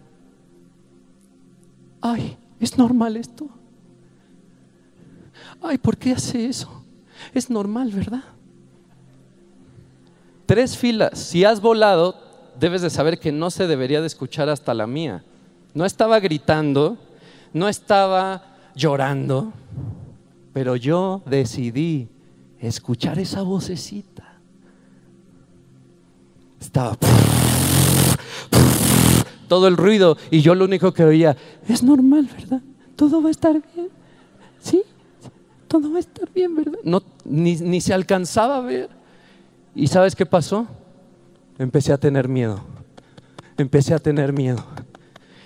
Ay, 2.01 2.37
¿es 2.61 2.79
normal 2.79 3.17
esto? 3.17 3.49
Ay, 5.61 5.79
¿por 5.79 5.97
qué 5.97 6.13
hace 6.13 6.47
eso? 6.47 6.85
Es 7.35 7.51
normal, 7.51 7.91
¿verdad? 7.93 8.23
Tres 10.49 10.79
filas. 10.79 11.19
Si 11.19 11.45
has 11.45 11.61
volado, 11.61 12.15
debes 12.59 12.81
de 12.81 12.89
saber 12.89 13.19
que 13.19 13.33
no 13.33 13.51
se 13.51 13.67
debería 13.67 14.01
de 14.01 14.07
escuchar 14.07 14.49
hasta 14.49 14.73
la 14.73 14.87
mía. 14.87 15.23
No 15.75 15.85
estaba 15.85 16.21
gritando, 16.21 16.97
no 17.53 17.69
estaba 17.69 18.57
llorando, 18.75 19.53
pero 20.55 20.75
yo 20.75 21.21
decidí 21.27 22.09
escuchar 22.61 23.19
esa 23.19 23.43
vocecita. 23.43 24.39
Estaba 26.59 26.97
todo 29.49 29.69
el 29.69 29.77
ruido 29.77 30.17
y 30.31 30.41
yo 30.41 30.55
lo 30.55 30.65
único 30.65 30.95
que 30.95 31.05
oía, 31.05 31.37
es 31.69 31.83
normal, 31.83 32.27
¿verdad? 32.35 32.63
Todo 32.97 33.21
va 33.21 33.29
a 33.29 33.33
estar 33.33 33.53
bien. 33.75 33.91
¿Sí? 34.63 34.83
Todo 35.69 35.93
va 35.93 35.99
a 35.99 36.01
estar 36.01 36.33
bien, 36.33 36.57
¿verdad? 36.57 36.79
No, 36.85 37.03
ni, 37.27 37.57
ni 37.57 37.83
se 37.83 37.93
alcanzaba 37.93 38.57
a 38.57 38.61
ver. 38.63 38.98
¿Y 39.79 39.87
sabes 39.87 40.17
qué 40.17 40.27
pasó? 40.27 40.67
Empecé 41.57 41.93
a 41.93 41.99
tener 41.99 42.29
miedo. 42.29 42.59
Empecé 43.57 43.95
a 43.95 44.01
tener 44.01 44.33
miedo. 44.33 44.59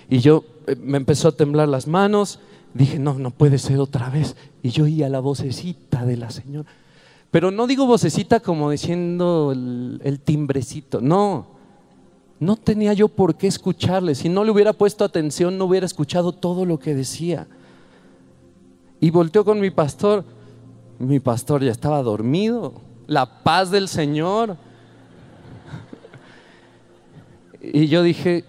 Y 0.09 0.19
yo 0.19 0.43
eh, 0.65 0.75
me 0.75 0.97
empezó 0.97 1.27
a 1.27 1.33
temblar 1.33 1.69
las 1.69 1.85
manos. 1.85 2.39
Dije, 2.73 2.97
no, 2.97 3.13
no 3.19 3.29
puede 3.29 3.59
ser 3.59 3.79
otra 3.79 4.09
vez. 4.09 4.35
Y 4.63 4.71
yo 4.71 4.85
oía 4.85 5.07
la 5.07 5.19
vocecita 5.19 6.03
de 6.03 6.17
la 6.17 6.31
señora. 6.31 6.67
Pero 7.29 7.51
no 7.51 7.67
digo 7.67 7.85
vocecita 7.85 8.39
como 8.39 8.71
diciendo 8.71 9.51
el, 9.51 10.01
el 10.03 10.19
timbrecito. 10.19 10.99
No, 10.99 11.45
no 12.39 12.55
tenía 12.55 12.93
yo 12.93 13.09
por 13.09 13.35
qué 13.35 13.45
escucharle. 13.45 14.15
Si 14.15 14.29
no 14.29 14.43
le 14.43 14.49
hubiera 14.49 14.73
puesto 14.73 15.05
atención, 15.05 15.59
no 15.59 15.65
hubiera 15.65 15.85
escuchado 15.85 16.31
todo 16.31 16.65
lo 16.65 16.79
que 16.79 16.95
decía. 16.95 17.45
Y 18.99 19.11
volteó 19.11 19.45
con 19.45 19.59
mi 19.59 19.69
pastor. 19.69 20.25
Mi 20.97 21.19
pastor 21.19 21.63
ya 21.63 21.71
estaba 21.71 22.01
dormido 22.01 22.81
la 23.07 23.43
paz 23.43 23.71
del 23.71 23.87
Señor. 23.87 24.57
Y 27.61 27.87
yo 27.87 28.03
dije, 28.03 28.45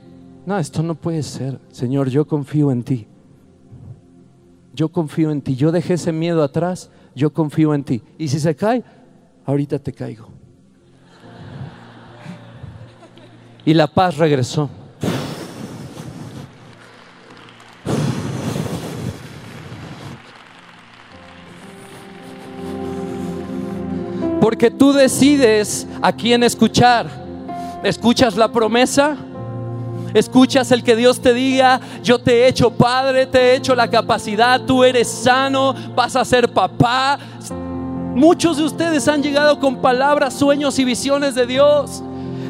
no, 0.47 0.59
esto 0.59 0.83
no 0.83 0.95
puede 0.95 1.23
ser. 1.23 1.59
Señor, 1.71 2.09
yo 2.09 2.27
confío 2.27 2.71
en 2.71 2.83
ti. 2.83 3.07
Yo 4.75 4.89
confío 4.91 5.31
en 5.31 5.41
ti. 5.41 5.55
Yo 5.55 5.73
dejé 5.73 5.95
ese 5.95 6.13
miedo 6.13 6.43
atrás. 6.43 6.91
Yo 7.15 7.33
confío 7.33 7.75
en 7.75 7.85
ti. 7.85 8.03
Y 8.19 8.29
si 8.29 8.41
se 8.41 8.55
cae, 8.57 8.83
ahorita 9.47 9.79
te 9.79 9.93
caigo. 9.93 10.29
Y 13.65 13.73
la 13.73 13.87
paz 13.87 14.19
regresó. 14.19 14.69
Porque 24.45 24.71
tú 24.71 24.93
decides 24.93 25.87
a 26.03 26.13
quién 26.13 26.43
escuchar. 26.43 27.07
¿Escuchas 27.83 28.37
la 28.37 28.53
promesa? 28.53 29.17
Escuchas 30.13 30.71
el 30.71 30.85
que 30.85 30.97
Dios 30.97 31.23
te 31.23 31.33
diga, 31.33 31.81
yo 32.03 32.19
te 32.19 32.43
he 32.43 32.49
hecho 32.49 32.71
padre, 32.71 33.25
te 33.25 33.39
he 33.39 33.57
hecho 33.57 33.75
la 33.75 33.89
capacidad, 33.89 34.61
tú 34.61 34.85
eres 34.85 35.09
sano, 35.09 35.75
vas 35.97 36.15
a 36.15 36.27
ser 36.27 36.53
papá. 36.53 37.19
Muchos 38.15 38.59
de 38.59 38.65
ustedes 38.65 39.09
han 39.09 39.23
llegado 39.23 39.59
con 39.59 39.77
palabras, 39.77 40.35
sueños 40.35 40.79
y 40.79 40.85
visiones 40.85 41.35
de 41.35 41.47
Dios. 41.47 42.03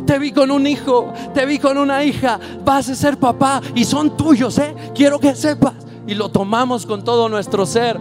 Te 0.04 0.18
vi 0.18 0.32
con 0.32 0.50
un 0.50 0.66
hijo, 0.66 1.12
te 1.32 1.46
vi 1.46 1.60
con 1.60 1.78
una 1.78 2.02
hija, 2.02 2.40
vas 2.64 2.88
a 2.88 2.96
ser 2.96 3.18
papá 3.18 3.62
y 3.72 3.84
son 3.84 4.16
tuyos, 4.16 4.58
¿eh? 4.58 4.74
Quiero 4.96 5.20
que 5.20 5.36
sepas. 5.36 5.74
Y 6.08 6.16
lo 6.16 6.28
tomamos 6.28 6.86
con 6.86 7.04
todo 7.04 7.28
nuestro 7.28 7.64
ser. 7.64 8.00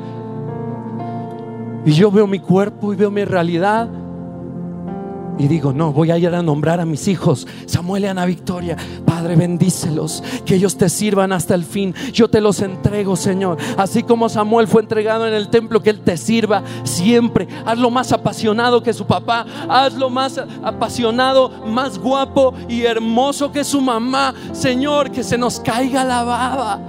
Y 1.85 1.91
yo 1.91 2.11
veo 2.11 2.27
mi 2.27 2.39
cuerpo 2.39 2.93
y 2.93 2.95
veo 2.95 3.11
mi 3.11 3.25
realidad 3.25 3.89
y 5.37 5.47
digo, 5.47 5.73
no, 5.73 5.91
voy 5.91 6.11
a 6.11 6.17
ir 6.17 6.27
a 6.27 6.43
nombrar 6.43 6.79
a 6.79 6.85
mis 6.85 7.07
hijos, 7.07 7.47
Samuel 7.65 8.03
y 8.03 8.07
Ana 8.07 8.25
Victoria. 8.25 8.77
Padre, 9.03 9.35
bendícelos, 9.35 10.23
que 10.45 10.55
ellos 10.55 10.77
te 10.77 10.89
sirvan 10.89 11.31
hasta 11.31 11.55
el 11.55 11.63
fin. 11.63 11.95
Yo 12.13 12.29
te 12.29 12.39
los 12.39 12.61
entrego, 12.61 13.15
Señor. 13.15 13.57
Así 13.77 14.03
como 14.03 14.29
Samuel 14.29 14.67
fue 14.67 14.83
entregado 14.83 15.27
en 15.27 15.33
el 15.33 15.49
templo, 15.49 15.81
que 15.81 15.89
Él 15.89 16.01
te 16.01 16.17
sirva 16.17 16.63
siempre. 16.83 17.47
Hazlo 17.65 17.89
más 17.89 18.11
apasionado 18.11 18.83
que 18.83 18.93
su 18.93 19.07
papá. 19.07 19.45
Hazlo 19.67 20.09
más 20.09 20.39
apasionado, 20.63 21.49
más 21.65 21.97
guapo 21.97 22.53
y 22.69 22.83
hermoso 22.83 23.51
que 23.51 23.63
su 23.63 23.81
mamá. 23.81 24.35
Señor, 24.51 25.09
que 25.09 25.23
se 25.23 25.37
nos 25.37 25.59
caiga 25.59 26.03
la 26.03 26.23
baba 26.23 26.79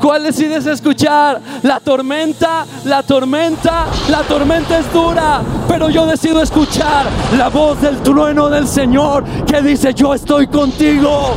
¿Cuál 0.00 0.22
decides 0.22 0.64
escuchar? 0.66 1.40
La 1.62 1.80
tormenta, 1.80 2.64
la 2.84 3.02
tormenta, 3.02 3.86
la 4.10 4.22
tormenta 4.22 4.78
es 4.78 4.92
dura, 4.92 5.42
pero 5.66 5.90
yo 5.90 6.06
decido 6.06 6.40
escuchar 6.40 7.06
la 7.36 7.48
voz 7.48 7.80
del 7.80 7.96
trueno 7.98 8.48
del 8.48 8.66
Señor 8.68 9.24
que 9.44 9.60
dice, 9.60 9.92
yo 9.94 10.14
estoy 10.14 10.46
contigo, 10.46 11.34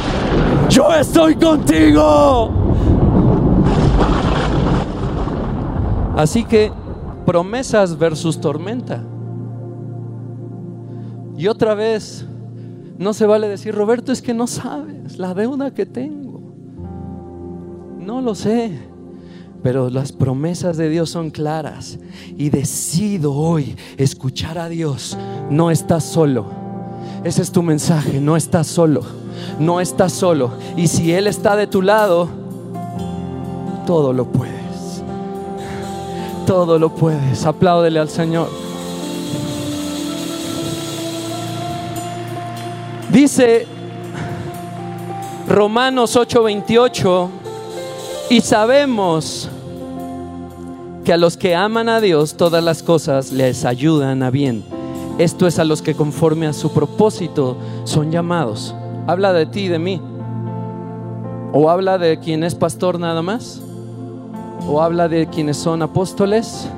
yo 0.70 0.93
estoy 0.93 1.36
contigo. 1.36 2.51
Así 6.16 6.43
que 6.43 6.72
promesas 7.26 7.97
versus 7.97 8.39
tormenta. 8.39 9.01
Y 11.36 11.47
otra 11.47 11.74
vez, 11.74 12.26
no 12.99 13.14
se 13.14 13.26
vale 13.26 13.47
decir, 13.47 13.74
Roberto, 13.74 14.12
es 14.12 14.22
que 14.22 14.34
no 14.34 14.45
sabes 14.45 15.18
la 15.18 15.34
deuda 15.34 15.74
que 15.74 15.88
tengo. 15.88 16.20
No 18.01 18.19
lo 18.19 18.33
sé, 18.33 18.71
pero 19.61 19.91
las 19.91 20.11
promesas 20.11 20.75
de 20.75 20.89
Dios 20.89 21.11
son 21.11 21.29
claras 21.29 21.99
y 22.35 22.49
decido 22.49 23.33
hoy 23.33 23.75
escuchar 23.97 24.57
a 24.57 24.69
Dios. 24.69 25.15
No 25.51 25.69
estás 25.69 26.03
solo. 26.03 26.47
Ese 27.23 27.43
es 27.43 27.51
tu 27.51 27.61
mensaje, 27.61 28.19
no 28.19 28.35
estás 28.35 28.65
solo. 28.65 29.03
No 29.59 29.79
estás 29.79 30.13
solo. 30.13 30.51
Y 30.75 30.87
si 30.87 31.11
Él 31.13 31.27
está 31.27 31.55
de 31.55 31.67
tu 31.67 31.83
lado, 31.83 32.27
todo 33.85 34.13
lo 34.13 34.25
puedes. 34.25 35.03
Todo 36.47 36.79
lo 36.79 36.95
puedes. 36.95 37.45
Apláudele 37.45 37.99
al 37.99 38.09
Señor. 38.09 38.49
Dice 43.11 43.67
Romanos 45.47 46.15
8:28 46.15 47.40
y 48.32 48.39
sabemos 48.39 49.49
que 51.03 51.11
a 51.11 51.17
los 51.17 51.36
que 51.36 51.53
aman 51.53 51.89
a 51.89 51.99
Dios 51.99 52.36
todas 52.36 52.63
las 52.63 52.82
cosas 52.82 53.34
les 53.34 53.65
ayudan 53.65 54.23
a 54.23 54.29
bien. 54.29 54.63
Esto 55.17 55.47
es 55.47 55.59
a 55.59 55.65
los 55.65 55.82
que 55.82 55.95
conforme 55.95 56.47
a 56.47 56.53
su 56.53 56.71
propósito 56.71 57.57
son 57.84 58.09
llamados. 58.09 58.73
Habla 59.05 59.34
de 59.34 59.47
ti 59.47 59.63
y 59.63 59.67
de 59.67 59.79
mí. 59.79 60.01
O 61.51 61.69
habla 61.69 61.97
de 61.97 62.19
quien 62.19 62.45
es 62.45 62.55
pastor 62.55 63.01
nada 63.01 63.21
más. 63.21 63.61
O 64.65 64.82
habla 64.82 65.09
de 65.09 65.27
quienes 65.27 65.57
son 65.57 65.82
apóstoles. 65.82 66.69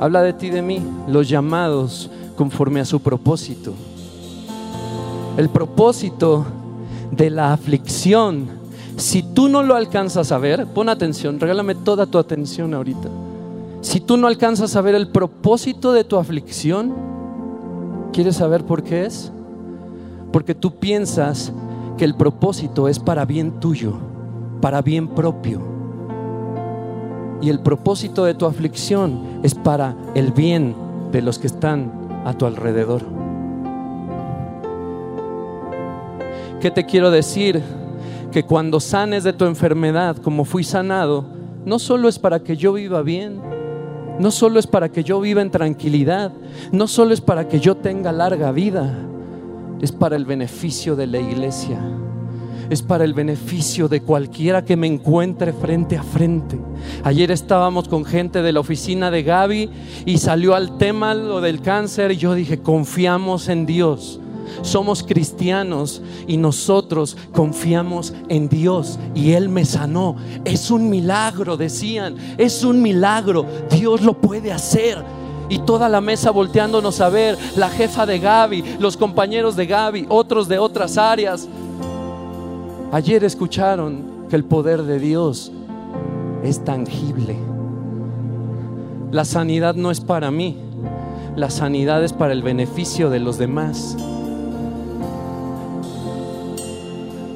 Habla 0.00 0.20
de 0.22 0.32
ti 0.32 0.50
de 0.50 0.62
mí. 0.62 0.82
Los 1.06 1.28
llamados 1.28 2.10
conforme 2.34 2.80
a 2.80 2.84
su 2.84 2.98
propósito. 2.98 3.72
El 5.36 5.48
propósito 5.48 6.44
de 7.12 7.30
la 7.30 7.52
aflicción 7.52 8.59
si 9.00 9.22
tú 9.22 9.48
no 9.48 9.62
lo 9.62 9.76
alcanzas 9.76 10.30
a 10.30 10.38
ver, 10.38 10.66
pon 10.66 10.88
atención, 10.88 11.40
regálame 11.40 11.74
toda 11.74 12.06
tu 12.06 12.18
atención 12.18 12.74
ahorita. 12.74 13.08
Si 13.80 14.00
tú 14.00 14.16
no 14.16 14.26
alcanzas 14.26 14.76
a 14.76 14.82
ver 14.82 14.94
el 14.94 15.08
propósito 15.08 15.92
de 15.92 16.04
tu 16.04 16.18
aflicción, 16.18 16.94
¿quieres 18.12 18.36
saber 18.36 18.64
por 18.64 18.82
qué 18.82 19.06
es? 19.06 19.32
Porque 20.32 20.54
tú 20.54 20.76
piensas 20.76 21.52
que 21.96 22.04
el 22.04 22.14
propósito 22.14 22.88
es 22.88 22.98
para 22.98 23.24
bien 23.24 23.58
tuyo, 23.58 23.94
para 24.60 24.82
bien 24.82 25.08
propio. 25.08 25.62
Y 27.40 27.48
el 27.48 27.60
propósito 27.60 28.24
de 28.24 28.34
tu 28.34 28.44
aflicción 28.44 29.40
es 29.42 29.54
para 29.54 29.96
el 30.14 30.32
bien 30.32 30.74
de 31.10 31.22
los 31.22 31.38
que 31.38 31.46
están 31.46 31.90
a 32.26 32.34
tu 32.34 32.44
alrededor. 32.44 33.02
¿Qué 36.60 36.70
te 36.70 36.84
quiero 36.84 37.10
decir? 37.10 37.79
Que 38.30 38.44
cuando 38.44 38.80
sanes 38.80 39.24
de 39.24 39.32
tu 39.32 39.44
enfermedad, 39.44 40.16
como 40.16 40.44
fui 40.44 40.64
sanado, 40.64 41.24
no 41.64 41.78
solo 41.78 42.08
es 42.08 42.18
para 42.18 42.40
que 42.40 42.56
yo 42.56 42.72
viva 42.72 43.02
bien, 43.02 43.40
no 44.18 44.30
solo 44.30 44.58
es 44.58 44.66
para 44.66 44.90
que 44.90 45.02
yo 45.02 45.20
viva 45.20 45.42
en 45.42 45.50
tranquilidad, 45.50 46.32
no 46.72 46.86
solo 46.86 47.12
es 47.12 47.20
para 47.20 47.48
que 47.48 47.60
yo 47.60 47.76
tenga 47.76 48.12
larga 48.12 48.52
vida, 48.52 48.94
es 49.80 49.92
para 49.92 50.16
el 50.16 50.24
beneficio 50.24 50.94
de 50.94 51.06
la 51.06 51.18
iglesia, 51.18 51.80
es 52.68 52.82
para 52.82 53.04
el 53.04 53.14
beneficio 53.14 53.88
de 53.88 54.02
cualquiera 54.02 54.64
que 54.64 54.76
me 54.76 54.86
encuentre 54.86 55.52
frente 55.52 55.96
a 55.96 56.02
frente. 56.02 56.58
Ayer 57.02 57.30
estábamos 57.30 57.88
con 57.88 58.04
gente 58.04 58.42
de 58.42 58.52
la 58.52 58.60
oficina 58.60 59.10
de 59.10 59.22
Gaby 59.22 59.70
y 60.06 60.18
salió 60.18 60.54
al 60.54 60.78
tema 60.78 61.14
lo 61.14 61.40
del 61.40 61.62
cáncer 61.62 62.12
y 62.12 62.16
yo 62.16 62.34
dije, 62.34 62.60
confiamos 62.60 63.48
en 63.48 63.66
Dios 63.66 64.20
somos 64.62 65.02
cristianos 65.02 66.02
y 66.26 66.36
nosotros 66.36 67.16
confiamos 67.32 68.12
en 68.28 68.48
Dios 68.48 68.98
y 69.14 69.32
Él 69.32 69.48
me 69.48 69.64
sanó. 69.64 70.16
Es 70.44 70.70
un 70.70 70.90
milagro, 70.90 71.56
decían, 71.56 72.16
es 72.38 72.64
un 72.64 72.82
milagro. 72.82 73.46
Dios 73.70 74.02
lo 74.02 74.14
puede 74.14 74.52
hacer. 74.52 75.02
Y 75.48 75.58
toda 75.58 75.88
la 75.88 76.00
mesa 76.00 76.30
volteándonos 76.30 77.00
a 77.00 77.08
ver, 77.08 77.36
la 77.56 77.68
jefa 77.68 78.06
de 78.06 78.20
Gaby, 78.20 78.76
los 78.78 78.96
compañeros 78.96 79.56
de 79.56 79.66
Gaby, 79.66 80.06
otros 80.08 80.46
de 80.46 80.58
otras 80.58 80.96
áreas. 80.96 81.48
Ayer 82.92 83.24
escucharon 83.24 84.26
que 84.28 84.36
el 84.36 84.44
poder 84.44 84.84
de 84.84 85.00
Dios 85.00 85.50
es 86.44 86.64
tangible. 86.64 87.36
La 89.10 89.24
sanidad 89.24 89.74
no 89.74 89.90
es 89.90 90.00
para 90.00 90.30
mí, 90.30 90.56
la 91.34 91.50
sanidad 91.50 92.04
es 92.04 92.12
para 92.12 92.32
el 92.32 92.42
beneficio 92.42 93.10
de 93.10 93.18
los 93.18 93.38
demás. 93.38 93.96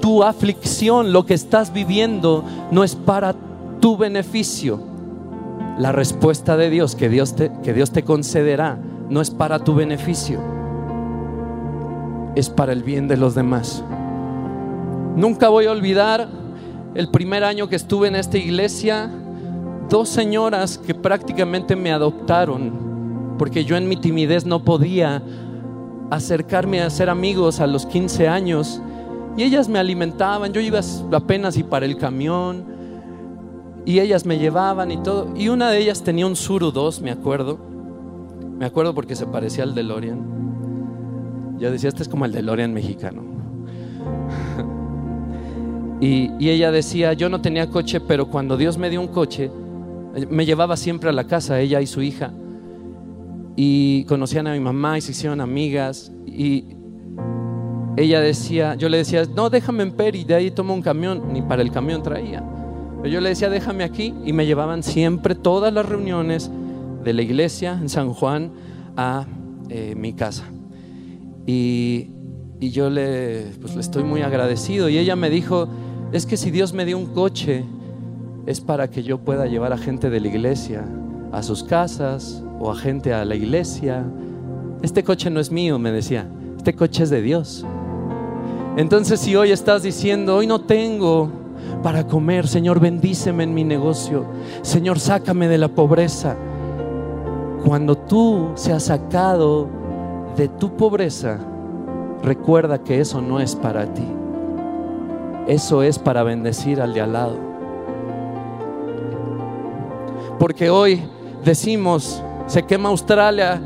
Tu 0.05 0.23
aflicción, 0.23 1.15
lo 1.15 1.25
que 1.25 1.33
estás 1.33 1.73
viviendo, 1.73 2.45
no 2.71 2.85
es 2.85 2.95
para 2.95 3.35
tu 3.81 3.97
beneficio. 3.97 4.79
La 5.79 5.93
respuesta 5.93 6.59
de 6.59 6.69
Dios 6.69 6.95
que 6.95 7.09
Dios 7.09 7.35
te, 7.35 7.51
que 7.63 7.73
Dios 7.73 7.91
te 7.91 8.03
concederá 8.03 8.77
no 9.09 9.23
es 9.23 9.31
para 9.31 9.61
tu 9.61 9.75
beneficio, 9.75 10.41
es 12.35 12.51
para 12.51 12.75
el 12.75 12.83
bien 12.83 13.09
de 13.09 13.17
los 13.17 13.35
demás. 13.35 13.83
Nunca 15.17 15.49
voy 15.49 15.65
a 15.65 15.73
olvidar 15.73 16.29
el 16.95 17.09
primer 17.09 17.43
año 17.43 17.71
que 17.71 17.77
estuve 17.77 18.09
en 18.09 18.17
esta 18.17 18.37
iglesia, 18.37 19.11
dos 19.89 20.11
señoras 20.11 20.77
que 20.77 20.95
prácticamente 20.95 21.77
me 21.77 21.93
adoptaron, 21.93 23.37
porque 23.39 23.65
yo 23.65 23.79
en 23.79 23.89
mi 23.89 23.97
timidez 23.97 24.45
no 24.45 24.65
podía 24.65 25.23
acercarme 26.11 26.83
a 26.83 26.91
ser 26.91 27.09
amigos 27.09 27.61
a 27.61 27.67
los 27.67 27.87
15 27.87 28.29
años 28.29 28.83
y 29.37 29.43
ellas 29.43 29.69
me 29.69 29.79
alimentaban, 29.79 30.53
yo 30.53 30.61
iba 30.61 30.81
apenas 31.13 31.57
y 31.57 31.65
para 31.65 31.87
el 31.87 31.97
camión, 31.97 32.65
y 33.85 34.01
ellas 34.01 34.25
me 34.25 34.39
llevaban 34.39 34.91
y 34.91 34.97
todo. 34.99 35.33
Y 35.37 35.49
una 35.49 35.71
de 35.71 35.79
ellas 35.79 36.03
tenía 36.03 36.27
un 36.27 36.37
Suru 36.37 36.71
2, 36.71 37.03
me 37.03 37.11
acuerdo. 37.11 37.59
Me 38.59 38.65
acuerdo 38.65 38.95
porque 38.95 39.17
se 39.17 39.27
parecía 39.27 39.65
al 39.65 39.75
DeLorean. 39.75 41.57
Yo 41.59 41.71
decía, 41.71 41.89
este 41.89 42.03
es 42.03 42.09
como 42.09 42.25
el 42.25 42.33
DeLorean 42.33 42.73
mexicano. 42.73 43.23
y, 46.01 46.31
y 46.39 46.51
ella 46.51 46.71
decía, 46.71 47.13
yo 47.13 47.29
no 47.29 47.41
tenía 47.41 47.69
coche, 47.69 48.01
pero 48.01 48.27
cuando 48.29 48.57
Dios 48.57 48.79
me 48.79 48.89
dio 48.89 49.01
un 49.01 49.09
coche, 49.09 49.51
me 50.31 50.47
llevaba 50.47 50.77
siempre 50.77 51.11
a 51.11 51.13
la 51.13 51.25
casa, 51.25 51.61
ella 51.61 51.81
y 51.81 51.87
su 51.87 52.01
hija. 52.01 52.33
Y 53.57 54.05
conocían 54.05 54.47
a 54.47 54.53
mi 54.53 54.61
mamá 54.61 54.97
y 54.99 55.01
se 55.01 55.13
hicieron 55.13 55.41
amigas. 55.41 56.11
Y 56.27 56.65
ella 57.97 58.21
decía, 58.21 58.75
yo 58.75 58.89
le 58.89 58.99
decía, 58.99 59.25
no, 59.35 59.51
déjame 59.51 59.85
en 59.85 59.93
Peri, 59.93 60.25
de 60.25 60.35
ahí 60.35 60.51
tomo 60.51 60.75
un 60.75 60.83
camión, 60.83 61.33
ni 61.33 61.43
para 61.43 61.63
el 61.63 61.71
camión 61.71 62.03
traía. 62.03 62.43
Pero 62.97 63.09
yo 63.09 63.21
le 63.21 63.29
decía, 63.29 63.49
déjame 63.51 63.85
aquí, 63.85 64.15
y 64.25 64.33
me 64.33 64.47
llevaban 64.47 64.83
siempre 64.83 65.35
todas 65.35 65.73
las 65.73 65.87
reuniones 65.87 66.51
de 67.05 67.13
la 67.13 67.23
iglesia 67.23 67.79
en 67.81 67.89
San 67.89 68.13
Juan 68.13 68.51
a 68.97 69.27
eh, 69.69 69.95
mi 69.97 70.13
casa. 70.13 70.45
Y, 71.47 72.09
y 72.61 72.71
yo 72.71 72.91
le, 72.91 73.53
pues, 73.61 73.75
le 73.75 73.81
estoy 73.81 74.03
muy 74.03 74.23
agradecido. 74.23 74.89
Y 74.89 74.99
ella 74.99 75.15
me 75.15 75.31
dijo, 75.31 75.69
es 76.13 76.27
que 76.27 76.37
si 76.37 76.51
Dios 76.51 76.73
me 76.73 76.85
dio 76.85 76.99
un 76.99 77.07
coche, 77.07 77.65
es 78.47 78.61
para 78.61 78.91
que 78.91 79.03
yo 79.03 79.19
pueda 79.19 79.47
llevar 79.47 79.73
a 79.73 79.79
gente 79.79 80.11
de 80.11 80.21
la 80.21 80.29
iglesia 80.29 80.85
a 81.33 81.43
sus 81.43 81.63
casas 81.63 82.43
o 82.59 82.71
a 82.71 82.77
gente 82.77 83.13
a 83.13 83.25
la 83.25 83.35
iglesia. 83.37 84.05
Este 84.83 85.05
coche 85.05 85.31
no 85.31 85.41
es 85.41 85.51
mío, 85.53 85.79
me 85.79 85.93
decía, 85.93 86.29
este 86.57 86.75
coche 86.75 87.05
es 87.05 87.11
de 87.11 87.23
Dios. 87.23 87.65
Entonces 88.77 89.21
si 89.21 89.37
hoy 89.37 89.53
estás 89.53 89.83
diciendo, 89.83 90.37
hoy 90.37 90.47
no 90.47 90.61
tengo 90.61 91.31
para 91.83 92.07
comer, 92.07 92.49
Señor, 92.49 92.81
bendíceme 92.81 93.45
en 93.45 93.55
mi 93.55 93.63
negocio, 93.63 94.25
Señor, 94.63 94.99
sácame 94.99 95.49
de 95.49 95.59
la 95.59 95.69
pobreza. 95.69 96.37
Cuando 97.65 97.97
tú 97.97 98.51
seas 98.57 98.85
sacado 98.85 99.69
de 100.37 100.49
tu 100.49 100.77
pobreza, 100.77 101.39
recuerda 102.23 102.83
que 102.83 103.01
eso 103.01 103.21
no 103.21 103.39
es 103.39 103.55
para 103.55 103.93
ti. 103.93 104.07
Eso 105.47 105.83
es 105.83 105.99
para 105.99 106.23
bendecir 106.23 106.81
al 106.81 106.95
de 106.95 107.01
al 107.01 107.13
lado. 107.13 107.37
Porque 110.39 110.69
hoy 110.69 111.03
decimos, 111.45 112.23
se 112.47 112.65
quema 112.65 112.89
Australia 112.89 113.61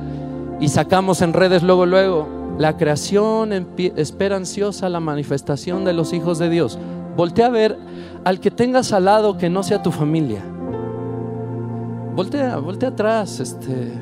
y 0.60 0.68
sacamos 0.68 1.22
en 1.22 1.32
redes 1.32 1.62
luego, 1.62 1.86
luego, 1.86 2.37
la 2.58 2.76
creación 2.76 3.52
espera 3.96 4.36
ansiosa 4.36 4.88
la 4.88 4.98
manifestación 4.98 5.84
de 5.84 5.92
los 5.92 6.12
hijos 6.12 6.40
de 6.40 6.50
Dios. 6.50 6.76
Voltea 7.16 7.46
a 7.46 7.50
ver 7.50 7.78
al 8.24 8.40
que 8.40 8.50
tengas 8.50 8.92
al 8.92 9.04
lado 9.04 9.38
que 9.38 9.48
no 9.48 9.62
sea 9.62 9.80
tu 9.80 9.92
familia. 9.92 10.42
Voltea, 12.16 12.56
voltea 12.56 12.88
atrás, 12.88 13.38
este, 13.38 13.92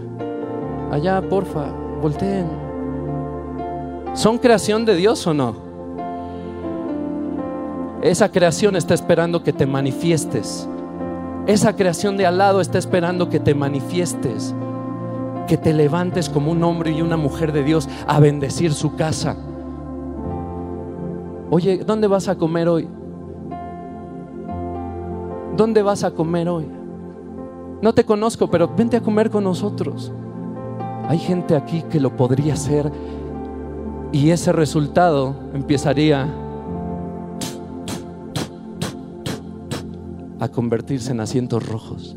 allá, 0.90 1.20
porfa, 1.28 1.66
volteen. 2.00 2.46
¿Son 4.14 4.38
creación 4.38 4.86
de 4.86 4.96
Dios 4.96 5.26
o 5.26 5.34
no? 5.34 5.54
Esa 8.00 8.30
creación 8.30 8.74
está 8.74 8.94
esperando 8.94 9.42
que 9.42 9.52
te 9.52 9.66
manifiestes. 9.66 10.66
Esa 11.46 11.76
creación 11.76 12.16
de 12.16 12.24
al 12.24 12.38
lado 12.38 12.62
está 12.62 12.78
esperando 12.78 13.28
que 13.28 13.38
te 13.38 13.54
manifiestes. 13.54 14.54
Que 15.47 15.57
te 15.57 15.72
levantes 15.72 16.28
como 16.28 16.51
un 16.51 16.64
hombre 16.64 16.90
y 16.90 17.03
una 17.03 17.16
mujer 17.16 17.53
de 17.53 17.62
Dios 17.62 17.88
a 18.09 18.18
bendecir 18.18 18.74
su 18.74 18.97
casa. 18.97 19.36
Oye, 21.51 21.84
¿dónde 21.86 22.09
vas 22.09 22.26
a 22.28 22.36
comer 22.36 22.68
hoy? 22.68 22.88
¿Dónde 25.57 25.82
vas 25.82 26.03
a 26.03 26.11
comer 26.11 26.49
hoy? 26.49 26.66
No 27.80 27.92
te 27.92 28.05
conozco, 28.05 28.51
pero 28.51 28.74
vente 28.76 28.97
a 28.97 29.01
comer 29.01 29.30
con 29.30 29.44
nosotros. 29.44 30.12
Hay 31.09 31.18
gente 31.18 31.55
aquí 31.55 31.82
que 31.82 32.01
lo 32.01 32.16
podría 32.16 32.55
hacer 32.55 32.90
y 34.11 34.30
ese 34.30 34.53
resultado 34.53 35.36
empezaría 35.55 36.28
a 40.40 40.49
convertirse 40.49 41.12
en 41.12 41.20
asientos 41.20 41.68
rojos. 41.68 42.16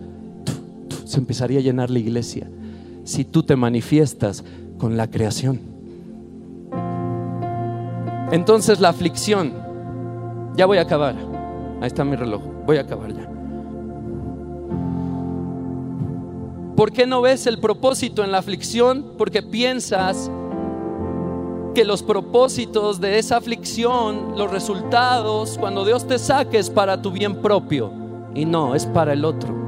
Se 1.05 1.19
empezaría 1.19 1.59
a 1.59 1.61
llenar 1.61 1.91
la 1.91 1.99
iglesia 1.99 2.49
si 3.09 3.25
tú 3.25 3.41
te 3.41 3.55
manifiestas 3.55 4.43
con 4.77 4.95
la 4.95 5.09
creación. 5.09 5.59
Entonces 8.31 8.79
la 8.79 8.89
aflicción, 8.89 9.51
ya 10.55 10.67
voy 10.67 10.77
a 10.77 10.81
acabar, 10.81 11.15
ahí 11.81 11.87
está 11.87 12.05
mi 12.05 12.15
reloj, 12.15 12.43
voy 12.67 12.77
a 12.77 12.81
acabar 12.81 13.11
ya. 13.11 13.27
¿Por 16.75 16.91
qué 16.91 17.07
no 17.07 17.21
ves 17.21 17.47
el 17.47 17.57
propósito 17.57 18.23
en 18.23 18.31
la 18.31 18.37
aflicción? 18.37 19.13
Porque 19.17 19.41
piensas 19.41 20.29
que 21.73 21.83
los 21.83 22.03
propósitos 22.03 23.01
de 23.01 23.17
esa 23.17 23.37
aflicción, 23.37 24.37
los 24.37 24.51
resultados, 24.51 25.57
cuando 25.59 25.83
Dios 25.83 26.07
te 26.07 26.19
saque 26.19 26.59
es 26.59 26.69
para 26.69 27.01
tu 27.01 27.11
bien 27.11 27.41
propio. 27.41 27.91
Y 28.35 28.45
no, 28.45 28.75
es 28.75 28.85
para 28.85 29.13
el 29.13 29.25
otro. 29.25 29.58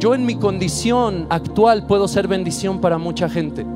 Yo 0.00 0.14
en 0.14 0.24
mi 0.24 0.36
condición 0.36 1.26
actual 1.28 1.86
puedo 1.86 2.08
ser 2.08 2.26
bendición 2.26 2.80
para 2.80 2.96
mucha 2.96 3.28
gente. 3.28 3.66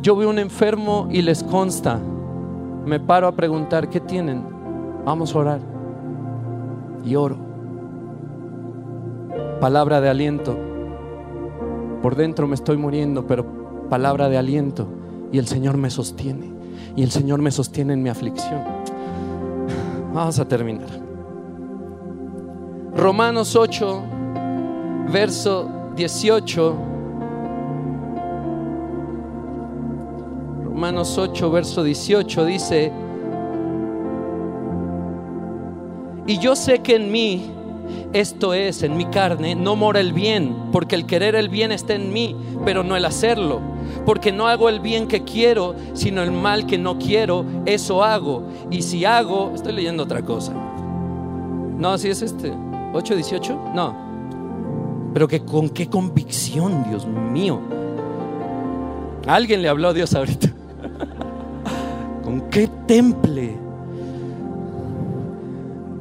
Yo 0.00 0.16
veo 0.16 0.30
un 0.30 0.38
enfermo 0.38 1.08
y 1.10 1.20
les 1.20 1.44
consta. 1.44 2.00
Me 2.86 2.98
paro 2.98 3.28
a 3.28 3.36
preguntar, 3.36 3.90
¿qué 3.90 4.00
tienen? 4.00 4.42
Vamos 5.04 5.34
a 5.34 5.38
orar. 5.40 5.60
Y 7.04 7.16
oro. 7.16 7.36
Palabra 9.60 10.00
de 10.00 10.08
aliento. 10.08 10.56
Por 12.00 12.16
dentro 12.16 12.48
me 12.48 12.54
estoy 12.54 12.78
muriendo, 12.78 13.26
pero 13.26 13.88
palabra 13.90 14.30
de 14.30 14.38
aliento. 14.38 14.88
Y 15.30 15.38
el 15.38 15.46
Señor 15.46 15.76
me 15.76 15.90
sostiene 15.90 16.50
y 16.96 17.02
el 17.02 17.10
Señor 17.10 17.42
me 17.42 17.50
sostiene 17.50 17.92
en 17.92 18.02
mi 18.02 18.08
aflicción. 18.08 18.62
Vamos 20.14 20.38
a 20.38 20.48
terminar. 20.48 21.01
Romanos 22.94 23.56
8, 23.56 24.02
verso 25.10 25.70
18. 25.96 26.76
Romanos 30.64 31.16
8, 31.16 31.50
verso 31.50 31.82
18 31.82 32.44
dice, 32.44 32.92
y 36.26 36.38
yo 36.38 36.54
sé 36.54 36.80
que 36.80 36.96
en 36.96 37.10
mí, 37.10 37.50
esto 38.12 38.52
es, 38.52 38.82
en 38.82 38.96
mi 38.96 39.06
carne, 39.06 39.54
no 39.54 39.74
mora 39.74 40.00
el 40.00 40.12
bien, 40.12 40.54
porque 40.70 40.94
el 40.94 41.06
querer 41.06 41.34
el 41.34 41.48
bien 41.48 41.72
está 41.72 41.94
en 41.94 42.12
mí, 42.12 42.36
pero 42.64 42.82
no 42.84 42.96
el 42.96 43.04
hacerlo 43.04 43.60
porque 44.04 44.32
no 44.32 44.48
hago 44.48 44.68
el 44.68 44.80
bien 44.80 45.06
que 45.06 45.22
quiero, 45.22 45.74
sino 45.92 46.22
el 46.22 46.32
mal 46.32 46.66
que 46.66 46.78
no 46.78 46.98
quiero, 46.98 47.44
eso 47.66 48.02
hago. 48.02 48.42
Y 48.70 48.82
si 48.82 49.04
hago, 49.04 49.52
estoy 49.54 49.72
leyendo 49.74 50.02
otra 50.02 50.22
cosa. 50.22 50.52
No, 50.52 51.96
si 51.98 52.08
es 52.08 52.22
este, 52.22 52.52
8.18, 52.92 53.72
no. 53.74 53.96
Pero 55.14 55.28
que 55.28 55.40
con 55.40 55.68
qué 55.68 55.88
convicción, 55.88 56.84
Dios 56.88 57.06
mío. 57.06 57.60
alguien 59.26 59.62
le 59.62 59.68
habló 59.68 59.88
a 59.88 59.92
Dios 59.92 60.14
ahorita. 60.14 60.48
con 62.24 62.42
qué 62.50 62.68
temple. 62.86 63.56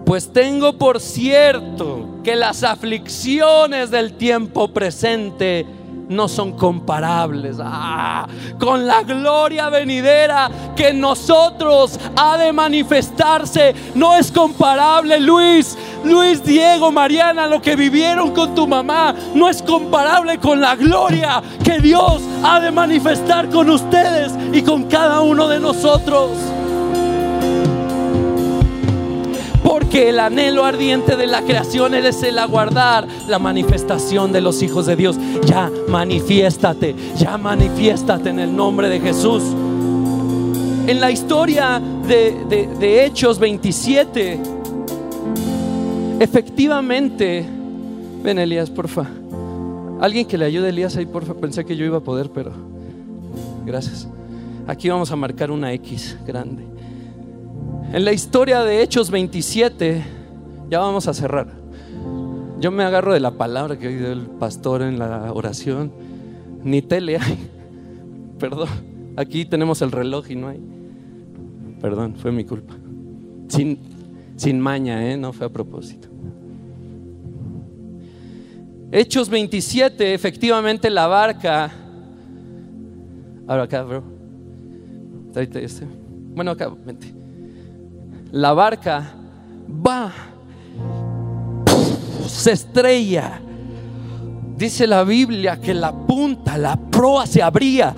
Pues 0.06 0.34
tengo 0.34 0.78
por 0.78 1.00
cierto 1.00 2.20
que 2.24 2.36
las 2.36 2.64
aflicciones 2.64 3.92
del 3.92 4.14
tiempo 4.14 4.74
presente 4.74 5.66
no 6.12 6.28
son 6.28 6.52
comparables 6.54 7.58
ah, 7.64 8.28
con 8.60 8.86
la 8.86 9.02
gloria 9.02 9.70
venidera 9.70 10.50
que 10.76 10.94
nosotros 10.94 12.00
ha 12.16 12.38
de 12.38 12.52
manifestarse. 12.52 13.74
No 13.96 14.16
es 14.16 14.32
comparable, 14.32 15.20
Luis, 15.20 15.78
Luis, 16.04 16.44
Diego, 16.44 16.92
Mariana, 16.92 17.48
lo 17.48 17.62
que 17.62 17.76
vivieron 17.76 18.32
con 18.32 18.54
tu 18.54 18.68
mamá, 18.68 19.16
no 19.34 19.50
es 19.50 19.62
comparable 19.62 20.38
con 20.38 20.62
la 20.62 20.76
gloria 20.76 21.42
que 21.64 21.80
Dios 21.80 22.22
ha 22.44 22.60
de 22.60 22.72
manifestar 22.72 23.50
con 23.50 23.70
ustedes 23.70 24.34
y 24.52 24.62
con 24.62 24.84
cada 24.84 25.22
uno 25.22 25.48
de 25.48 25.60
nosotros. 25.60 26.32
Porque 29.92 30.08
el 30.08 30.22
anhelo 30.22 30.64
ardiente 30.64 31.18
de 31.18 31.28
la 31.28 31.42
creación 31.42 31.94
es 31.96 32.24
el 32.24 32.40
aguardar 32.40 33.06
la 33.28 33.40
manifestación 33.40 34.32
de 34.32 34.40
los 34.40 34.62
hijos 34.64 34.86
de 34.86 34.96
Dios. 34.96 35.18
Ya 35.44 35.70
manifiéstate, 35.90 36.96
ya 37.18 37.38
manifiéstate 37.38 38.30
en 38.30 38.40
el 38.40 38.56
nombre 38.56 38.88
de 38.88 39.02
Jesús. 39.02 39.44
En 40.88 41.02
la 41.02 41.12
historia 41.12 41.82
de, 42.08 43.06
Hechos 43.06 43.38
27, 43.38 44.40
efectivamente, 46.22 47.46
ven 48.24 48.40
Elías, 48.40 48.70
porfa. 48.70 49.10
Alguien 50.00 50.26
que 50.26 50.38
le 50.38 50.46
ayude 50.46 50.68
a 50.68 50.70
Elías 50.70 50.96
ahí, 50.96 51.06
porfa. 51.06 51.34
Pensé 51.34 51.66
que 51.66 51.76
yo 51.76 51.84
iba 51.84 51.98
a 51.98 52.02
poder, 52.02 52.30
pero 52.30 52.54
gracias. 53.66 54.08
Aquí 54.68 54.88
vamos 54.88 55.12
a 55.12 55.18
marcar 55.18 55.52
una 55.52 55.74
X 55.74 56.18
grande. 56.26 56.64
En 57.94 58.06
la 58.06 58.14
historia 58.14 58.64
de 58.64 58.82
Hechos 58.82 59.12
27, 59.12 60.02
ya 60.70 60.80
vamos 60.80 61.10
a 61.10 61.14
cerrar. 61.14 61.48
Yo 62.62 62.72
me 62.72 62.84
agarro 62.86 63.14
de 63.14 63.20
la 63.20 63.32
palabra 63.32 63.78
que 63.78 63.90
dio 63.90 64.14
el 64.14 64.28
pastor 64.28 64.82
en 64.82 64.98
la 64.98 65.34
oración. 65.34 65.92
Ni 66.64 66.82
tele 66.82 67.18
hay. 67.18 67.38
Perdón. 68.40 68.70
Aquí 69.18 69.44
tenemos 69.44 69.82
el 69.82 69.92
reloj 69.92 70.32
y 70.32 70.38
no 70.38 70.48
hay. 70.48 70.62
Perdón, 71.82 72.16
fue 72.16 72.32
mi 72.32 72.46
culpa. 72.46 72.76
Sin, 73.50 73.78
sin 74.38 74.58
maña, 74.62 75.12
¿eh? 75.12 75.18
no 75.18 75.34
fue 75.34 75.48
a 75.48 75.50
propósito. 75.50 76.08
Hechos 78.94 79.28
27, 79.30 80.14
efectivamente 80.14 80.90
la 80.90 81.08
barca. 81.08 81.70
Ahora 83.48 83.64
acá, 83.64 83.84
bro. 83.84 84.02
Este. 85.36 85.86
Bueno, 86.34 86.52
acá, 86.52 86.74
vente 86.86 87.21
la 88.32 88.54
barca 88.54 89.14
va, 89.70 90.12
se 92.28 92.52
estrella 92.54 93.42
dice 94.56 94.86
la 94.86 95.04
Biblia 95.04 95.60
que 95.60 95.74
la 95.74 95.92
punta, 95.92 96.58
la 96.58 96.76
proa 96.78 97.26
se 97.26 97.42
abría 97.42 97.96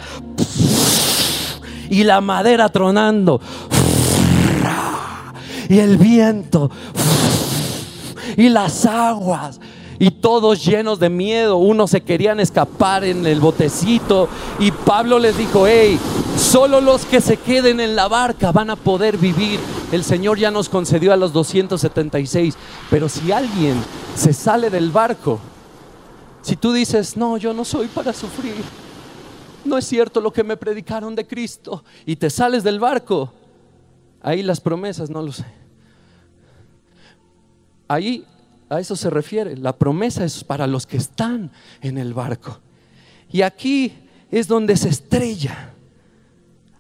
y 1.90 2.04
la 2.04 2.22
madera 2.22 2.70
tronando 2.70 3.42
y 5.70 5.80
el 5.80 5.98
viento 5.98 6.72
y 8.38 8.50
las 8.50 8.86
aguas 8.86 9.60
y 10.00 10.10
todos 10.10 10.66
llenos 10.66 11.00
de 11.00 11.10
miedo, 11.10 11.58
unos 11.58 11.92
se 11.92 12.02
querían 12.02 12.40
escapar 12.40 13.04
en 13.04 13.26
el 13.26 13.40
botecito 13.40 14.28
y 14.60 14.72
Pablo 14.72 15.20
les 15.20 15.38
dijo, 15.38 15.68
hey, 15.68 16.00
solo 16.38 16.82
los 16.82 17.06
que 17.06 17.22
se 17.22 17.38
queden 17.38 17.80
en 17.80 17.96
la 17.96 18.08
barca 18.08 18.52
van 18.52 18.70
a 18.70 18.76
poder 18.76 19.18
vivir. 19.18 19.60
El 19.94 20.04
Señor 20.04 20.40
ya 20.40 20.50
nos 20.50 20.70
concedió 20.70 21.14
a 21.14 21.16
los 21.16 21.32
276, 21.34 22.56
pero 22.90 23.08
si 23.08 23.32
alguien 23.32 23.80
se 24.16 24.34
sale 24.34 24.72
del 24.72 24.90
barco, 24.90 25.40
si 26.42 26.56
tú 26.56 26.74
dices, 26.74 27.16
no, 27.16 27.38
yo 27.38 27.54
no 27.54 27.64
soy 27.64 27.86
para 27.90 28.12
sufrir, 28.12 28.56
no 29.64 29.78
es 29.78 29.86
cierto 29.86 30.20
lo 30.20 30.34
que 30.34 30.44
me 30.44 30.58
predicaron 30.58 31.14
de 31.14 31.28
Cristo, 31.28 31.84
y 32.08 32.16
te 32.16 32.32
sales 32.32 32.64
del 32.64 32.80
barco, 32.80 33.32
ahí 34.24 34.42
las 34.42 34.60
promesas, 34.60 35.12
no 35.12 35.22
lo 35.22 35.32
sé. 35.32 35.46
Ahí 37.88 38.26
a 38.70 38.80
eso 38.80 38.96
se 38.96 39.12
refiere. 39.12 39.56
La 39.58 39.78
promesa 39.78 40.26
es 40.26 40.44
para 40.44 40.66
los 40.66 40.88
que 40.88 40.98
están 40.98 41.52
en 41.82 42.00
el 42.00 42.16
barco. 42.16 42.60
Y 43.32 43.44
aquí 43.44 43.94
es 44.32 44.48
donde 44.48 44.76
se 44.76 44.90
estrella. 44.90 45.72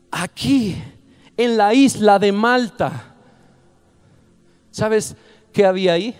Aquí, 0.09 0.81
en 1.37 1.57
la 1.57 1.73
isla 1.73 2.19
de 2.19 2.31
Malta. 2.31 3.15
¿Sabes 4.71 5.15
qué 5.51 5.65
había 5.65 5.93
ahí? 5.93 6.15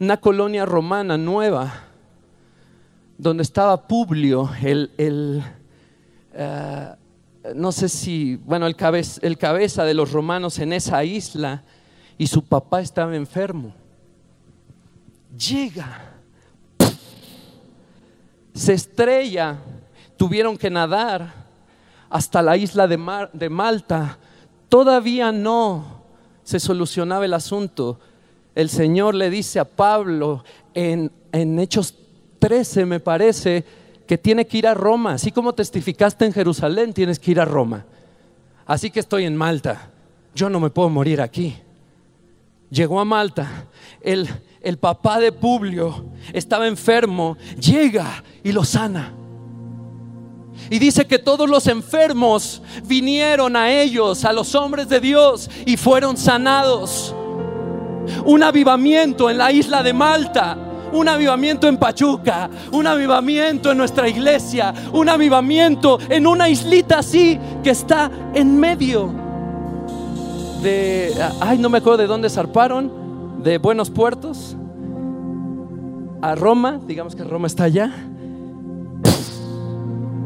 Una 0.00 0.16
colonia 0.16 0.64
romana 0.64 1.18
nueva, 1.18 1.84
donde 3.16 3.42
estaba 3.42 3.88
Publio, 3.88 4.50
el, 4.62 5.42
eh, 6.32 6.94
no 7.54 7.72
sé 7.72 7.88
si, 7.88 8.36
bueno, 8.36 8.66
el, 8.66 8.76
el 9.22 9.38
cabeza 9.38 9.84
de 9.84 9.94
los 9.94 10.12
romanos 10.12 10.58
en 10.58 10.72
esa 10.72 11.02
isla, 11.02 11.64
y 12.16 12.26
su 12.26 12.44
papá 12.44 12.80
estaba 12.80 13.14
enfermo 13.16 13.74
llega, 15.38 16.00
se 18.54 18.72
estrella, 18.74 19.58
tuvieron 20.16 20.56
que 20.56 20.68
nadar 20.68 21.32
hasta 22.10 22.42
la 22.42 22.56
isla 22.56 22.86
de, 22.86 23.48
Malta. 23.48 24.18
Todavía 24.68 25.32
no 25.32 26.02
se 26.42 26.60
solucionaba 26.60 27.24
el 27.24 27.34
asunto. 27.34 28.00
El 28.54 28.68
Señor 28.68 29.14
le 29.14 29.30
dice 29.30 29.60
a 29.60 29.64
Pablo 29.64 30.44
en, 30.74 31.12
en 31.32 31.58
Hechos 31.58 31.94
13, 32.38 32.86
me 32.86 33.00
parece, 33.00 33.64
que 34.06 34.18
tiene 34.18 34.46
que 34.46 34.58
ir 34.58 34.66
a 34.66 34.74
Roma. 34.74 35.14
Así 35.14 35.32
como 35.32 35.54
testificaste 35.54 36.24
en 36.24 36.32
Jerusalén, 36.32 36.92
tienes 36.92 37.18
que 37.18 37.30
ir 37.30 37.40
a 37.40 37.44
Roma. 37.44 37.84
Así 38.66 38.90
que 38.90 39.00
estoy 39.00 39.24
en 39.24 39.36
Malta. 39.36 39.90
Yo 40.34 40.48
no 40.48 40.60
me 40.60 40.70
puedo 40.70 40.88
morir 40.88 41.20
aquí. 41.20 41.56
Llegó 42.70 43.00
a 43.00 43.04
Malta. 43.04 43.66
El, 44.00 44.28
el 44.60 44.78
papá 44.78 45.18
de 45.20 45.32
Publio 45.32 46.06
estaba 46.32 46.66
enfermo, 46.66 47.36
llega 47.58 48.22
y 48.42 48.52
lo 48.52 48.64
sana. 48.64 49.14
Y 50.70 50.78
dice 50.78 51.06
que 51.06 51.18
todos 51.18 51.48
los 51.48 51.66
enfermos 51.66 52.62
vinieron 52.84 53.56
a 53.56 53.70
ellos, 53.70 54.24
a 54.24 54.32
los 54.32 54.54
hombres 54.54 54.88
de 54.88 55.00
Dios, 55.00 55.50
y 55.66 55.76
fueron 55.76 56.16
sanados. 56.16 57.14
Un 58.24 58.42
avivamiento 58.42 59.28
en 59.30 59.38
la 59.38 59.52
isla 59.52 59.82
de 59.82 59.92
Malta, 59.92 60.56
un 60.92 61.08
avivamiento 61.08 61.68
en 61.68 61.76
Pachuca, 61.76 62.48
un 62.72 62.86
avivamiento 62.86 63.70
en 63.70 63.78
nuestra 63.78 64.08
iglesia, 64.08 64.72
un 64.92 65.08
avivamiento 65.08 65.98
en 66.08 66.26
una 66.26 66.48
islita 66.48 66.98
así 66.98 67.38
que 67.62 67.70
está 67.70 68.10
en 68.34 68.58
medio 68.58 69.12
de, 70.62 71.12
ay, 71.40 71.58
no 71.58 71.68
me 71.68 71.78
acuerdo 71.78 71.98
de 71.98 72.06
dónde 72.06 72.30
zarparon, 72.30 73.42
de 73.42 73.58
buenos 73.58 73.90
puertos 73.90 74.56
a 76.20 76.34
Roma, 76.34 76.80
digamos 76.84 77.14
que 77.14 77.22
Roma 77.22 77.46
está 77.46 77.64
allá, 77.64 77.92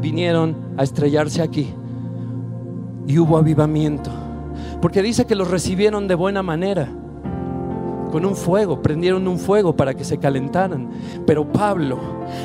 vinieron 0.03 0.74
a 0.76 0.82
estrellarse 0.82 1.40
aquí 1.40 1.72
y 3.07 3.18
hubo 3.18 3.38
avivamiento, 3.38 4.11
porque 4.82 5.00
dice 5.00 5.24
que 5.24 5.36
los 5.36 5.50
recibieron 5.50 6.09
de 6.09 6.14
buena 6.14 6.42
manera 6.42 6.88
con 8.11 8.26
un 8.26 8.36
fuego, 8.36 8.82
prendieron 8.82 9.26
un 9.26 9.38
fuego 9.38 9.74
para 9.74 9.94
que 9.94 10.05
se 10.05 10.18
calentaran. 10.18 10.90
Pero 11.26 11.50
Pablo 11.50 11.98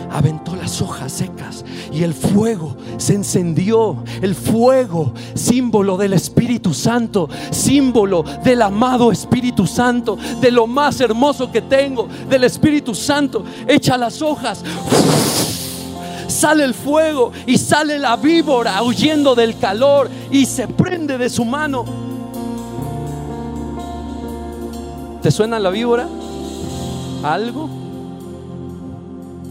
aventó 0.10 0.56
las 0.56 0.82
hojas 0.82 1.12
secas 1.12 1.66
y 1.92 2.04
el 2.04 2.14
fuego 2.14 2.78
se 2.96 3.16
encendió. 3.16 4.02
El 4.22 4.34
fuego, 4.34 5.14
símbolo 5.34 5.98
del 5.98 6.14
Espíritu 6.14 6.74
Santo, 6.74 7.28
símbolo 7.52 8.24
del 8.46 8.62
amado 8.62 9.12
Espíritu 9.12 9.68
Santo, 9.68 10.18
de 10.40 10.52
lo 10.52 10.68
más 10.68 11.02
hermoso 11.02 11.52
que 11.52 11.62
tengo, 11.62 12.08
del 12.30 12.46
Espíritu 12.46 12.96
Santo. 12.96 13.44
Echa 13.68 13.98
las 13.98 14.22
hojas 14.22 14.64
sale 16.38 16.64
el 16.64 16.74
fuego 16.76 17.32
y 17.48 17.58
sale 17.58 17.98
la 17.98 18.16
víbora 18.16 18.84
huyendo 18.84 19.34
del 19.34 19.58
calor 19.58 20.10
y 20.32 20.46
se 20.46 20.68
prende 20.68 21.18
de 21.18 21.30
su 21.30 21.44
mano. 21.44 21.84
¿Te 25.22 25.32
suena 25.32 25.60
la 25.60 25.72
víbora? 25.72 26.08
¿Algo? 27.24 27.68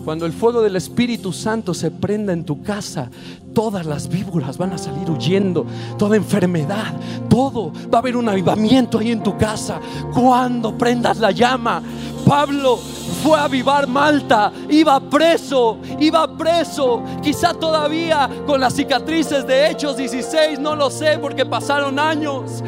Cuando 0.05 0.25
el 0.25 0.33
fuego 0.33 0.63
del 0.63 0.77
Espíritu 0.77 1.33
Santo 1.33 1.75
se 1.75 1.91
prenda 1.91 2.33
en 2.33 2.45
tu 2.45 2.63
casa, 2.63 3.11
todas 3.53 3.85
las 3.85 4.09
víboras 4.09 4.57
van 4.57 4.73
a 4.73 4.79
salir 4.79 5.11
huyendo, 5.11 5.67
toda 5.99 6.17
enfermedad, 6.17 6.95
todo. 7.29 7.73
Va 7.93 7.99
a 7.99 8.03
haber 8.03 8.17
un 8.17 8.29
avivamiento 8.29 9.01
ahí 9.01 9.11
en 9.11 9.25
tu 9.25 9.37
casa. 9.37 9.81
Cuando 10.15 10.79
prendas 10.79 11.19
la 11.19 11.33
llama, 11.33 11.83
Pablo 12.27 12.77
fue 13.23 13.39
a 13.39 13.45
avivar 13.45 13.87
Malta, 13.87 14.53
iba 14.69 14.99
preso, 14.99 15.79
iba 16.01 16.37
preso, 16.37 17.05
quizá 17.23 17.55
todavía 17.55 18.29
con 18.45 18.61
las 18.61 18.75
cicatrices 18.75 19.47
de 19.47 19.71
Hechos 19.71 19.97
16, 19.97 20.59
no 20.59 20.75
lo 20.75 20.91
sé 20.91 21.21
porque 21.21 21.47
pasaron 21.47 22.01
años. 22.01 22.65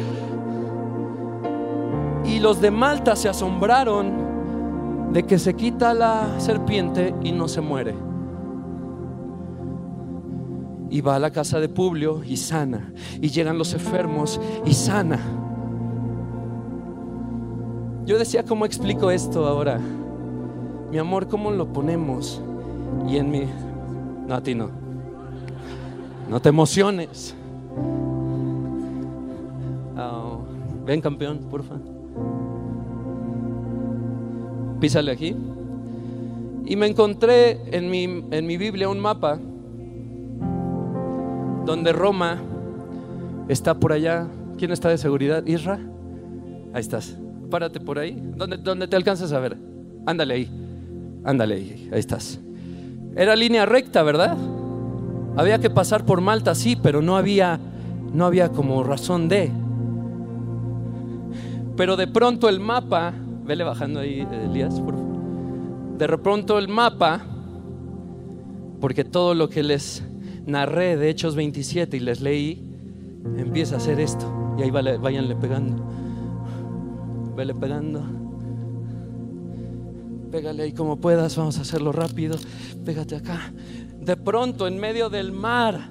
Y 2.23 2.39
los 2.39 2.61
de 2.61 2.71
Malta 2.71 3.17
se 3.17 3.27
asombraron 3.27 5.11
de 5.11 5.25
que 5.25 5.37
se 5.37 5.53
quita 5.55 5.93
la 5.93 6.39
serpiente 6.39 7.13
y 7.21 7.33
no 7.33 7.49
se 7.49 7.59
muere. 7.59 7.95
Y 10.89 11.01
va 11.01 11.15
a 11.15 11.19
la 11.19 11.31
casa 11.31 11.59
de 11.59 11.67
Publio 11.67 12.23
y 12.23 12.37
sana. 12.37 12.93
Y 13.21 13.29
llegan 13.29 13.57
los 13.57 13.73
enfermos 13.73 14.39
y 14.65 14.73
sana. 14.73 15.19
Yo 18.09 18.17
decía, 18.17 18.43
¿cómo 18.43 18.65
explico 18.65 19.11
esto 19.11 19.45
ahora? 19.45 19.79
Mi 20.89 20.97
amor, 20.97 21.27
¿cómo 21.27 21.51
lo 21.51 21.71
ponemos? 21.71 22.41
Y 23.07 23.17
en 23.17 23.29
mi... 23.29 23.43
No, 24.27 24.33
a 24.33 24.41
ti 24.41 24.55
no. 24.55 24.71
No 26.27 26.41
te 26.41 26.49
emociones. 26.49 27.35
Oh, 29.95 30.39
ven 30.87 31.01
campeón, 31.01 31.37
por 31.51 31.61
favor 31.61 31.99
písale 34.79 35.11
aquí. 35.11 35.35
Y 36.65 36.75
me 36.75 36.87
encontré 36.87 37.75
en 37.75 37.89
mi, 37.89 38.03
en 38.31 38.47
mi 38.47 38.57
Biblia 38.57 38.89
un 38.89 38.99
mapa 38.99 39.39
donde 41.65 41.91
Roma 41.93 42.41
está 43.47 43.73
por 43.73 43.91
allá. 43.91 44.27
¿Quién 44.57 44.71
está 44.71 44.89
de 44.89 44.97
seguridad? 44.97 45.45
¿Isra? 45.45 45.79
Ahí 46.73 46.81
estás. 46.81 47.17
Párate 47.49 47.79
por 47.79 47.99
ahí. 47.99 48.17
¿Dónde, 48.35 48.57
dónde 48.57 48.87
te 48.87 48.95
alcanzas 48.95 49.31
a 49.31 49.39
ver? 49.39 49.57
Ándale 50.05 50.33
ahí. 50.33 50.49
Ándale 51.23 51.55
ahí. 51.55 51.89
Ahí 51.91 51.99
estás. 51.99 52.39
Era 53.15 53.35
línea 53.35 53.65
recta, 53.65 54.03
¿verdad? 54.03 54.37
Había 55.35 55.59
que 55.59 55.69
pasar 55.69 56.05
por 56.05 56.21
Malta, 56.21 56.55
sí, 56.55 56.75
pero 56.75 57.01
no 57.01 57.17
había, 57.17 57.59
no 58.13 58.25
había 58.25 58.49
como 58.49 58.83
razón 58.83 59.29
de. 59.29 59.51
Pero 61.75 61.95
de 61.95 62.07
pronto 62.07 62.49
el 62.49 62.59
mapa 62.59 63.13
Vele 63.49 63.63
bajando 63.63 64.01
ahí, 64.01 64.27
Elías, 64.45 64.79
por 64.79 64.93
De 65.97 66.07
pronto 66.19 66.59
el 66.59 66.67
mapa, 66.67 67.19
porque 68.79 69.03
todo 69.03 69.33
lo 69.33 69.49
que 69.49 69.63
les 69.63 70.03
narré 70.45 70.97
de 70.97 71.09
Hechos 71.09 71.35
27 71.35 71.97
y 71.97 71.99
les 71.99 72.21
leí, 72.21 72.63
empieza 73.37 73.73
a 73.73 73.77
hacer 73.79 73.99
esto. 73.99 74.55
Y 74.59 74.61
ahí 74.61 74.69
váyanle 74.69 75.35
pegando. 75.35 75.83
Vele 77.39 77.55
pegando. 77.55 78.01
Pégale 80.29 80.63
ahí 80.63 80.73
como 80.73 80.97
puedas, 80.97 81.37
vamos 81.37 81.57
a 81.57 81.61
hacerlo 81.61 81.93
rápido. 81.93 82.37
Pégate 82.83 83.15
acá. 83.15 83.53
De 83.97 84.17
pronto, 84.17 84.67
en 84.67 84.77
medio 84.77 85.09
del 85.09 85.31
mar, 85.31 85.89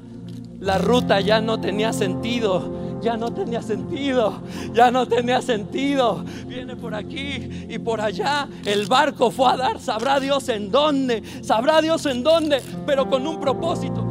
la 0.60 0.76
ruta 0.76 1.22
ya 1.22 1.40
no 1.40 1.58
tenía 1.58 1.94
sentido 1.94 2.76
ya 3.00 3.16
no 3.16 3.32
tenía 3.32 3.62
sentido, 3.62 4.42
ya 4.74 4.90
no 4.90 5.06
tenía 5.06 5.40
sentido. 5.40 6.24
Viene 6.48 6.74
por 6.74 6.94
aquí 6.96 7.66
y 7.68 7.78
por 7.78 8.00
allá. 8.00 8.48
El 8.66 8.86
barco 8.86 9.30
fue 9.30 9.52
a 9.52 9.56
dar, 9.56 9.80
sabrá 9.80 10.18
Dios 10.18 10.48
en 10.48 10.68
dónde, 10.68 11.22
sabrá 11.40 11.80
Dios 11.80 12.04
en 12.06 12.24
dónde, 12.24 12.60
pero 12.84 13.08
con 13.08 13.24
un 13.26 13.40
propósito. 13.40 14.04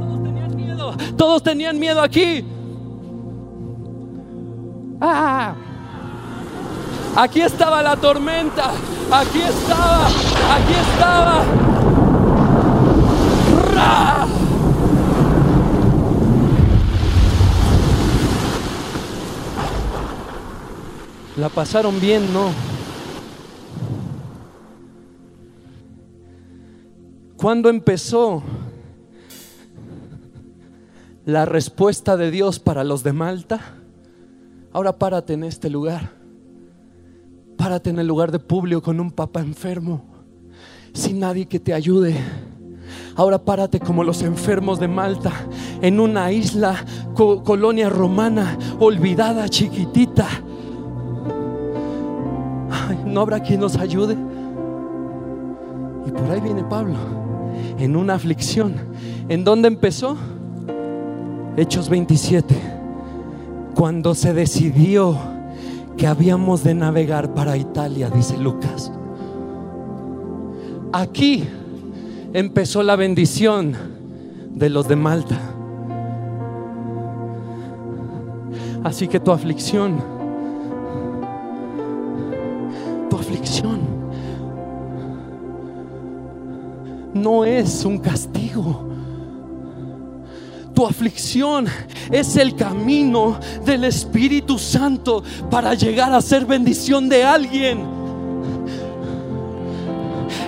todos 0.00 0.22
tenían 0.22 0.56
miedo, 0.56 0.96
todos 1.18 1.42
tenían 1.42 1.78
miedo 1.78 2.00
aquí. 2.00 2.44
Ah, 5.00 5.54
aquí 7.18 7.40
estaba 7.40 7.82
la 7.82 7.96
tormenta, 7.96 8.70
aquí 9.10 9.40
estaba, 9.40 10.06
aquí 10.06 10.74
estaba. 10.92 11.44
La 21.36 21.48
pasaron 21.48 22.00
bien, 22.00 22.32
¿no? 22.32 22.50
¿Cuándo 27.36 27.68
empezó 27.68 28.42
la 31.24 31.44
respuesta 31.44 32.16
de 32.16 32.32
Dios 32.32 32.58
para 32.58 32.82
los 32.82 33.04
de 33.04 33.12
Malta? 33.12 33.60
Ahora 34.72 34.98
párate 34.98 35.34
en 35.34 35.44
este 35.44 35.70
lugar. 35.70 36.17
Párate 37.58 37.90
en 37.90 37.98
el 37.98 38.06
lugar 38.06 38.32
de 38.32 38.38
Publio 38.38 38.80
con 38.82 38.98
un 39.00 39.10
papá 39.10 39.40
enfermo, 39.40 40.02
sin 40.94 41.20
nadie 41.20 41.44
que 41.44 41.60
te 41.60 41.74
ayude. 41.74 42.16
Ahora 43.16 43.44
párate 43.44 43.80
como 43.80 44.02
los 44.02 44.22
enfermos 44.22 44.80
de 44.80 44.88
Malta, 44.88 45.32
en 45.82 46.00
una 46.00 46.32
isla, 46.32 46.82
colonia 47.14 47.90
romana, 47.90 48.56
olvidada, 48.78 49.46
chiquitita 49.50 50.26
no 53.08 53.20
habrá 53.20 53.40
quien 53.40 53.60
nos 53.60 53.76
ayude. 53.76 54.16
Y 56.06 56.10
por 56.10 56.30
ahí 56.30 56.40
viene 56.40 56.62
Pablo, 56.64 56.94
en 57.78 57.96
una 57.96 58.14
aflicción. 58.14 58.74
¿En 59.28 59.44
dónde 59.44 59.68
empezó? 59.68 60.16
Hechos 61.56 61.88
27, 61.88 62.54
cuando 63.74 64.14
se 64.14 64.32
decidió 64.32 65.18
que 65.98 66.06
habíamos 66.06 66.64
de 66.64 66.74
navegar 66.74 67.34
para 67.34 67.58
Italia, 67.58 68.08
dice 68.08 68.38
Lucas. 68.38 68.90
Aquí 70.92 71.44
empezó 72.32 72.82
la 72.82 72.96
bendición 72.96 73.74
de 74.54 74.70
los 74.70 74.88
de 74.88 74.96
Malta. 74.96 75.38
Así 78.82 79.06
que 79.06 79.20
tu 79.20 79.32
aflicción 79.32 80.18
aflicción 83.28 83.80
no 87.14 87.44
es 87.44 87.84
un 87.84 87.98
castigo. 87.98 88.87
Tu 90.78 90.86
aflicción 90.86 91.66
es 92.08 92.36
el 92.36 92.54
camino 92.54 93.40
del 93.64 93.82
Espíritu 93.82 94.60
Santo 94.60 95.24
para 95.50 95.74
llegar 95.74 96.12
a 96.12 96.22
ser 96.22 96.46
bendición 96.46 97.08
de 97.08 97.24
alguien. 97.24 97.84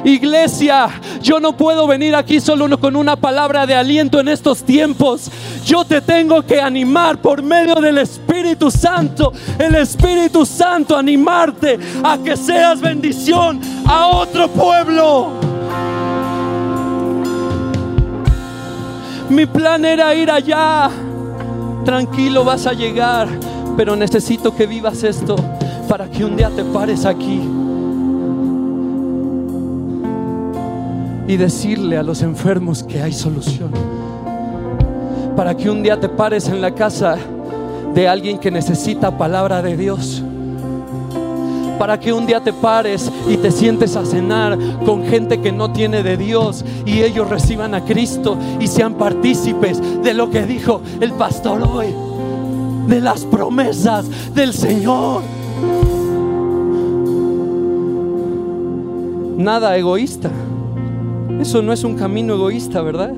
Iglesia, 0.04 0.88
yo 1.20 1.40
no 1.40 1.56
puedo 1.56 1.84
venir 1.88 2.14
aquí 2.14 2.40
solo 2.40 2.78
con 2.78 2.94
una 2.94 3.16
palabra 3.16 3.66
de 3.66 3.74
aliento 3.74 4.20
en 4.20 4.28
estos 4.28 4.62
tiempos. 4.62 5.28
Yo 5.66 5.84
te 5.84 6.00
tengo 6.00 6.42
que 6.42 6.60
animar 6.60 7.20
por 7.20 7.42
medio 7.42 7.74
del 7.80 7.98
Espíritu 7.98 8.70
Santo. 8.70 9.32
El 9.58 9.74
Espíritu 9.74 10.46
Santo 10.46 10.96
animarte 10.96 11.76
a 12.04 12.16
que 12.18 12.36
seas 12.36 12.80
bendición 12.80 13.60
a 13.84 14.06
otro 14.06 14.46
pueblo. 14.46 15.49
Mi 19.30 19.46
plan 19.46 19.84
era 19.84 20.14
ir 20.14 20.30
allá. 20.30 20.90
Tranquilo, 21.84 22.44
vas 22.44 22.66
a 22.66 22.72
llegar. 22.72 23.28
Pero 23.76 23.96
necesito 23.96 24.54
que 24.54 24.66
vivas 24.66 25.04
esto 25.04 25.36
para 25.88 26.08
que 26.08 26.24
un 26.24 26.36
día 26.36 26.50
te 26.50 26.64
pares 26.64 27.04
aquí 27.06 27.40
y 31.26 31.36
decirle 31.36 31.96
a 31.96 32.02
los 32.02 32.22
enfermos 32.22 32.82
que 32.82 33.00
hay 33.00 33.12
solución. 33.12 33.70
Para 35.36 35.56
que 35.56 35.70
un 35.70 35.82
día 35.82 35.98
te 35.98 36.08
pares 36.08 36.48
en 36.48 36.60
la 36.60 36.74
casa 36.74 37.16
de 37.94 38.08
alguien 38.08 38.38
que 38.38 38.50
necesita 38.50 39.16
palabra 39.16 39.62
de 39.62 39.76
Dios. 39.76 40.24
Para 41.80 41.98
que 41.98 42.12
un 42.12 42.26
día 42.26 42.40
te 42.40 42.52
pares 42.52 43.10
y 43.26 43.38
te 43.38 43.50
sientes 43.50 43.96
a 43.96 44.04
cenar 44.04 44.58
con 44.84 45.02
gente 45.06 45.40
que 45.40 45.50
no 45.50 45.72
tiene 45.72 46.02
de 46.02 46.18
Dios 46.18 46.62
y 46.84 47.00
ellos 47.00 47.30
reciban 47.30 47.74
a 47.74 47.86
Cristo 47.86 48.36
y 48.60 48.66
sean 48.66 48.96
partícipes 48.96 49.80
de 50.02 50.12
lo 50.12 50.28
que 50.28 50.44
dijo 50.44 50.82
el 51.00 51.12
pastor 51.12 51.62
hoy, 51.62 51.86
de 52.86 53.00
las 53.00 53.24
promesas 53.24 54.04
del 54.34 54.52
Señor. 54.52 55.22
Nada 59.38 59.74
egoísta. 59.78 60.30
Eso 61.40 61.62
no 61.62 61.72
es 61.72 61.82
un 61.82 61.96
camino 61.96 62.34
egoísta, 62.34 62.82
¿verdad? 62.82 63.14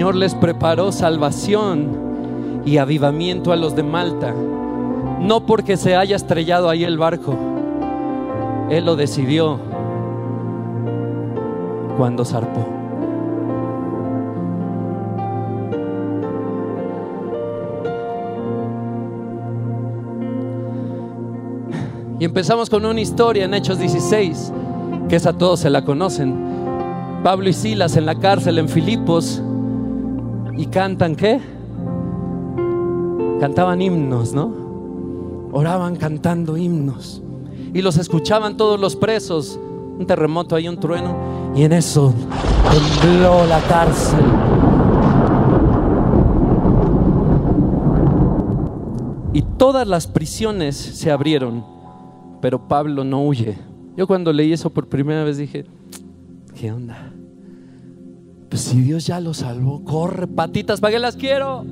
Señor 0.00 0.16
les 0.16 0.34
preparó 0.34 0.92
salvación 0.92 2.62
y 2.64 2.78
avivamiento 2.78 3.52
a 3.52 3.56
los 3.56 3.76
de 3.76 3.82
Malta, 3.82 4.34
no 5.20 5.44
porque 5.44 5.76
se 5.76 5.94
haya 5.94 6.16
estrellado 6.16 6.70
ahí 6.70 6.84
el 6.84 6.96
barco, 6.96 7.36
Él 8.70 8.86
lo 8.86 8.96
decidió 8.96 9.60
cuando 11.98 12.24
zarpó. 12.24 12.66
Y 22.18 22.24
empezamos 22.24 22.70
con 22.70 22.86
una 22.86 23.02
historia 23.02 23.44
en 23.44 23.52
Hechos 23.52 23.78
16, 23.78 24.50
que 25.10 25.16
esa 25.16 25.34
todos 25.34 25.60
se 25.60 25.68
la 25.68 25.84
conocen. 25.84 26.38
Pablo 27.22 27.50
y 27.50 27.52
Silas 27.52 27.98
en 27.98 28.06
la 28.06 28.14
cárcel 28.14 28.56
en 28.56 28.70
Filipos 28.70 29.42
y 30.60 30.66
cantan 30.66 31.16
qué? 31.16 31.40
Cantaban 33.40 33.80
himnos, 33.80 34.34
¿no? 34.34 34.52
Oraban 35.52 35.96
cantando 35.96 36.56
himnos. 36.56 37.22
Y 37.72 37.82
los 37.82 37.96
escuchaban 37.96 38.56
todos 38.56 38.78
los 38.78 38.94
presos. 38.94 39.58
Un 39.98 40.06
terremoto 40.06 40.54
ahí, 40.54 40.68
un 40.68 40.78
trueno. 40.78 41.16
Y 41.56 41.62
en 41.62 41.72
eso 41.72 42.12
tembló 42.70 43.46
la 43.46 43.60
cárcel. 43.62 44.24
Y 49.32 49.42
todas 49.56 49.86
las 49.88 50.06
prisiones 50.06 50.76
se 50.76 51.10
abrieron 51.10 51.80
pero 52.40 52.58
Pablo 52.68 53.04
no 53.04 53.24
huye. 53.24 53.56
Yo 53.96 54.06
cuando 54.06 54.32
leí 54.32 54.52
eso 54.52 54.70
por 54.70 54.88
primera 54.88 55.24
vez 55.24 55.36
dije, 55.36 55.66
¿qué 56.58 56.72
onda? 56.72 57.12
Pues 58.50 58.62
si 58.62 58.80
Dios 58.80 59.06
ya 59.06 59.20
lo 59.20 59.32
salvó, 59.32 59.84
corre, 59.84 60.26
patitas, 60.26 60.80
¿para 60.80 60.92
qué 60.92 60.98
las 60.98 61.14
quiero? 61.14 61.64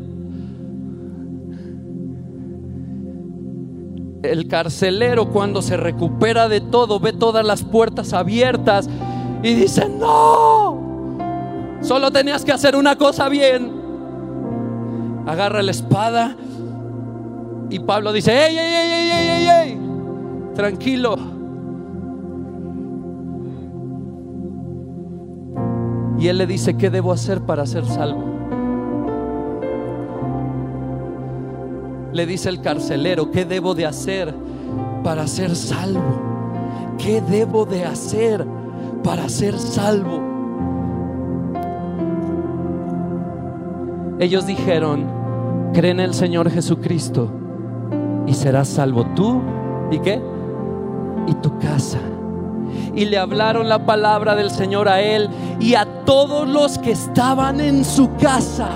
El 4.22 4.46
carcelero 4.46 5.30
cuando 5.30 5.60
se 5.60 5.76
recupera 5.76 6.48
de 6.48 6.60
todo, 6.60 7.00
ve 7.00 7.12
todas 7.12 7.44
las 7.44 7.64
puertas 7.64 8.12
abiertas 8.12 8.88
y 9.42 9.55
dice, 9.55 9.88
no, 9.88 11.18
solo 11.80 12.12
tenías 12.12 12.44
que 12.44 12.52
hacer 12.52 12.76
una 12.76 12.96
cosa 12.96 13.28
bien. 13.28 13.72
Agarra 15.26 15.62
la 15.62 15.72
espada 15.72 16.36
y 17.70 17.80
Pablo 17.80 18.12
dice, 18.12 18.32
¡ey, 18.32 18.56
ey, 18.56 18.74
ey, 18.74 18.92
ey, 18.92 19.28
ey, 19.28 19.48
ey! 19.48 19.80
tranquilo. 20.55 21.38
Y 26.19 26.28
él 26.28 26.39
le 26.39 26.47
dice, 26.47 26.77
¿qué 26.77 26.90
debo 26.90 27.12
hacer 27.12 27.43
para 27.43 27.66
ser 27.66 27.85
salvo? 27.85 28.24
Le 32.12 32.27
dice 32.27 32.49
el 32.49 32.61
carcelero, 32.61 33.31
¿qué 33.31 33.45
debo 33.45 33.74
de 33.74 33.86
hacer 33.86 34.35
para 35.05 35.27
ser 35.27 35.55
salvo? 35.55 36.97
¿Qué 36.99 37.20
debo 37.20 37.65
de 37.65 37.85
hacer 37.85 38.45
para 39.05 39.28
ser 39.28 39.59
salvo? 39.59 40.20
Ellos 44.19 44.47
dijeron, 44.47 45.07
cree 45.73 45.93
en 45.93 46.01
el 46.01 46.15
Señor 46.15 46.51
Jesucristo 46.51 47.31
y 48.27 48.35
serás 48.35 48.69
salvo 48.69 49.07
tú. 49.15 49.40
¿Y 49.90 50.01
qué? 50.01 50.20
y 51.28 51.35
tu 51.35 51.57
casa. 51.59 52.01
Y 52.95 53.05
le 53.05 53.19
hablaron 53.19 53.69
la 53.69 53.85
palabra 53.85 54.35
del 54.35 54.51
Señor 54.51 54.89
a 54.89 55.01
él 55.01 55.28
y 55.61 55.74
a 55.74 55.85
todos 56.05 56.49
los 56.49 56.78
que 56.78 56.93
estaban 56.93 57.61
en 57.61 57.85
su 57.85 58.15
casa. 58.16 58.69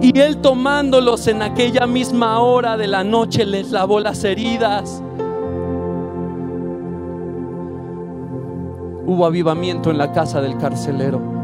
Y 0.00 0.18
él 0.18 0.38
tomándolos 0.38 1.26
en 1.28 1.42
aquella 1.42 1.86
misma 1.86 2.40
hora 2.40 2.76
de 2.76 2.86
la 2.86 3.04
noche 3.04 3.44
les 3.44 3.70
lavó 3.70 4.00
las 4.00 4.24
heridas. 4.24 5.02
Hubo 9.06 9.24
avivamiento 9.24 9.90
en 9.90 9.98
la 9.98 10.12
casa 10.12 10.40
del 10.40 10.56
carcelero. 10.58 11.38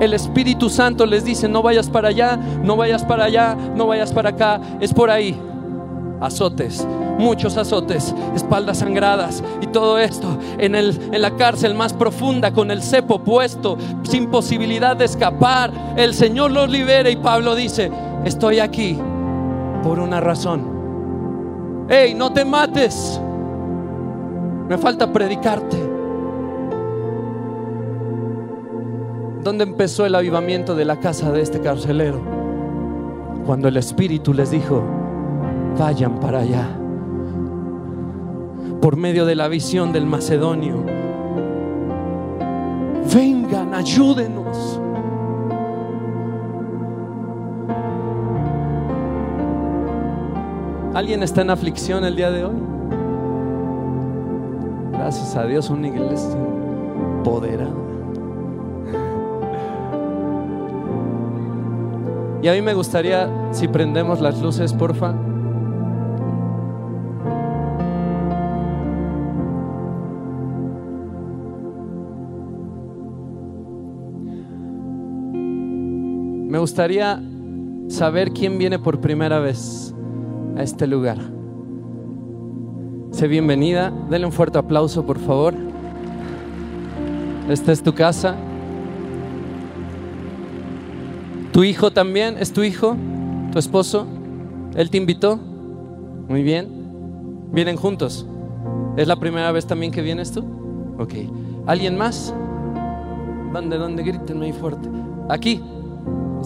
El 0.00 0.14
Espíritu 0.14 0.68
Santo 0.68 1.06
les 1.06 1.24
dice, 1.24 1.48
no 1.48 1.62
vayas 1.62 1.88
para 1.88 2.08
allá, 2.08 2.36
no 2.36 2.76
vayas 2.76 3.04
para 3.04 3.24
allá, 3.24 3.56
no 3.76 3.86
vayas 3.86 4.12
para 4.12 4.30
acá, 4.30 4.60
es 4.80 4.92
por 4.92 5.10
ahí. 5.10 5.40
Azotes, 6.20 6.86
muchos 7.18 7.56
azotes, 7.56 8.14
espaldas 8.34 8.78
sangradas 8.78 9.42
y 9.60 9.66
todo 9.66 9.98
esto 9.98 10.38
en, 10.58 10.74
el, 10.74 10.98
en 11.12 11.22
la 11.22 11.36
cárcel 11.36 11.74
más 11.74 11.92
profunda 11.92 12.52
con 12.52 12.70
el 12.70 12.82
cepo 12.82 13.20
puesto, 13.20 13.78
sin 14.02 14.30
posibilidad 14.30 14.96
de 14.96 15.04
escapar. 15.04 15.72
El 15.96 16.14
Señor 16.14 16.50
los 16.50 16.70
libera 16.70 17.10
y 17.10 17.16
Pablo 17.16 17.54
dice, 17.54 17.90
estoy 18.24 18.58
aquí 18.58 18.98
por 19.82 19.98
una 19.98 20.20
razón. 20.20 21.86
Hey, 21.88 22.14
no 22.14 22.32
te 22.32 22.44
mates. 22.44 23.20
Me 24.68 24.78
falta 24.78 25.12
predicarte. 25.12 25.76
¿Dónde 29.42 29.64
empezó 29.64 30.06
el 30.06 30.14
avivamiento 30.14 30.76
de 30.76 30.84
la 30.84 31.00
casa 31.00 31.32
de 31.32 31.42
este 31.42 31.60
carcelero? 31.60 32.20
Cuando 33.44 33.66
el 33.66 33.76
Espíritu 33.76 34.32
les 34.32 34.52
dijo, 34.52 34.84
vayan 35.76 36.20
para 36.20 36.40
allá. 36.40 36.81
Por 38.82 38.96
medio 38.96 39.26
de 39.26 39.36
la 39.36 39.46
visión 39.46 39.92
del 39.92 40.06
macedonio. 40.06 40.84
Vengan, 43.14 43.72
ayúdenos. 43.74 44.80
¿Alguien 50.94 51.22
está 51.22 51.42
en 51.42 51.50
aflicción 51.50 52.04
el 52.04 52.16
día 52.16 52.32
de 52.32 52.44
hoy? 52.44 52.56
Gracias 54.90 55.36
a 55.36 55.46
Dios, 55.46 55.70
una 55.70 55.86
iglesia 55.86 56.36
empoderada. 57.18 57.70
Y 62.42 62.48
a 62.48 62.52
mí 62.52 62.60
me 62.62 62.74
gustaría, 62.74 63.30
si 63.52 63.68
prendemos 63.68 64.20
las 64.20 64.42
luces, 64.42 64.72
porfa. 64.72 65.14
Gustaría 76.62 77.20
saber 77.88 78.30
quién 78.30 78.56
viene 78.56 78.78
por 78.78 79.00
primera 79.00 79.40
vez 79.40 79.92
a 80.56 80.62
este 80.62 80.86
lugar. 80.86 81.18
Sé 83.10 83.26
bienvenida. 83.26 83.92
Denle 84.08 84.26
un 84.26 84.32
fuerte 84.32 84.58
aplauso, 84.58 85.04
por 85.04 85.18
favor. 85.18 85.54
Esta 87.48 87.72
es 87.72 87.82
tu 87.82 87.92
casa. 87.92 88.36
¿Tu 91.52 91.64
hijo 91.64 91.90
también? 91.90 92.36
¿Es 92.38 92.52
tu 92.52 92.62
hijo? 92.62 92.96
¿Tu 93.50 93.58
esposo? 93.58 94.06
¿Él 94.76 94.88
te 94.88 94.98
invitó? 94.98 95.40
Muy 96.28 96.44
bien. 96.44 96.68
¿Vienen 97.50 97.74
juntos? 97.74 98.24
¿Es 98.96 99.08
la 99.08 99.16
primera 99.16 99.50
vez 99.50 99.66
también 99.66 99.90
que 99.90 100.00
vienes 100.00 100.30
tú? 100.30 100.44
Ok. 101.00 101.14
¿Alguien 101.66 101.98
más? 101.98 102.32
¿Dónde, 103.52 103.78
dónde? 103.78 104.04
Griten 104.04 104.38
muy 104.38 104.52
fuerte. 104.52 104.88
Aquí. 105.28 105.60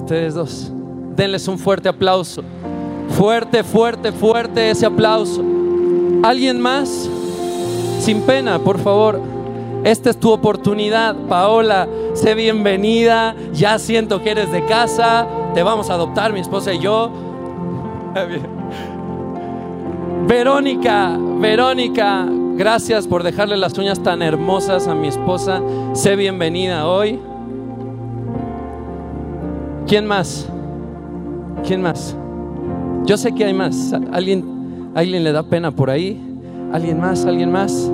Ustedes 0.06 0.34
dos. 0.34 0.70
Denles 1.16 1.48
un 1.48 1.58
fuerte 1.58 1.88
aplauso. 1.88 2.44
Fuerte, 3.18 3.64
fuerte, 3.64 4.12
fuerte 4.12 4.70
ese 4.70 4.86
aplauso. 4.86 5.42
¿Alguien 6.22 6.60
más? 6.60 7.10
Sin 7.98 8.20
pena, 8.22 8.60
por 8.60 8.78
favor. 8.78 9.20
Esta 9.82 10.10
es 10.10 10.20
tu 10.20 10.30
oportunidad, 10.30 11.16
Paola. 11.28 11.88
Sé 12.14 12.36
bienvenida. 12.36 13.34
Ya 13.52 13.80
siento 13.80 14.22
que 14.22 14.30
eres 14.30 14.52
de 14.52 14.64
casa. 14.66 15.26
Te 15.54 15.64
vamos 15.64 15.90
a 15.90 15.94
adoptar, 15.94 16.32
mi 16.32 16.38
esposa 16.38 16.72
y 16.72 16.78
yo. 16.78 17.10
Verónica, 20.28 21.18
Verónica, 21.18 22.28
gracias 22.54 23.08
por 23.08 23.24
dejarle 23.24 23.56
las 23.56 23.76
uñas 23.76 24.00
tan 24.00 24.22
hermosas 24.22 24.86
a 24.86 24.94
mi 24.94 25.08
esposa. 25.08 25.60
Sé 25.94 26.14
bienvenida 26.14 26.86
hoy. 26.86 27.18
¿Quién 29.86 30.04
más? 30.04 30.48
¿Quién 31.64 31.80
más? 31.80 32.16
Yo 33.04 33.16
sé 33.16 33.32
que 33.32 33.44
hay 33.44 33.54
más. 33.54 33.92
¿Alguien, 34.10 34.90
¿Alguien 34.96 35.22
le 35.22 35.30
da 35.30 35.44
pena 35.44 35.70
por 35.70 35.90
ahí? 35.90 36.20
¿Alguien 36.72 37.00
más? 37.00 37.24
¿Alguien 37.24 37.52
más? 37.52 37.88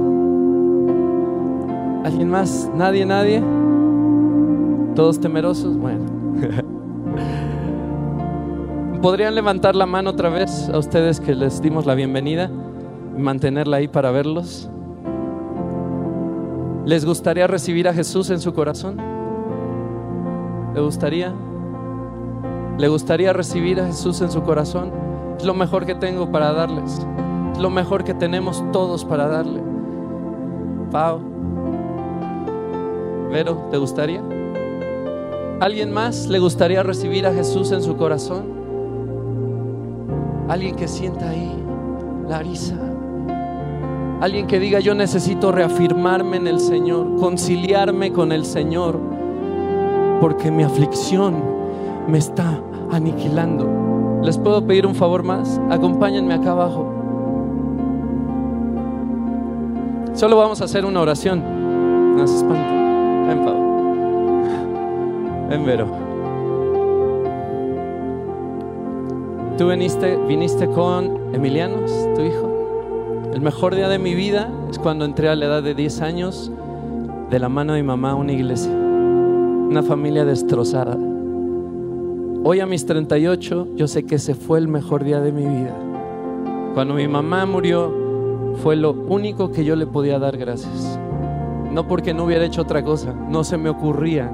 ¿Alguien 2.03 2.31
más? 2.31 2.71
¿Nadie? 2.75 3.05
¿Nadie? 3.05 3.43
¿Todos 4.95 5.21
temerosos? 5.21 5.77
Bueno. 5.77 6.07
¿Podrían 9.03 9.35
levantar 9.35 9.77
la 9.77 9.85
mano 9.85 10.11
otra 10.11 10.31
vez 10.31 10.71
a 10.71 10.79
ustedes 10.79 11.21
que 11.21 11.35
les 11.35 11.61
dimos 11.61 11.85
la 11.85 11.95
bienvenida 11.95 12.51
mantenerla 13.19 13.77
ahí 13.77 13.89
para 13.89 14.11
verlos? 14.11 14.71
¿Les 16.87 17.05
gustaría 17.05 17.47
recibir 17.47 17.87
a 17.87 17.93
Jesús 17.93 18.31
en 18.31 18.41
su 18.41 18.55
corazón? 18.55 18.97
¿Le 20.75 20.81
gustaría? 20.81 21.35
¿Le 22.79 22.89
gustaría 22.89 23.33
recibir 23.33 23.81
a 23.81 23.87
Jesús 23.87 24.21
en 24.23 24.31
su 24.31 24.43
corazón? 24.43 24.91
Es 25.37 25.45
lo 25.45 25.55
mejor 25.55 25.85
que 25.85 25.95
tengo 25.95 26.31
para 26.31 26.53
darles. 26.53 27.07
Es 27.53 27.59
lo 27.59 27.71
mejor 27.71 28.03
que 28.03 28.15
tenemos 28.15 28.65
todos 28.73 29.05
para 29.05 29.29
darle. 29.29 29.63
Pau. 30.91 31.21
Vero, 33.31 33.69
¿te 33.71 33.77
gustaría? 33.77 34.23
¿Alguien 35.61 35.93
más 35.93 36.27
le 36.27 36.39
gustaría 36.39 36.83
recibir 36.83 37.27
a 37.27 37.33
Jesús 37.33 37.71
en 37.73 37.83
su 37.83 37.97
corazón? 37.97 38.45
Alguien 40.49 40.75
que 40.75 40.89
sienta 40.89 41.29
ahí 41.29 41.55
Larisa. 42.29 42.77
Alguien 44.21 44.47
que 44.47 44.59
diga 44.59 44.81
yo 44.81 44.95
necesito 44.95 45.53
reafirmarme 45.53 46.37
en 46.39 46.47
el 46.47 46.61
Señor, 46.61 47.17
conciliarme 47.17 48.13
con 48.13 48.33
el 48.33 48.45
Señor, 48.45 48.99
porque 50.21 50.51
mi 50.51 50.63
aflicción 50.63 51.62
me 52.09 52.19
está 52.19 52.61
aniquilando. 52.91 54.21
¿Les 54.23 54.39
puedo 54.39 54.65
pedir 54.67 54.87
un 54.87 54.95
favor 54.95 55.23
más? 55.23 55.61
Acompáñenme 55.71 56.35
acá 56.35 56.53
abajo. 56.53 56.87
Solo 60.15 60.37
vamos 60.37 60.61
a 60.61 60.65
hacer 60.65 60.85
una 60.85 61.01
oración. 61.01 61.43
No 62.17 62.27
se 62.27 62.37
espanten. 62.37 63.27
Ven, 63.27 63.45
Pablo. 63.45 63.63
Ven, 65.49 65.65
Vero. 65.65 65.87
Tú 69.59 69.69
viniste, 69.69 70.17
viniste 70.29 70.67
con 70.69 71.35
Emilianos, 71.35 71.91
tu 72.15 72.23
hijo. 72.23 73.31
El 73.33 73.41
mejor 73.41 73.75
día 73.75 73.89
de 73.89 73.99
mi 73.99 74.15
vida 74.15 74.51
es 74.71 74.79
cuando 74.79 75.05
entré 75.05 75.29
a 75.29 75.37
la 75.37 75.47
edad 75.47 75.63
de 75.63 75.75
10 75.75 76.03
años 76.03 76.53
de 77.31 77.39
la 77.39 77.49
mano 77.49 77.73
de 77.73 77.83
mi 77.83 77.87
mamá 77.87 78.13
a 78.13 78.15
una 78.15 78.33
iglesia. 78.33 78.73
Una 78.73 79.83
familia 79.83 80.25
destrozada. 80.25 80.97
Hoy 82.45 82.59
a 82.59 82.67
mis 82.67 82.85
38 82.87 83.69
yo 83.77 83.87
sé 83.87 84.03
que 84.05 84.17
ese 84.17 84.35
fue 84.35 84.59
el 84.59 84.67
mejor 84.67 85.05
día 85.05 85.21
de 85.21 85.31
mi 85.31 85.47
vida. 85.47 85.77
Cuando 86.75 86.95
mi 86.95 87.07
mamá 87.07 87.47
murió 87.47 87.93
fue 88.65 88.75
lo 88.75 88.91
único 88.91 89.53
que 89.53 89.65
yo 89.65 89.77
le 89.77 89.87
podía 89.87 90.19
dar 90.19 90.37
gracias. 90.37 90.99
No 91.71 91.87
porque 91.87 92.13
no 92.13 92.25
hubiera 92.25 92.45
hecho 92.45 92.63
otra 92.63 92.83
cosa, 92.83 93.13
no 93.13 93.45
se 93.45 93.59
me 93.59 93.69
ocurría. 93.69 94.29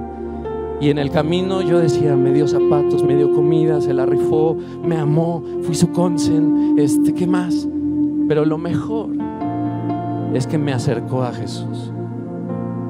Y 0.81 0.89
en 0.89 0.97
el 0.97 1.11
camino 1.11 1.61
yo 1.61 1.81
decía, 1.81 2.17
me 2.17 2.33
dio 2.33 2.49
zapatos, 2.49 3.03
me 3.03 3.15
dio 3.15 3.35
comida, 3.35 3.83
se 3.83 3.93
la 3.93 4.07
rifó, 4.07 4.57
me 4.83 4.97
amó, 4.97 5.43
fui 5.65 5.75
su 5.75 5.93
consen, 5.93 6.77
este, 6.79 7.13
¿qué 7.13 7.27
más? 7.27 7.69
Pero 8.27 8.47
lo 8.47 8.57
mejor 8.57 9.11
es 10.33 10.47
que 10.47 10.57
me 10.57 10.73
acercó 10.73 11.25
a 11.25 11.33
Jesús. 11.35 11.93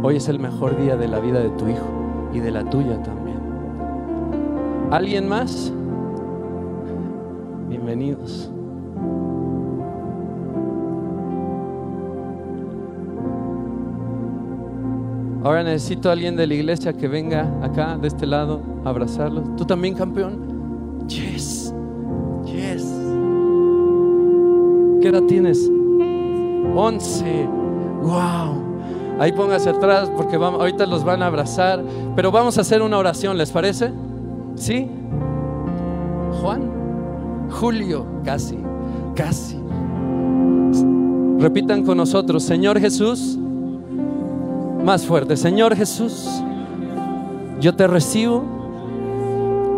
Hoy 0.00 0.14
es 0.14 0.28
el 0.28 0.38
mejor 0.38 0.80
día 0.80 0.96
de 0.96 1.08
la 1.08 1.18
vida 1.18 1.40
de 1.40 1.50
tu 1.50 1.66
hijo 1.68 2.30
y 2.32 2.38
de 2.38 2.52
la 2.52 2.62
tuya 2.70 3.02
también. 3.02 3.27
¿Alguien 4.90 5.28
más? 5.28 5.70
Bienvenidos. 7.68 8.50
Ahora 15.44 15.62
necesito 15.62 16.08
a 16.08 16.12
alguien 16.12 16.36
de 16.36 16.46
la 16.46 16.54
iglesia 16.54 16.94
que 16.94 17.06
venga 17.06 17.46
acá, 17.62 17.98
de 17.98 18.08
este 18.08 18.26
lado, 18.26 18.62
a 18.86 18.88
abrazarlos. 18.88 19.56
¿Tú 19.56 19.66
también, 19.66 19.94
campeón? 19.94 21.06
Yes, 21.06 21.74
yes. 22.46 22.82
¿Qué 25.02 25.08
edad 25.08 25.22
tienes? 25.28 25.70
11. 26.74 27.46
Wow. 28.04 28.68
Ahí 29.20 29.32
póngase 29.32 29.68
atrás 29.68 30.10
porque 30.16 30.36
ahorita 30.36 30.86
los 30.86 31.04
van 31.04 31.22
a 31.22 31.26
abrazar. 31.26 31.84
Pero 32.16 32.32
vamos 32.32 32.56
a 32.56 32.62
hacer 32.62 32.80
una 32.80 32.96
oración, 32.96 33.36
¿les 33.36 33.50
parece? 33.50 33.92
¿Sí? 34.58 34.90
Juan, 36.40 37.48
Julio, 37.50 38.06
casi, 38.24 38.58
casi. 39.14 39.58
Repitan 41.38 41.84
con 41.84 41.96
nosotros, 41.96 42.42
Señor 42.42 42.80
Jesús, 42.80 43.38
más 44.84 45.06
fuerte, 45.06 45.36
Señor 45.36 45.76
Jesús, 45.76 46.28
yo 47.60 47.74
te 47.76 47.86
recibo 47.86 48.42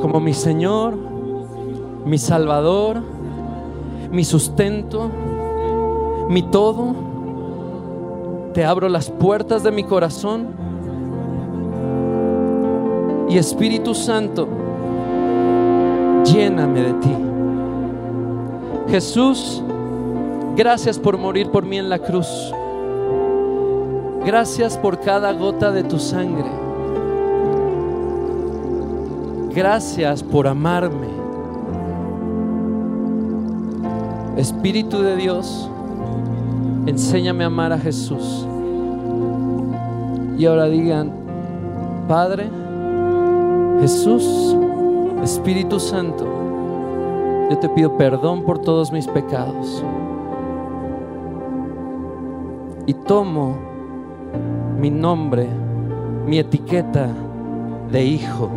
como 0.01 0.21
mi 0.21 0.33
Señor, 0.33 0.97
mi 2.07 2.17
Salvador, 2.17 3.03
mi 4.11 4.25
sustento, 4.25 5.11
mi 6.29 6.43
todo. 6.43 6.95
Te 8.55 8.65
abro 8.65 8.89
las 8.89 9.11
puertas 9.11 9.63
de 9.63 9.71
mi 9.71 9.85
corazón 9.85 10.49
y 13.29 13.39
Espíritu 13.39 13.95
Santo, 13.95 14.49
lléname 16.33 16.81
de 16.81 16.93
ti. 16.95 17.17
Jesús, 18.89 19.63
gracias 20.57 20.99
por 20.99 21.17
morir 21.19 21.51
por 21.51 21.65
mí 21.65 21.79
en 21.79 21.89
la 21.89 21.99
cruz. 21.99 22.29
Gracias 24.25 24.77
por 24.77 25.01
cada 25.01 25.33
gota 25.33 25.71
de 25.71 25.85
tu 25.85 25.99
sangre. 25.99 26.51
Gracias 29.55 30.23
por 30.23 30.47
amarme. 30.47 31.09
Espíritu 34.37 35.03
de 35.03 35.17
Dios, 35.17 35.69
enséñame 36.87 37.45
a 37.45 37.49
amar 37.49 37.73
a 37.73 37.79
Jesús. 37.79 38.47
Y 40.39 40.47
ahora 40.47 40.67
digan, 40.67 41.13
Padre, 42.09 42.49
Jesús, 43.81 44.57
Espíritu 45.23 45.79
Santo, 45.79 46.27
yo 47.51 47.59
te 47.59 47.69
pido 47.69 47.97
perdón 47.97 48.43
por 48.45 48.59
todos 48.59 48.91
mis 48.91 49.07
pecados. 49.07 49.85
Y 52.87 52.95
tomo 52.95 53.59
mi 54.79 54.91
nombre, 54.91 55.47
mi 56.27 56.39
etiqueta 56.39 57.09
de 57.91 58.05
hijo 58.05 58.51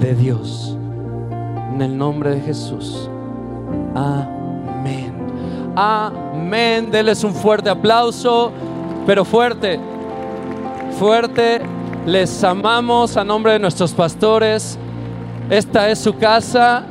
de 0.00 0.14
Dios. 0.14 0.76
En 1.72 1.80
el 1.80 1.96
nombre 1.96 2.34
de 2.34 2.40
Jesús. 2.40 3.08
Amén. 3.94 5.12
Amén. 5.76 6.90
Deles 6.90 7.22
un 7.22 7.32
fuerte 7.32 7.70
aplauso, 7.70 8.50
pero 9.06 9.24
fuerte, 9.24 9.78
fuerte. 10.98 11.60
Les 12.04 12.42
amamos 12.42 13.16
a 13.16 13.22
nombre 13.22 13.52
de 13.52 13.60
nuestros 13.60 13.92
pastores. 13.92 14.78
Esta 15.50 15.90
es 15.90 15.98
su 15.98 16.16
casa. 16.16 16.84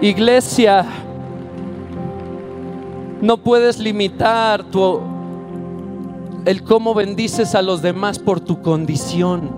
Iglesia, 0.00 0.84
no 3.22 3.36
puedes 3.36 3.78
limitar 3.78 4.64
tu, 4.64 5.00
el 6.44 6.64
cómo 6.64 6.94
bendices 6.94 7.54
a 7.54 7.62
los 7.62 7.80
demás 7.80 8.18
por 8.18 8.40
tu 8.40 8.60
condición. 8.60 9.50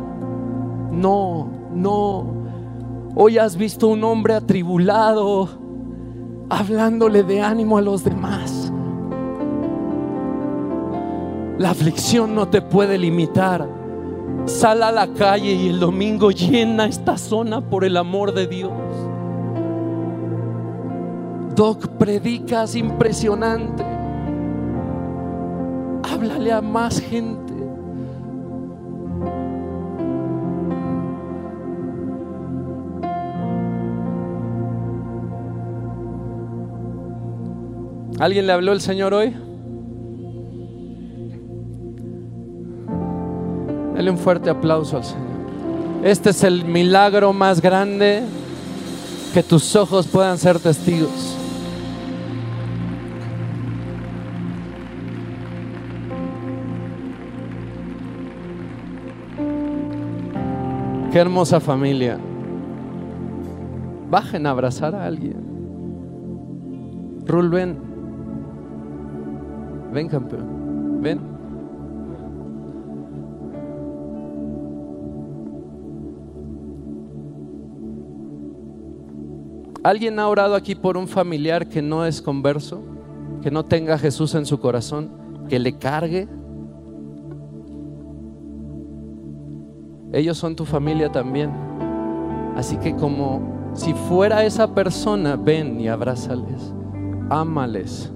No, 0.93 1.49
no. 1.73 2.27
Hoy 3.15 3.39
has 3.39 3.57
visto 3.57 3.89
un 3.89 4.05
hombre 4.05 4.35
atribulado 4.35 5.49
hablándole 6.51 7.23
de 7.23 7.41
ánimo 7.41 7.79
a 7.79 7.81
los 7.81 8.05
demás. 8.05 8.71
La 11.57 11.71
aflicción 11.71 12.35
no 12.35 12.47
te 12.47 12.61
puede 12.61 12.99
limitar. 12.99 13.80
Sal 14.59 14.83
a 14.83 14.93
la 14.93 15.07
calle 15.07 15.53
y 15.55 15.69
el 15.69 15.81
domingo 15.81 16.31
llena 16.33 16.85
esta 16.85 17.17
zona 17.17 17.63
por 17.63 17.83
el 17.83 17.97
amor 17.97 18.35
de 18.35 18.47
Dios. 18.47 18.73
Doc, 21.55 21.87
predicas 21.99 22.75
impresionante. 22.75 23.83
Háblale 26.03 26.53
a 26.53 26.61
más 26.61 27.01
gente. 27.01 27.55
¿Alguien 38.19 38.47
le 38.47 38.53
habló 38.53 38.73
el 38.73 38.83
Señor 38.83 39.15
hoy? 39.15 39.35
Dale 44.01 44.13
un 44.13 44.17
fuerte 44.17 44.49
aplauso 44.49 44.97
al 44.97 45.05
Señor. 45.05 45.27
Este 46.03 46.31
es 46.31 46.43
el 46.43 46.65
milagro 46.65 47.35
más 47.35 47.61
grande 47.61 48.23
que 49.35 49.43
tus 49.43 49.77
ojos 49.77 50.07
puedan 50.07 50.39
ser 50.39 50.59
testigos. 50.59 51.37
Qué 61.13 61.19
hermosa 61.19 61.61
familia. 61.61 62.19
Bajen 64.09 64.47
a 64.47 64.53
abrazar 64.53 64.95
a 64.95 65.05
alguien. 65.05 65.45
Rul, 67.27 67.51
ven. 67.51 67.77
Ven, 69.93 70.09
campeón. 70.09 70.60
¿Alguien 79.83 80.19
ha 80.19 80.29
orado 80.29 80.55
aquí 80.55 80.75
por 80.75 80.97
un 80.97 81.09
familiar 81.09 81.69
que 81.69 81.81
no 81.81 82.05
es 82.05 82.21
converso? 82.21 82.83
Que 83.41 83.51
no 83.51 83.65
tenga 83.65 83.95
a 83.95 83.99
Jesús 83.99 84.35
en 84.35 84.45
su 84.45 84.61
corazón? 84.61 85.11
¿Que 85.49 85.59
le 85.59 85.79
cargue? 85.79 86.29
Ellos 90.13 90.37
son 90.37 90.55
tu 90.55 90.67
familia 90.67 91.11
también. 91.11 91.51
Así 92.57 92.77
que 92.77 92.95
como 92.95 93.71
si 93.73 93.95
fuera 93.95 94.45
esa 94.45 94.75
persona, 94.75 95.37
ven 95.37 95.81
y 95.81 95.89
abrázales. 95.89 96.75
Ámales. 97.31 98.13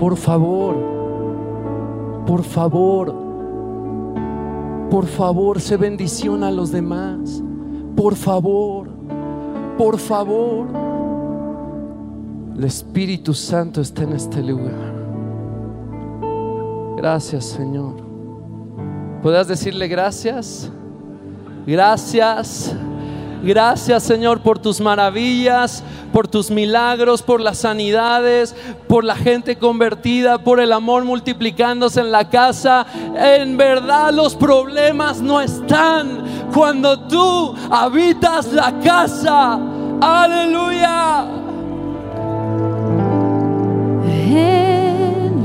Por 0.00 0.16
favor, 0.16 0.74
por 2.26 2.42
favor, 2.42 3.14
por 4.90 5.06
favor, 5.06 5.60
sé 5.60 5.76
bendición 5.76 6.42
a 6.42 6.50
los 6.50 6.72
demás. 6.72 7.42
Por 7.96 8.16
favor, 8.16 8.88
por 9.78 9.98
favor. 9.98 10.66
El 12.56 12.64
Espíritu 12.64 13.34
Santo 13.34 13.80
está 13.80 14.02
en 14.02 14.12
este 14.12 14.42
lugar. 14.42 14.94
Gracias, 16.96 17.44
Señor. 17.46 17.94
¿Puedes 19.22 19.48
decirle 19.48 19.88
gracias? 19.88 20.70
Gracias. 21.66 22.74
Gracias 23.44 24.02
Señor 24.04 24.40
por 24.40 24.58
tus 24.58 24.80
maravillas, 24.80 25.84
por 26.14 26.26
tus 26.26 26.50
milagros, 26.50 27.20
por 27.20 27.42
las 27.42 27.58
sanidades, 27.58 28.56
por 28.88 29.04
la 29.04 29.14
gente 29.16 29.56
convertida, 29.56 30.38
por 30.38 30.60
el 30.60 30.72
amor 30.72 31.04
multiplicándose 31.04 32.00
en 32.00 32.10
la 32.10 32.30
casa. 32.30 32.86
En 33.14 33.58
verdad 33.58 34.14
los 34.14 34.34
problemas 34.34 35.20
no 35.20 35.42
están 35.42 36.24
cuando 36.54 36.98
tú 37.00 37.54
habitas 37.70 38.52
la 38.52 38.72
casa. 38.78 39.58
Aleluya. 40.00 41.24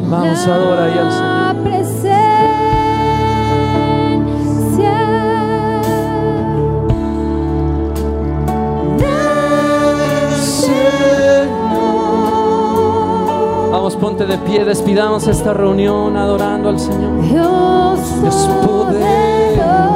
Vamos 0.10 0.48
a 0.48 0.56
adorar 0.56 0.90
al 0.90 1.12
Señor. 1.12 1.40
Vamos, 13.72 13.96
ponte 13.96 14.26
de 14.26 14.38
pie, 14.40 14.66
despidamos 14.66 15.28
esta 15.28 15.54
reunión 15.54 16.18
adorando 16.18 16.70
al 16.70 16.80
Señor. 16.80 17.22
Dios, 17.22 18.22
Dios 18.22 18.50
poderoso, 18.66 19.89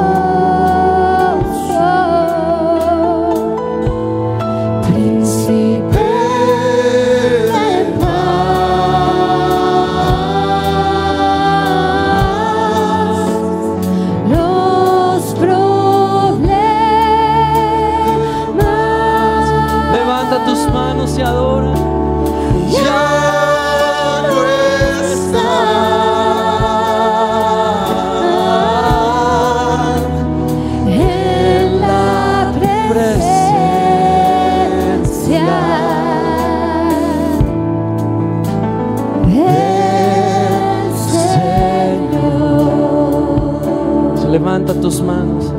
Se 44.16 44.28
levanta 44.28 44.74
tus 44.80 45.00
manos. 45.00 45.52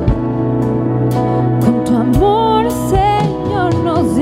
Con 1.63 1.83
tu 1.85 1.95
amor, 1.95 2.67
Señor, 2.89 3.75
nos 3.83 4.15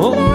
Tu 0.01 0.30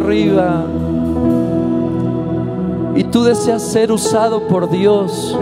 arriba 0.00 0.64
y 2.94 3.04
tú 3.04 3.22
deseas 3.22 3.62
ser 3.62 3.92
usado 3.92 4.46
por 4.48 4.70
Dios, 4.70 5.36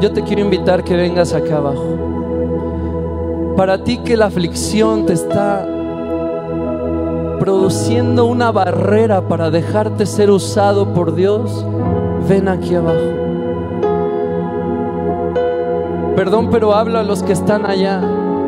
yo 0.00 0.12
te 0.12 0.22
quiero 0.22 0.42
invitar 0.42 0.84
que 0.84 0.96
vengas 0.96 1.32
acá 1.32 1.56
abajo. 1.56 3.54
Para 3.56 3.82
ti 3.82 3.98
que 3.98 4.16
la 4.16 4.26
aflicción 4.26 5.06
te 5.06 5.14
está 5.14 5.66
produciendo 7.38 8.26
una 8.26 8.52
barrera 8.52 9.26
para 9.28 9.50
dejarte 9.50 10.06
ser 10.06 10.30
usado 10.30 10.92
por 10.94 11.14
Dios, 11.14 11.64
ven 12.28 12.48
aquí 12.48 12.74
abajo. 12.74 12.98
Perdón, 16.16 16.50
pero 16.50 16.74
hablo 16.74 16.98
a 16.98 17.02
los 17.02 17.22
que 17.22 17.32
están 17.32 17.64
allá, 17.66 18.00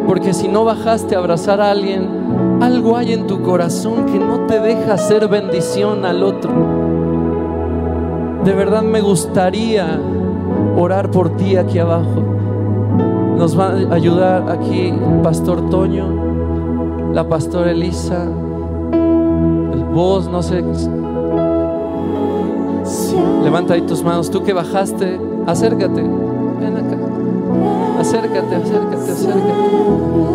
porque 0.07 0.35
si 0.35 0.49
no 0.49 0.65
bajaste 0.65 1.15
a 1.15 1.19
abrazar 1.19 1.61
a 1.61 1.71
alguien, 1.71 2.22
algo 2.63 2.97
hay 2.97 3.13
en 3.13 3.27
tu 3.27 3.43
corazón 3.43 4.07
que 4.07 4.21
no 4.21 4.47
te 4.47 4.61
deja 4.61 4.95
hacer 4.95 5.27
bendición 5.27 6.05
al 6.05 6.23
otro. 6.23 6.53
De 8.45 8.53
verdad 8.53 8.83
me 8.83 9.01
gustaría 9.01 10.01
orar 10.77 11.11
por 11.11 11.37
ti 11.37 11.57
aquí 11.57 11.81
abajo. 11.81 12.23
Nos 13.37 13.59
va 13.59 13.71
a 13.71 13.95
ayudar 13.95 14.49
aquí 14.49 14.89
el 14.89 15.21
pastor 15.23 15.71
Toño, 15.71 17.13
la 17.13 17.29
pastora 17.29 17.73
Elisa, 17.73 18.23
el 19.73 19.85
vos, 19.93 20.29
no 20.29 20.41
sé. 20.43 20.63
Levanta 23.43 23.75
ahí 23.75 23.83
tus 23.83 24.05
manos. 24.05 24.31
Tú 24.31 24.45
que 24.45 24.53
bajaste, 24.53 25.21
acércate. 25.47 26.03
Ven 26.03 26.77
acá. 26.77 26.97
Acércate, 27.99 28.55
acércate, 28.55 29.11
acércate. 29.11 29.53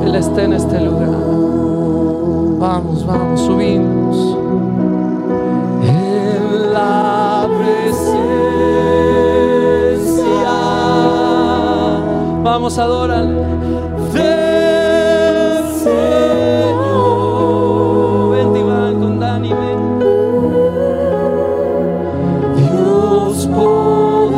Él 0.05 0.15
está 0.15 0.43
en 0.43 0.53
este 0.53 0.81
lugar. 0.81 1.56
Vamos, 2.59 3.05
vamos, 3.05 3.39
subimos. 3.41 4.35
En 5.83 6.73
la 6.73 7.47
presencia. 7.55 8.25
Vamos, 12.41 12.79
adoran. 12.79 13.35
Del 14.11 15.67
Señor. 15.83 17.11
Ven, 18.31 18.99
con 19.01 19.19
Dani, 19.19 19.53
ven. 19.53 19.99
Dios 22.55 23.45
poderoso. 23.45 24.37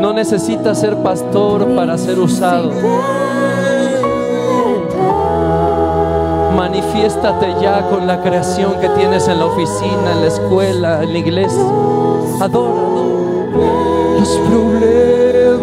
No 0.00 0.12
necesitas 0.12 0.78
ser 0.78 0.96
pastor 0.98 1.74
para 1.74 1.98
ser 1.98 2.20
usado. 2.20 2.70
Manifiéstate 7.00 7.54
ya 7.62 7.88
con 7.88 8.06
la 8.06 8.20
creación 8.20 8.78
que 8.78 8.90
tienes 8.90 9.26
en 9.26 9.38
la 9.38 9.46
oficina, 9.46 10.12
en 10.12 10.20
la 10.20 10.26
escuela, 10.26 11.02
en 11.02 11.14
la 11.14 11.18
iglesia. 11.18 11.64
Adora. 12.40 12.74
Los 14.18 14.28
problemas 14.50 15.60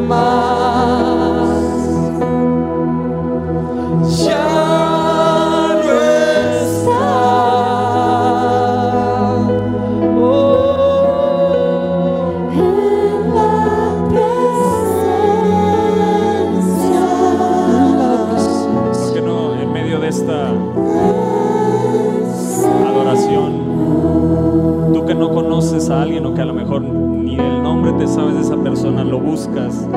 el 27.88 27.94
nombre 27.94 28.06
te 28.06 28.12
sabes 28.12 28.36
de 28.36 28.42
esa 28.42 28.58
persona, 28.58 29.04
lo 29.04 29.20
buscas 29.20 29.88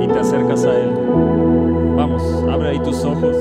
y 0.00 0.06
te 0.06 0.18
acercas 0.18 0.64
a 0.64 0.78
él? 0.78 0.90
Vamos, 1.96 2.22
abre 2.50 2.70
ahí 2.70 2.78
tus 2.80 3.04
ojos. 3.04 3.36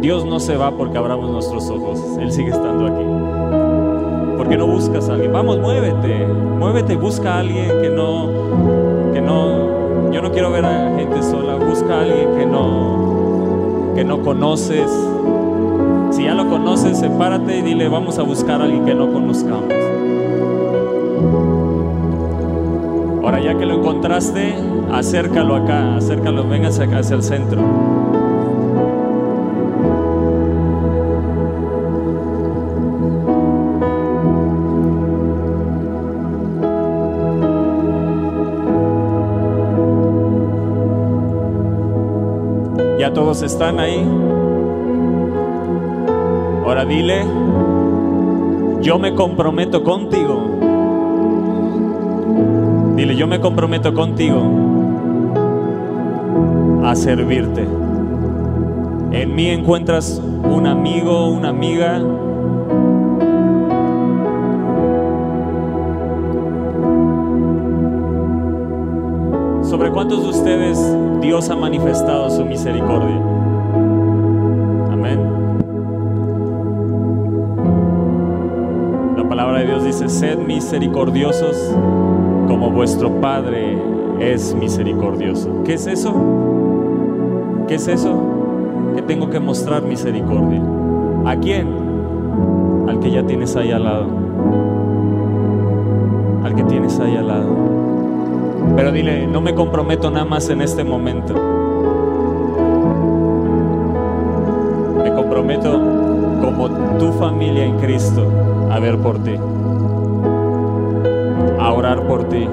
Dios 0.00 0.24
no 0.24 0.40
se 0.40 0.56
va 0.56 0.70
porque 0.70 0.96
abramos 0.96 1.30
nuestros 1.30 1.68
ojos, 1.68 2.00
Él 2.18 2.32
sigue 2.32 2.50
estando 2.50 2.86
aquí. 2.86 4.36
¿Por 4.38 4.48
qué 4.48 4.56
no 4.56 4.66
buscas 4.66 5.10
a 5.10 5.14
alguien? 5.14 5.32
Vamos, 5.32 5.58
muévete, 5.58 6.26
muévete, 6.26 6.96
busca 6.96 7.34
a 7.34 7.40
alguien 7.40 7.68
que 7.82 7.90
no, 7.90 8.30
que 9.12 9.20
no, 9.20 10.10
yo 10.10 10.22
no 10.22 10.32
quiero 10.32 10.50
ver 10.50 10.64
a 10.64 10.96
gente 10.96 11.22
sola, 11.22 11.56
busca 11.56 11.98
a 11.98 12.00
alguien 12.02 12.38
que 12.38 12.46
no, 12.46 13.92
que 13.94 14.04
no 14.04 14.22
conoces. 14.22 14.90
Si 16.12 16.24
ya 16.24 16.34
lo 16.34 16.48
conoces, 16.48 16.98
sepárate 16.98 17.58
y 17.58 17.62
dile, 17.62 17.88
vamos 17.88 18.18
a 18.18 18.22
buscar 18.22 18.62
a 18.62 18.64
alguien 18.64 18.86
que 18.86 18.94
no 18.94 19.12
conozcamos 19.12 19.74
por 23.30 23.38
allá 23.38 23.56
que 23.56 23.64
lo 23.64 23.76
encontraste, 23.76 24.56
acércalo 24.90 25.54
acá, 25.54 25.94
acércalo, 25.94 26.48
venga 26.48 26.66
hacia, 26.66 26.86
hacia 26.98 27.14
el 27.14 27.22
centro. 27.22 27.62
Ya 42.98 43.12
todos 43.12 43.42
están 43.42 43.78
ahí. 43.78 44.04
Ahora 46.64 46.84
dile, 46.84 47.24
yo 48.80 48.98
me 48.98 49.14
comprometo 49.14 49.84
contigo 49.84 50.49
Dile, 53.00 53.16
yo 53.16 53.26
me 53.26 53.40
comprometo 53.40 53.94
contigo 53.94 54.42
a 56.84 56.94
servirte. 56.94 57.66
En 59.12 59.34
mí 59.34 59.48
encuentras 59.48 60.20
un 60.20 60.66
amigo, 60.66 61.30
una 61.30 61.48
amiga. 61.48 61.98
¿Sobre 69.62 69.90
cuántos 69.92 70.22
de 70.22 70.28
ustedes 70.28 70.78
Dios 71.22 71.48
ha 71.48 71.56
manifestado 71.56 72.28
su 72.28 72.44
misericordia? 72.44 73.16
Amén. 74.92 75.20
La 79.16 79.26
palabra 79.26 79.60
de 79.60 79.68
Dios 79.68 79.84
dice, 79.84 80.06
sed 80.10 80.36
misericordiosos 80.36 81.74
como 82.50 82.68
vuestro 82.68 83.20
Padre 83.20 83.78
es 84.18 84.56
misericordioso. 84.56 85.62
¿Qué 85.64 85.74
es 85.74 85.86
eso? 85.86 86.12
¿Qué 87.68 87.76
es 87.76 87.86
eso? 87.86 88.20
Que 88.96 89.02
tengo 89.02 89.30
que 89.30 89.38
mostrar 89.38 89.82
misericordia. 89.84 90.60
¿A 91.26 91.36
quién? 91.36 91.68
Al 92.88 92.98
que 92.98 93.12
ya 93.12 93.24
tienes 93.24 93.54
ahí 93.54 93.70
al 93.70 93.84
lado. 93.84 94.06
Al 96.42 96.56
que 96.56 96.64
tienes 96.64 96.98
ahí 96.98 97.16
al 97.16 97.28
lado. 97.28 97.54
Pero 98.74 98.90
dile, 98.90 99.28
no 99.28 99.40
me 99.40 99.54
comprometo 99.54 100.10
nada 100.10 100.24
más 100.24 100.50
en 100.50 100.60
este 100.60 100.82
momento. 100.82 101.34
Me 105.04 105.14
comprometo 105.14 105.70
como 106.40 106.68
tu 106.98 107.12
familia 107.12 107.64
en 107.64 107.78
Cristo 107.78 108.26
a 108.72 108.80
ver 108.80 108.98
por 108.98 109.20
ti. 109.20 109.36
Por 111.98 112.28
ti. 112.28 112.46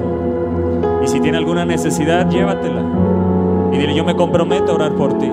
Y 1.03 1.07
si 1.07 1.19
tiene 1.19 1.37
alguna 1.37 1.63
necesidad, 1.63 2.27
llévatela. 2.27 2.81
Y 3.71 3.77
dile, 3.77 3.93
yo 3.93 4.03
me 4.03 4.15
comprometo 4.15 4.71
a 4.71 4.75
orar 4.75 4.93
por 4.93 5.17
ti. 5.19 5.31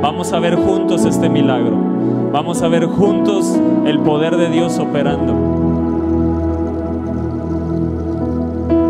Vamos 0.00 0.32
a 0.32 0.38
ver 0.40 0.56
juntos 0.56 1.04
este 1.04 1.28
milagro. 1.28 1.76
Vamos 2.32 2.62
a 2.62 2.68
ver 2.68 2.86
juntos 2.86 3.58
el 3.84 3.98
poder 4.00 4.38
de 4.38 4.48
Dios 4.48 4.78
operando. 4.78 5.34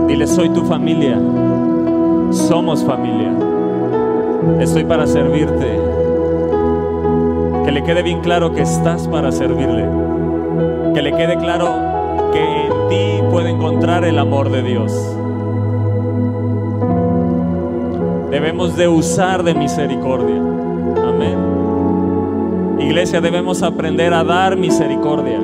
Dile, 0.07 0.29
soy 0.29 0.49
tu 0.51 0.63
familia. 0.63 1.19
Somos 2.31 2.85
familia. 2.85 3.33
Estoy 4.61 4.85
para 4.85 5.09
servirte. 5.09 5.81
Que 7.65 7.73
le 7.73 7.83
quede 7.83 8.03
bien 8.03 8.21
claro 8.21 8.53
que 8.53 8.63
estás 8.63 9.09
para 9.09 9.33
servirle. 9.33 9.89
Que 10.95 11.03
le 11.03 11.13
quede 11.13 11.37
claro 11.37 11.86
puede 13.37 13.51
encontrar 13.51 14.03
el 14.07 14.19
amor 14.19 14.51
de 14.51 14.63
Dios. 14.63 14.91
Debemos 18.31 18.75
de 18.79 18.89
usar 18.89 19.43
de 19.43 19.53
misericordia. 19.53 20.37
Amén. 21.07 22.79
Iglesia, 22.81 23.21
debemos 23.21 23.63
aprender 23.63 24.15
a 24.15 24.25
dar 24.25 24.57
misericordia, 24.57 25.39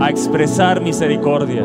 a 0.00 0.08
expresar 0.08 0.80
misericordia. 0.80 1.62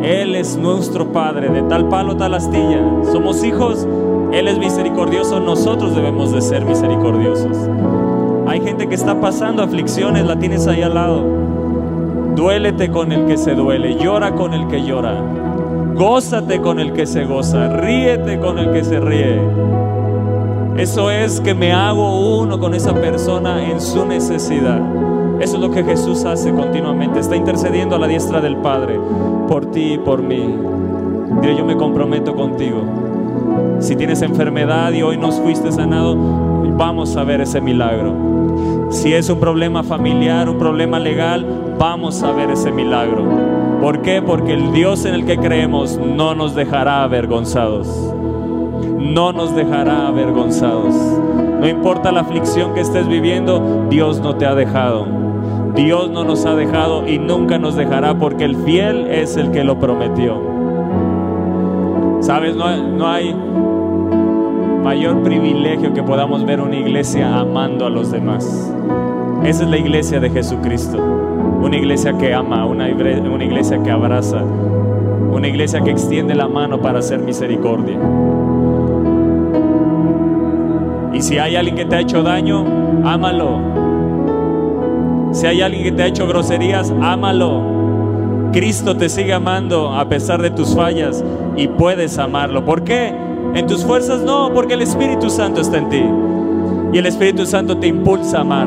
Él 0.00 0.36
es 0.36 0.56
nuestro 0.56 1.10
Padre, 1.10 1.48
de 1.48 1.62
tal 1.62 1.88
palo, 1.88 2.16
tal 2.16 2.34
astilla. 2.34 2.84
Somos 3.10 3.42
hijos, 3.42 3.84
Él 4.30 4.46
es 4.46 4.58
misericordioso, 4.58 5.40
nosotros 5.40 5.96
debemos 5.96 6.30
de 6.30 6.40
ser 6.40 6.64
misericordiosos. 6.64 7.68
Hay 8.46 8.60
gente 8.60 8.88
que 8.88 8.94
está 8.94 9.20
pasando 9.20 9.60
aflicciones, 9.64 10.24
la 10.24 10.38
tienes 10.38 10.68
ahí 10.68 10.82
al 10.82 10.94
lado. 10.94 11.41
Duélete 12.34 12.90
con 12.90 13.12
el 13.12 13.26
que 13.26 13.36
se 13.36 13.54
duele, 13.54 13.96
llora 13.96 14.34
con 14.34 14.54
el 14.54 14.66
que 14.68 14.82
llora, 14.82 15.14
gózate 15.94 16.60
con 16.60 16.80
el 16.80 16.92
que 16.92 17.06
se 17.06 17.24
goza, 17.24 17.68
ríete 17.68 18.38
con 18.38 18.58
el 18.58 18.72
que 18.72 18.82
se 18.84 19.00
ríe. 19.00 19.40
Eso 20.76 21.10
es 21.10 21.40
que 21.40 21.54
me 21.54 21.72
hago 21.72 22.38
uno 22.40 22.58
con 22.58 22.74
esa 22.74 22.94
persona 22.94 23.70
en 23.70 23.80
su 23.80 24.06
necesidad. 24.06 24.80
Eso 25.40 25.56
es 25.56 25.60
lo 25.60 25.70
que 25.70 25.84
Jesús 25.84 26.24
hace 26.24 26.52
continuamente. 26.52 27.20
Está 27.20 27.36
intercediendo 27.36 27.96
a 27.96 27.98
la 27.98 28.06
diestra 28.06 28.40
del 28.40 28.56
Padre 28.56 28.98
por 29.48 29.66
ti 29.66 29.94
y 29.94 29.98
por 29.98 30.22
mí. 30.22 30.56
Dile, 31.42 31.56
yo 31.56 31.64
me 31.64 31.76
comprometo 31.76 32.34
contigo. 32.34 32.82
Si 33.80 33.96
tienes 33.96 34.22
enfermedad 34.22 34.92
y 34.92 35.02
hoy 35.02 35.18
no 35.18 35.30
fuiste 35.32 35.70
sanado, 35.70 36.16
vamos 36.76 37.16
a 37.16 37.24
ver 37.24 37.42
ese 37.42 37.60
milagro. 37.60 38.41
Si 38.92 39.14
es 39.14 39.30
un 39.30 39.40
problema 39.40 39.82
familiar, 39.82 40.50
un 40.50 40.58
problema 40.58 41.00
legal, 41.00 41.46
vamos 41.78 42.22
a 42.22 42.30
ver 42.32 42.50
ese 42.50 42.70
milagro. 42.70 43.24
¿Por 43.80 44.02
qué? 44.02 44.20
Porque 44.20 44.52
el 44.52 44.70
Dios 44.72 45.06
en 45.06 45.14
el 45.14 45.24
que 45.24 45.38
creemos 45.38 45.98
no 45.98 46.34
nos 46.34 46.54
dejará 46.54 47.02
avergonzados. 47.02 47.88
No 48.98 49.32
nos 49.32 49.56
dejará 49.56 50.08
avergonzados. 50.08 50.94
No 50.94 51.66
importa 51.66 52.12
la 52.12 52.20
aflicción 52.20 52.74
que 52.74 52.80
estés 52.80 53.08
viviendo, 53.08 53.86
Dios 53.88 54.20
no 54.20 54.36
te 54.36 54.44
ha 54.44 54.54
dejado. 54.54 55.06
Dios 55.74 56.10
no 56.10 56.22
nos 56.22 56.44
ha 56.44 56.54
dejado 56.54 57.08
y 57.08 57.18
nunca 57.18 57.58
nos 57.58 57.76
dejará 57.76 58.18
porque 58.18 58.44
el 58.44 58.56
fiel 58.56 59.06
es 59.06 59.38
el 59.38 59.52
que 59.52 59.64
lo 59.64 59.78
prometió. 59.80 60.38
Sabes, 62.20 62.54
no, 62.56 62.76
no 62.76 63.08
hay 63.08 63.34
mayor 64.82 65.22
privilegio 65.22 65.94
que 65.94 66.02
podamos 66.02 66.44
ver 66.44 66.60
una 66.60 66.76
iglesia 66.76 67.38
amando 67.38 67.86
a 67.86 67.90
los 67.90 68.10
demás. 68.10 68.74
Esa 69.44 69.64
es 69.64 69.70
la 69.70 69.76
iglesia 69.78 70.20
de 70.20 70.30
Jesucristo. 70.30 70.98
Una 71.62 71.76
iglesia 71.76 72.16
que 72.16 72.32
ama, 72.34 72.64
una, 72.66 72.88
igle- 72.88 73.28
una 73.28 73.44
iglesia 73.44 73.82
que 73.82 73.90
abraza, 73.90 74.42
una 75.32 75.48
iglesia 75.48 75.80
que 75.80 75.90
extiende 75.90 76.34
la 76.34 76.48
mano 76.48 76.80
para 76.80 77.00
hacer 77.00 77.18
misericordia. 77.20 77.98
Y 81.12 81.20
si 81.20 81.38
hay 81.38 81.56
alguien 81.56 81.76
que 81.76 81.84
te 81.84 81.96
ha 81.96 82.00
hecho 82.00 82.22
daño, 82.22 82.64
ámalo. 83.04 83.58
Si 85.32 85.46
hay 85.46 85.60
alguien 85.60 85.84
que 85.84 85.92
te 85.92 86.02
ha 86.02 86.06
hecho 86.06 86.26
groserías, 86.26 86.92
ámalo. 87.00 87.62
Cristo 88.52 88.96
te 88.96 89.08
sigue 89.08 89.32
amando 89.32 89.92
a 89.94 90.08
pesar 90.08 90.42
de 90.42 90.50
tus 90.50 90.74
fallas 90.74 91.24
y 91.56 91.68
puedes 91.68 92.18
amarlo. 92.18 92.64
¿Por 92.64 92.82
qué? 92.84 93.14
En 93.54 93.66
tus 93.66 93.84
fuerzas 93.84 94.22
no, 94.22 94.50
porque 94.54 94.74
el 94.74 94.82
Espíritu 94.82 95.30
Santo 95.30 95.60
está 95.60 95.78
en 95.78 95.88
ti. 95.88 96.04
Y 96.92 96.98
el 96.98 97.06
Espíritu 97.06 97.46
Santo 97.46 97.76
te 97.78 97.86
impulsa 97.86 98.38
a 98.38 98.40
amar. 98.42 98.66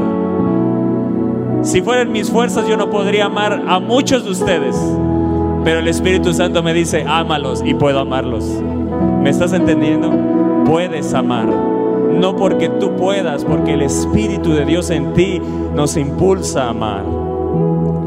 Si 1.66 1.82
fueran 1.82 2.12
mis 2.12 2.30
fuerzas 2.30 2.68
yo 2.68 2.78
no 2.78 2.92
podría 2.92 3.26
amar 3.26 3.64
a 3.68 3.80
muchos 3.80 4.24
de 4.24 4.30
ustedes. 4.30 4.76
Pero 5.64 5.80
el 5.80 5.88
Espíritu 5.88 6.32
Santo 6.32 6.62
me 6.62 6.76
dice, 6.76 7.04
ámalos 7.08 7.64
y 7.66 7.74
puedo 7.74 8.00
amarlos. 8.00 8.46
¿Me 9.22 9.32
estás 9.32 9.52
entendiendo? 9.52 10.12
Puedes 10.68 11.12
amar. 11.16 11.48
No 11.48 12.36
porque 12.36 12.70
tú 12.70 12.96
puedas, 12.96 13.44
porque 13.44 13.74
el 13.74 13.82
Espíritu 13.82 14.54
de 14.54 14.64
Dios 14.64 14.92
en 14.92 15.14
ti 15.14 15.42
nos 15.74 15.98
impulsa 15.98 16.66
a 16.66 16.70
amar. 16.70 17.04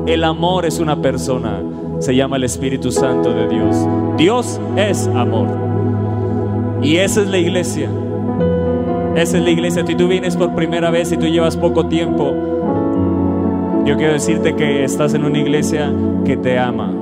El 0.07 0.23
amor 0.23 0.65
es 0.65 0.79
una 0.79 1.03
persona, 1.03 1.61
se 1.99 2.15
llama 2.15 2.37
el 2.37 2.45
Espíritu 2.45 2.93
Santo 2.93 3.35
de 3.35 3.49
Dios. 3.49 3.77
Dios 4.17 4.61
es 4.77 5.09
amor. 5.09 5.49
Y 6.81 6.99
esa 6.99 7.23
es 7.23 7.29
la 7.29 7.39
iglesia. 7.39 7.91
Esa 9.17 9.37
es 9.37 9.43
la 9.43 9.51
iglesia. 9.51 9.85
Si 9.85 9.97
tú 9.97 10.07
vienes 10.07 10.37
por 10.37 10.55
primera 10.55 10.93
vez 10.93 11.11
y 11.11 11.17
tú 11.17 11.27
llevas 11.27 11.57
poco 11.57 11.87
tiempo, 11.87 12.33
yo 13.85 13.97
quiero 13.97 14.13
decirte 14.13 14.55
que 14.55 14.85
estás 14.85 15.15
en 15.15 15.25
una 15.25 15.39
iglesia 15.39 15.93
que 16.25 16.37
te 16.37 16.59
ama. 16.59 16.93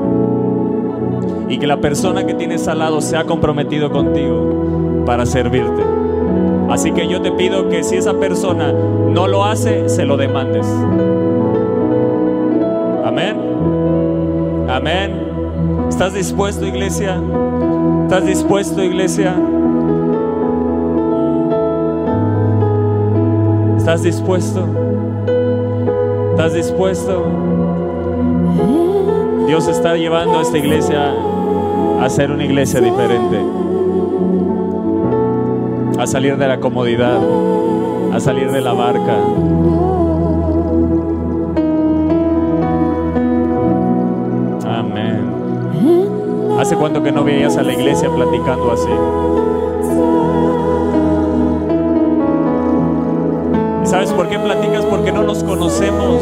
Y 1.48 1.58
que 1.58 1.66
la 1.66 1.80
persona 1.80 2.26
que 2.26 2.34
tienes 2.34 2.66
al 2.68 2.80
lado 2.80 3.00
se 3.00 3.16
ha 3.16 3.24
comprometido 3.24 3.90
contigo 3.90 5.02
para 5.06 5.26
servirte. 5.26 5.82
Así 6.68 6.92
que 6.92 7.06
yo 7.08 7.22
te 7.22 7.30
pido 7.32 7.68
que 7.68 7.84
si 7.84 7.96
esa 7.96 8.14
persona 8.14 8.72
no 8.72 9.28
lo 9.28 9.44
hace, 9.44 9.88
se 9.88 10.04
lo 10.04 10.16
demandes. 10.16 10.66
Amén. 13.04 13.36
Amén. 14.68 15.26
¿Estás 15.88 16.12
dispuesto, 16.12 16.66
iglesia? 16.66 17.20
¿Estás 18.04 18.26
dispuesto, 18.26 18.82
iglesia? 18.82 19.34
¿Estás 23.78 24.02
dispuesto? 24.02 24.85
¿Estás 26.36 26.52
dispuesto? 26.52 27.24
Dios 29.46 29.68
está 29.68 29.96
llevando 29.96 30.38
a 30.38 30.42
esta 30.42 30.58
iglesia 30.58 31.14
a 31.98 32.10
ser 32.10 32.30
una 32.30 32.44
iglesia 32.44 32.78
diferente. 32.78 33.40
A 35.98 36.06
salir 36.06 36.36
de 36.36 36.46
la 36.46 36.60
comodidad, 36.60 37.18
a 38.12 38.20
salir 38.20 38.52
de 38.52 38.60
la 38.60 38.74
barca. 38.74 39.16
Amén. 44.68 45.30
¿Hace 46.60 46.76
cuánto 46.76 47.02
que 47.02 47.12
no 47.12 47.24
veías 47.24 47.56
a 47.56 47.62
la 47.62 47.72
iglesia 47.72 48.10
platicando 48.10 48.72
así? 48.72 49.45
¿Sabes 53.86 54.12
por 54.12 54.28
qué 54.28 54.38
platicas? 54.38 54.84
Porque 54.84 55.12
no 55.12 55.22
nos 55.22 55.44
conocemos. 55.44 56.20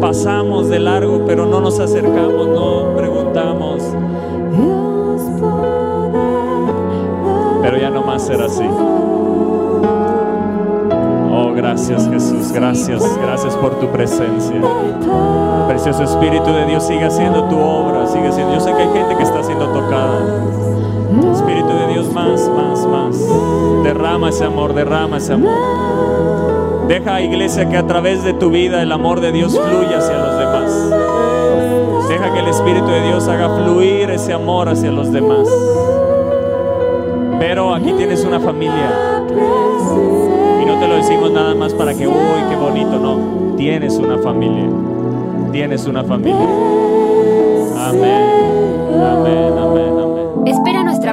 Pasamos 0.00 0.68
de 0.70 0.78
largo, 0.78 1.24
pero 1.26 1.44
no 1.44 1.60
nos 1.60 1.78
acercamos, 1.78 2.48
no 2.48 2.96
preguntamos. 2.96 3.82
Pero 7.62 7.76
ya 7.76 7.90
no 7.90 8.02
más 8.02 8.22
será 8.22 8.46
así. 8.46 8.64
Oh, 11.30 11.52
gracias 11.54 12.08
Jesús, 12.08 12.52
gracias, 12.52 13.02
gracias 13.20 13.54
por 13.56 13.78
tu 13.78 13.88
presencia. 13.88 14.62
Precioso 15.68 16.04
Espíritu 16.04 16.52
de 16.52 16.64
Dios, 16.66 16.84
sigue 16.84 17.04
haciendo 17.04 17.44
tu 17.44 17.58
obra, 17.58 18.06
sigue 18.06 18.28
haciendo. 18.28 18.54
Yo 18.54 18.60
sé 18.60 18.72
que 18.72 18.82
hay 18.82 18.92
gente 18.92 19.14
que 19.14 19.22
está 19.22 19.42
siendo 19.42 19.66
tocada. 19.66 20.67
Espíritu 21.24 21.68
de 21.68 21.92
Dios, 21.92 22.12
más, 22.12 22.48
más, 22.48 22.86
más. 22.86 23.82
Derrama 23.82 24.28
ese 24.28 24.44
amor, 24.44 24.74
derrama 24.74 25.18
ese 25.18 25.32
amor. 25.34 26.86
Deja, 26.88 27.20
iglesia, 27.20 27.68
que 27.68 27.76
a 27.76 27.86
través 27.86 28.24
de 28.24 28.32
tu 28.32 28.50
vida 28.50 28.82
el 28.82 28.92
amor 28.92 29.20
de 29.20 29.32
Dios 29.32 29.58
fluya 29.58 29.98
hacia 29.98 30.16
los 30.16 30.38
demás. 30.38 32.08
Deja 32.08 32.32
que 32.32 32.40
el 32.40 32.48
Espíritu 32.48 32.86
de 32.86 33.02
Dios 33.02 33.28
haga 33.28 33.48
fluir 33.56 34.10
ese 34.10 34.32
amor 34.32 34.68
hacia 34.68 34.90
los 34.90 35.12
demás. 35.12 35.48
Pero 37.38 37.74
aquí 37.74 37.92
tienes 37.92 38.24
una 38.24 38.40
familia. 38.40 39.24
Y 40.62 40.64
no 40.64 40.78
te 40.78 40.88
lo 40.88 40.96
decimos 40.96 41.30
nada 41.30 41.54
más 41.54 41.74
para 41.74 41.94
que, 41.94 42.08
uy, 42.08 42.14
qué 42.48 42.56
bonito, 42.56 42.98
no. 42.98 43.56
Tienes 43.56 43.98
una 43.98 44.18
familia. 44.18 44.68
Tienes 45.52 45.86
una 45.86 46.02
familia. 46.04 46.48
Amén. 47.88 48.38
Amén, 49.00 49.52
amén, 49.58 49.87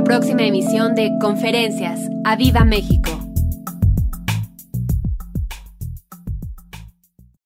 próxima 0.06 0.44
emisión 0.44 0.94
de 0.94 1.11
Conferencias. 1.19 1.99
¡A 2.23 2.36
Viva 2.36 2.64
México! 2.64 2.85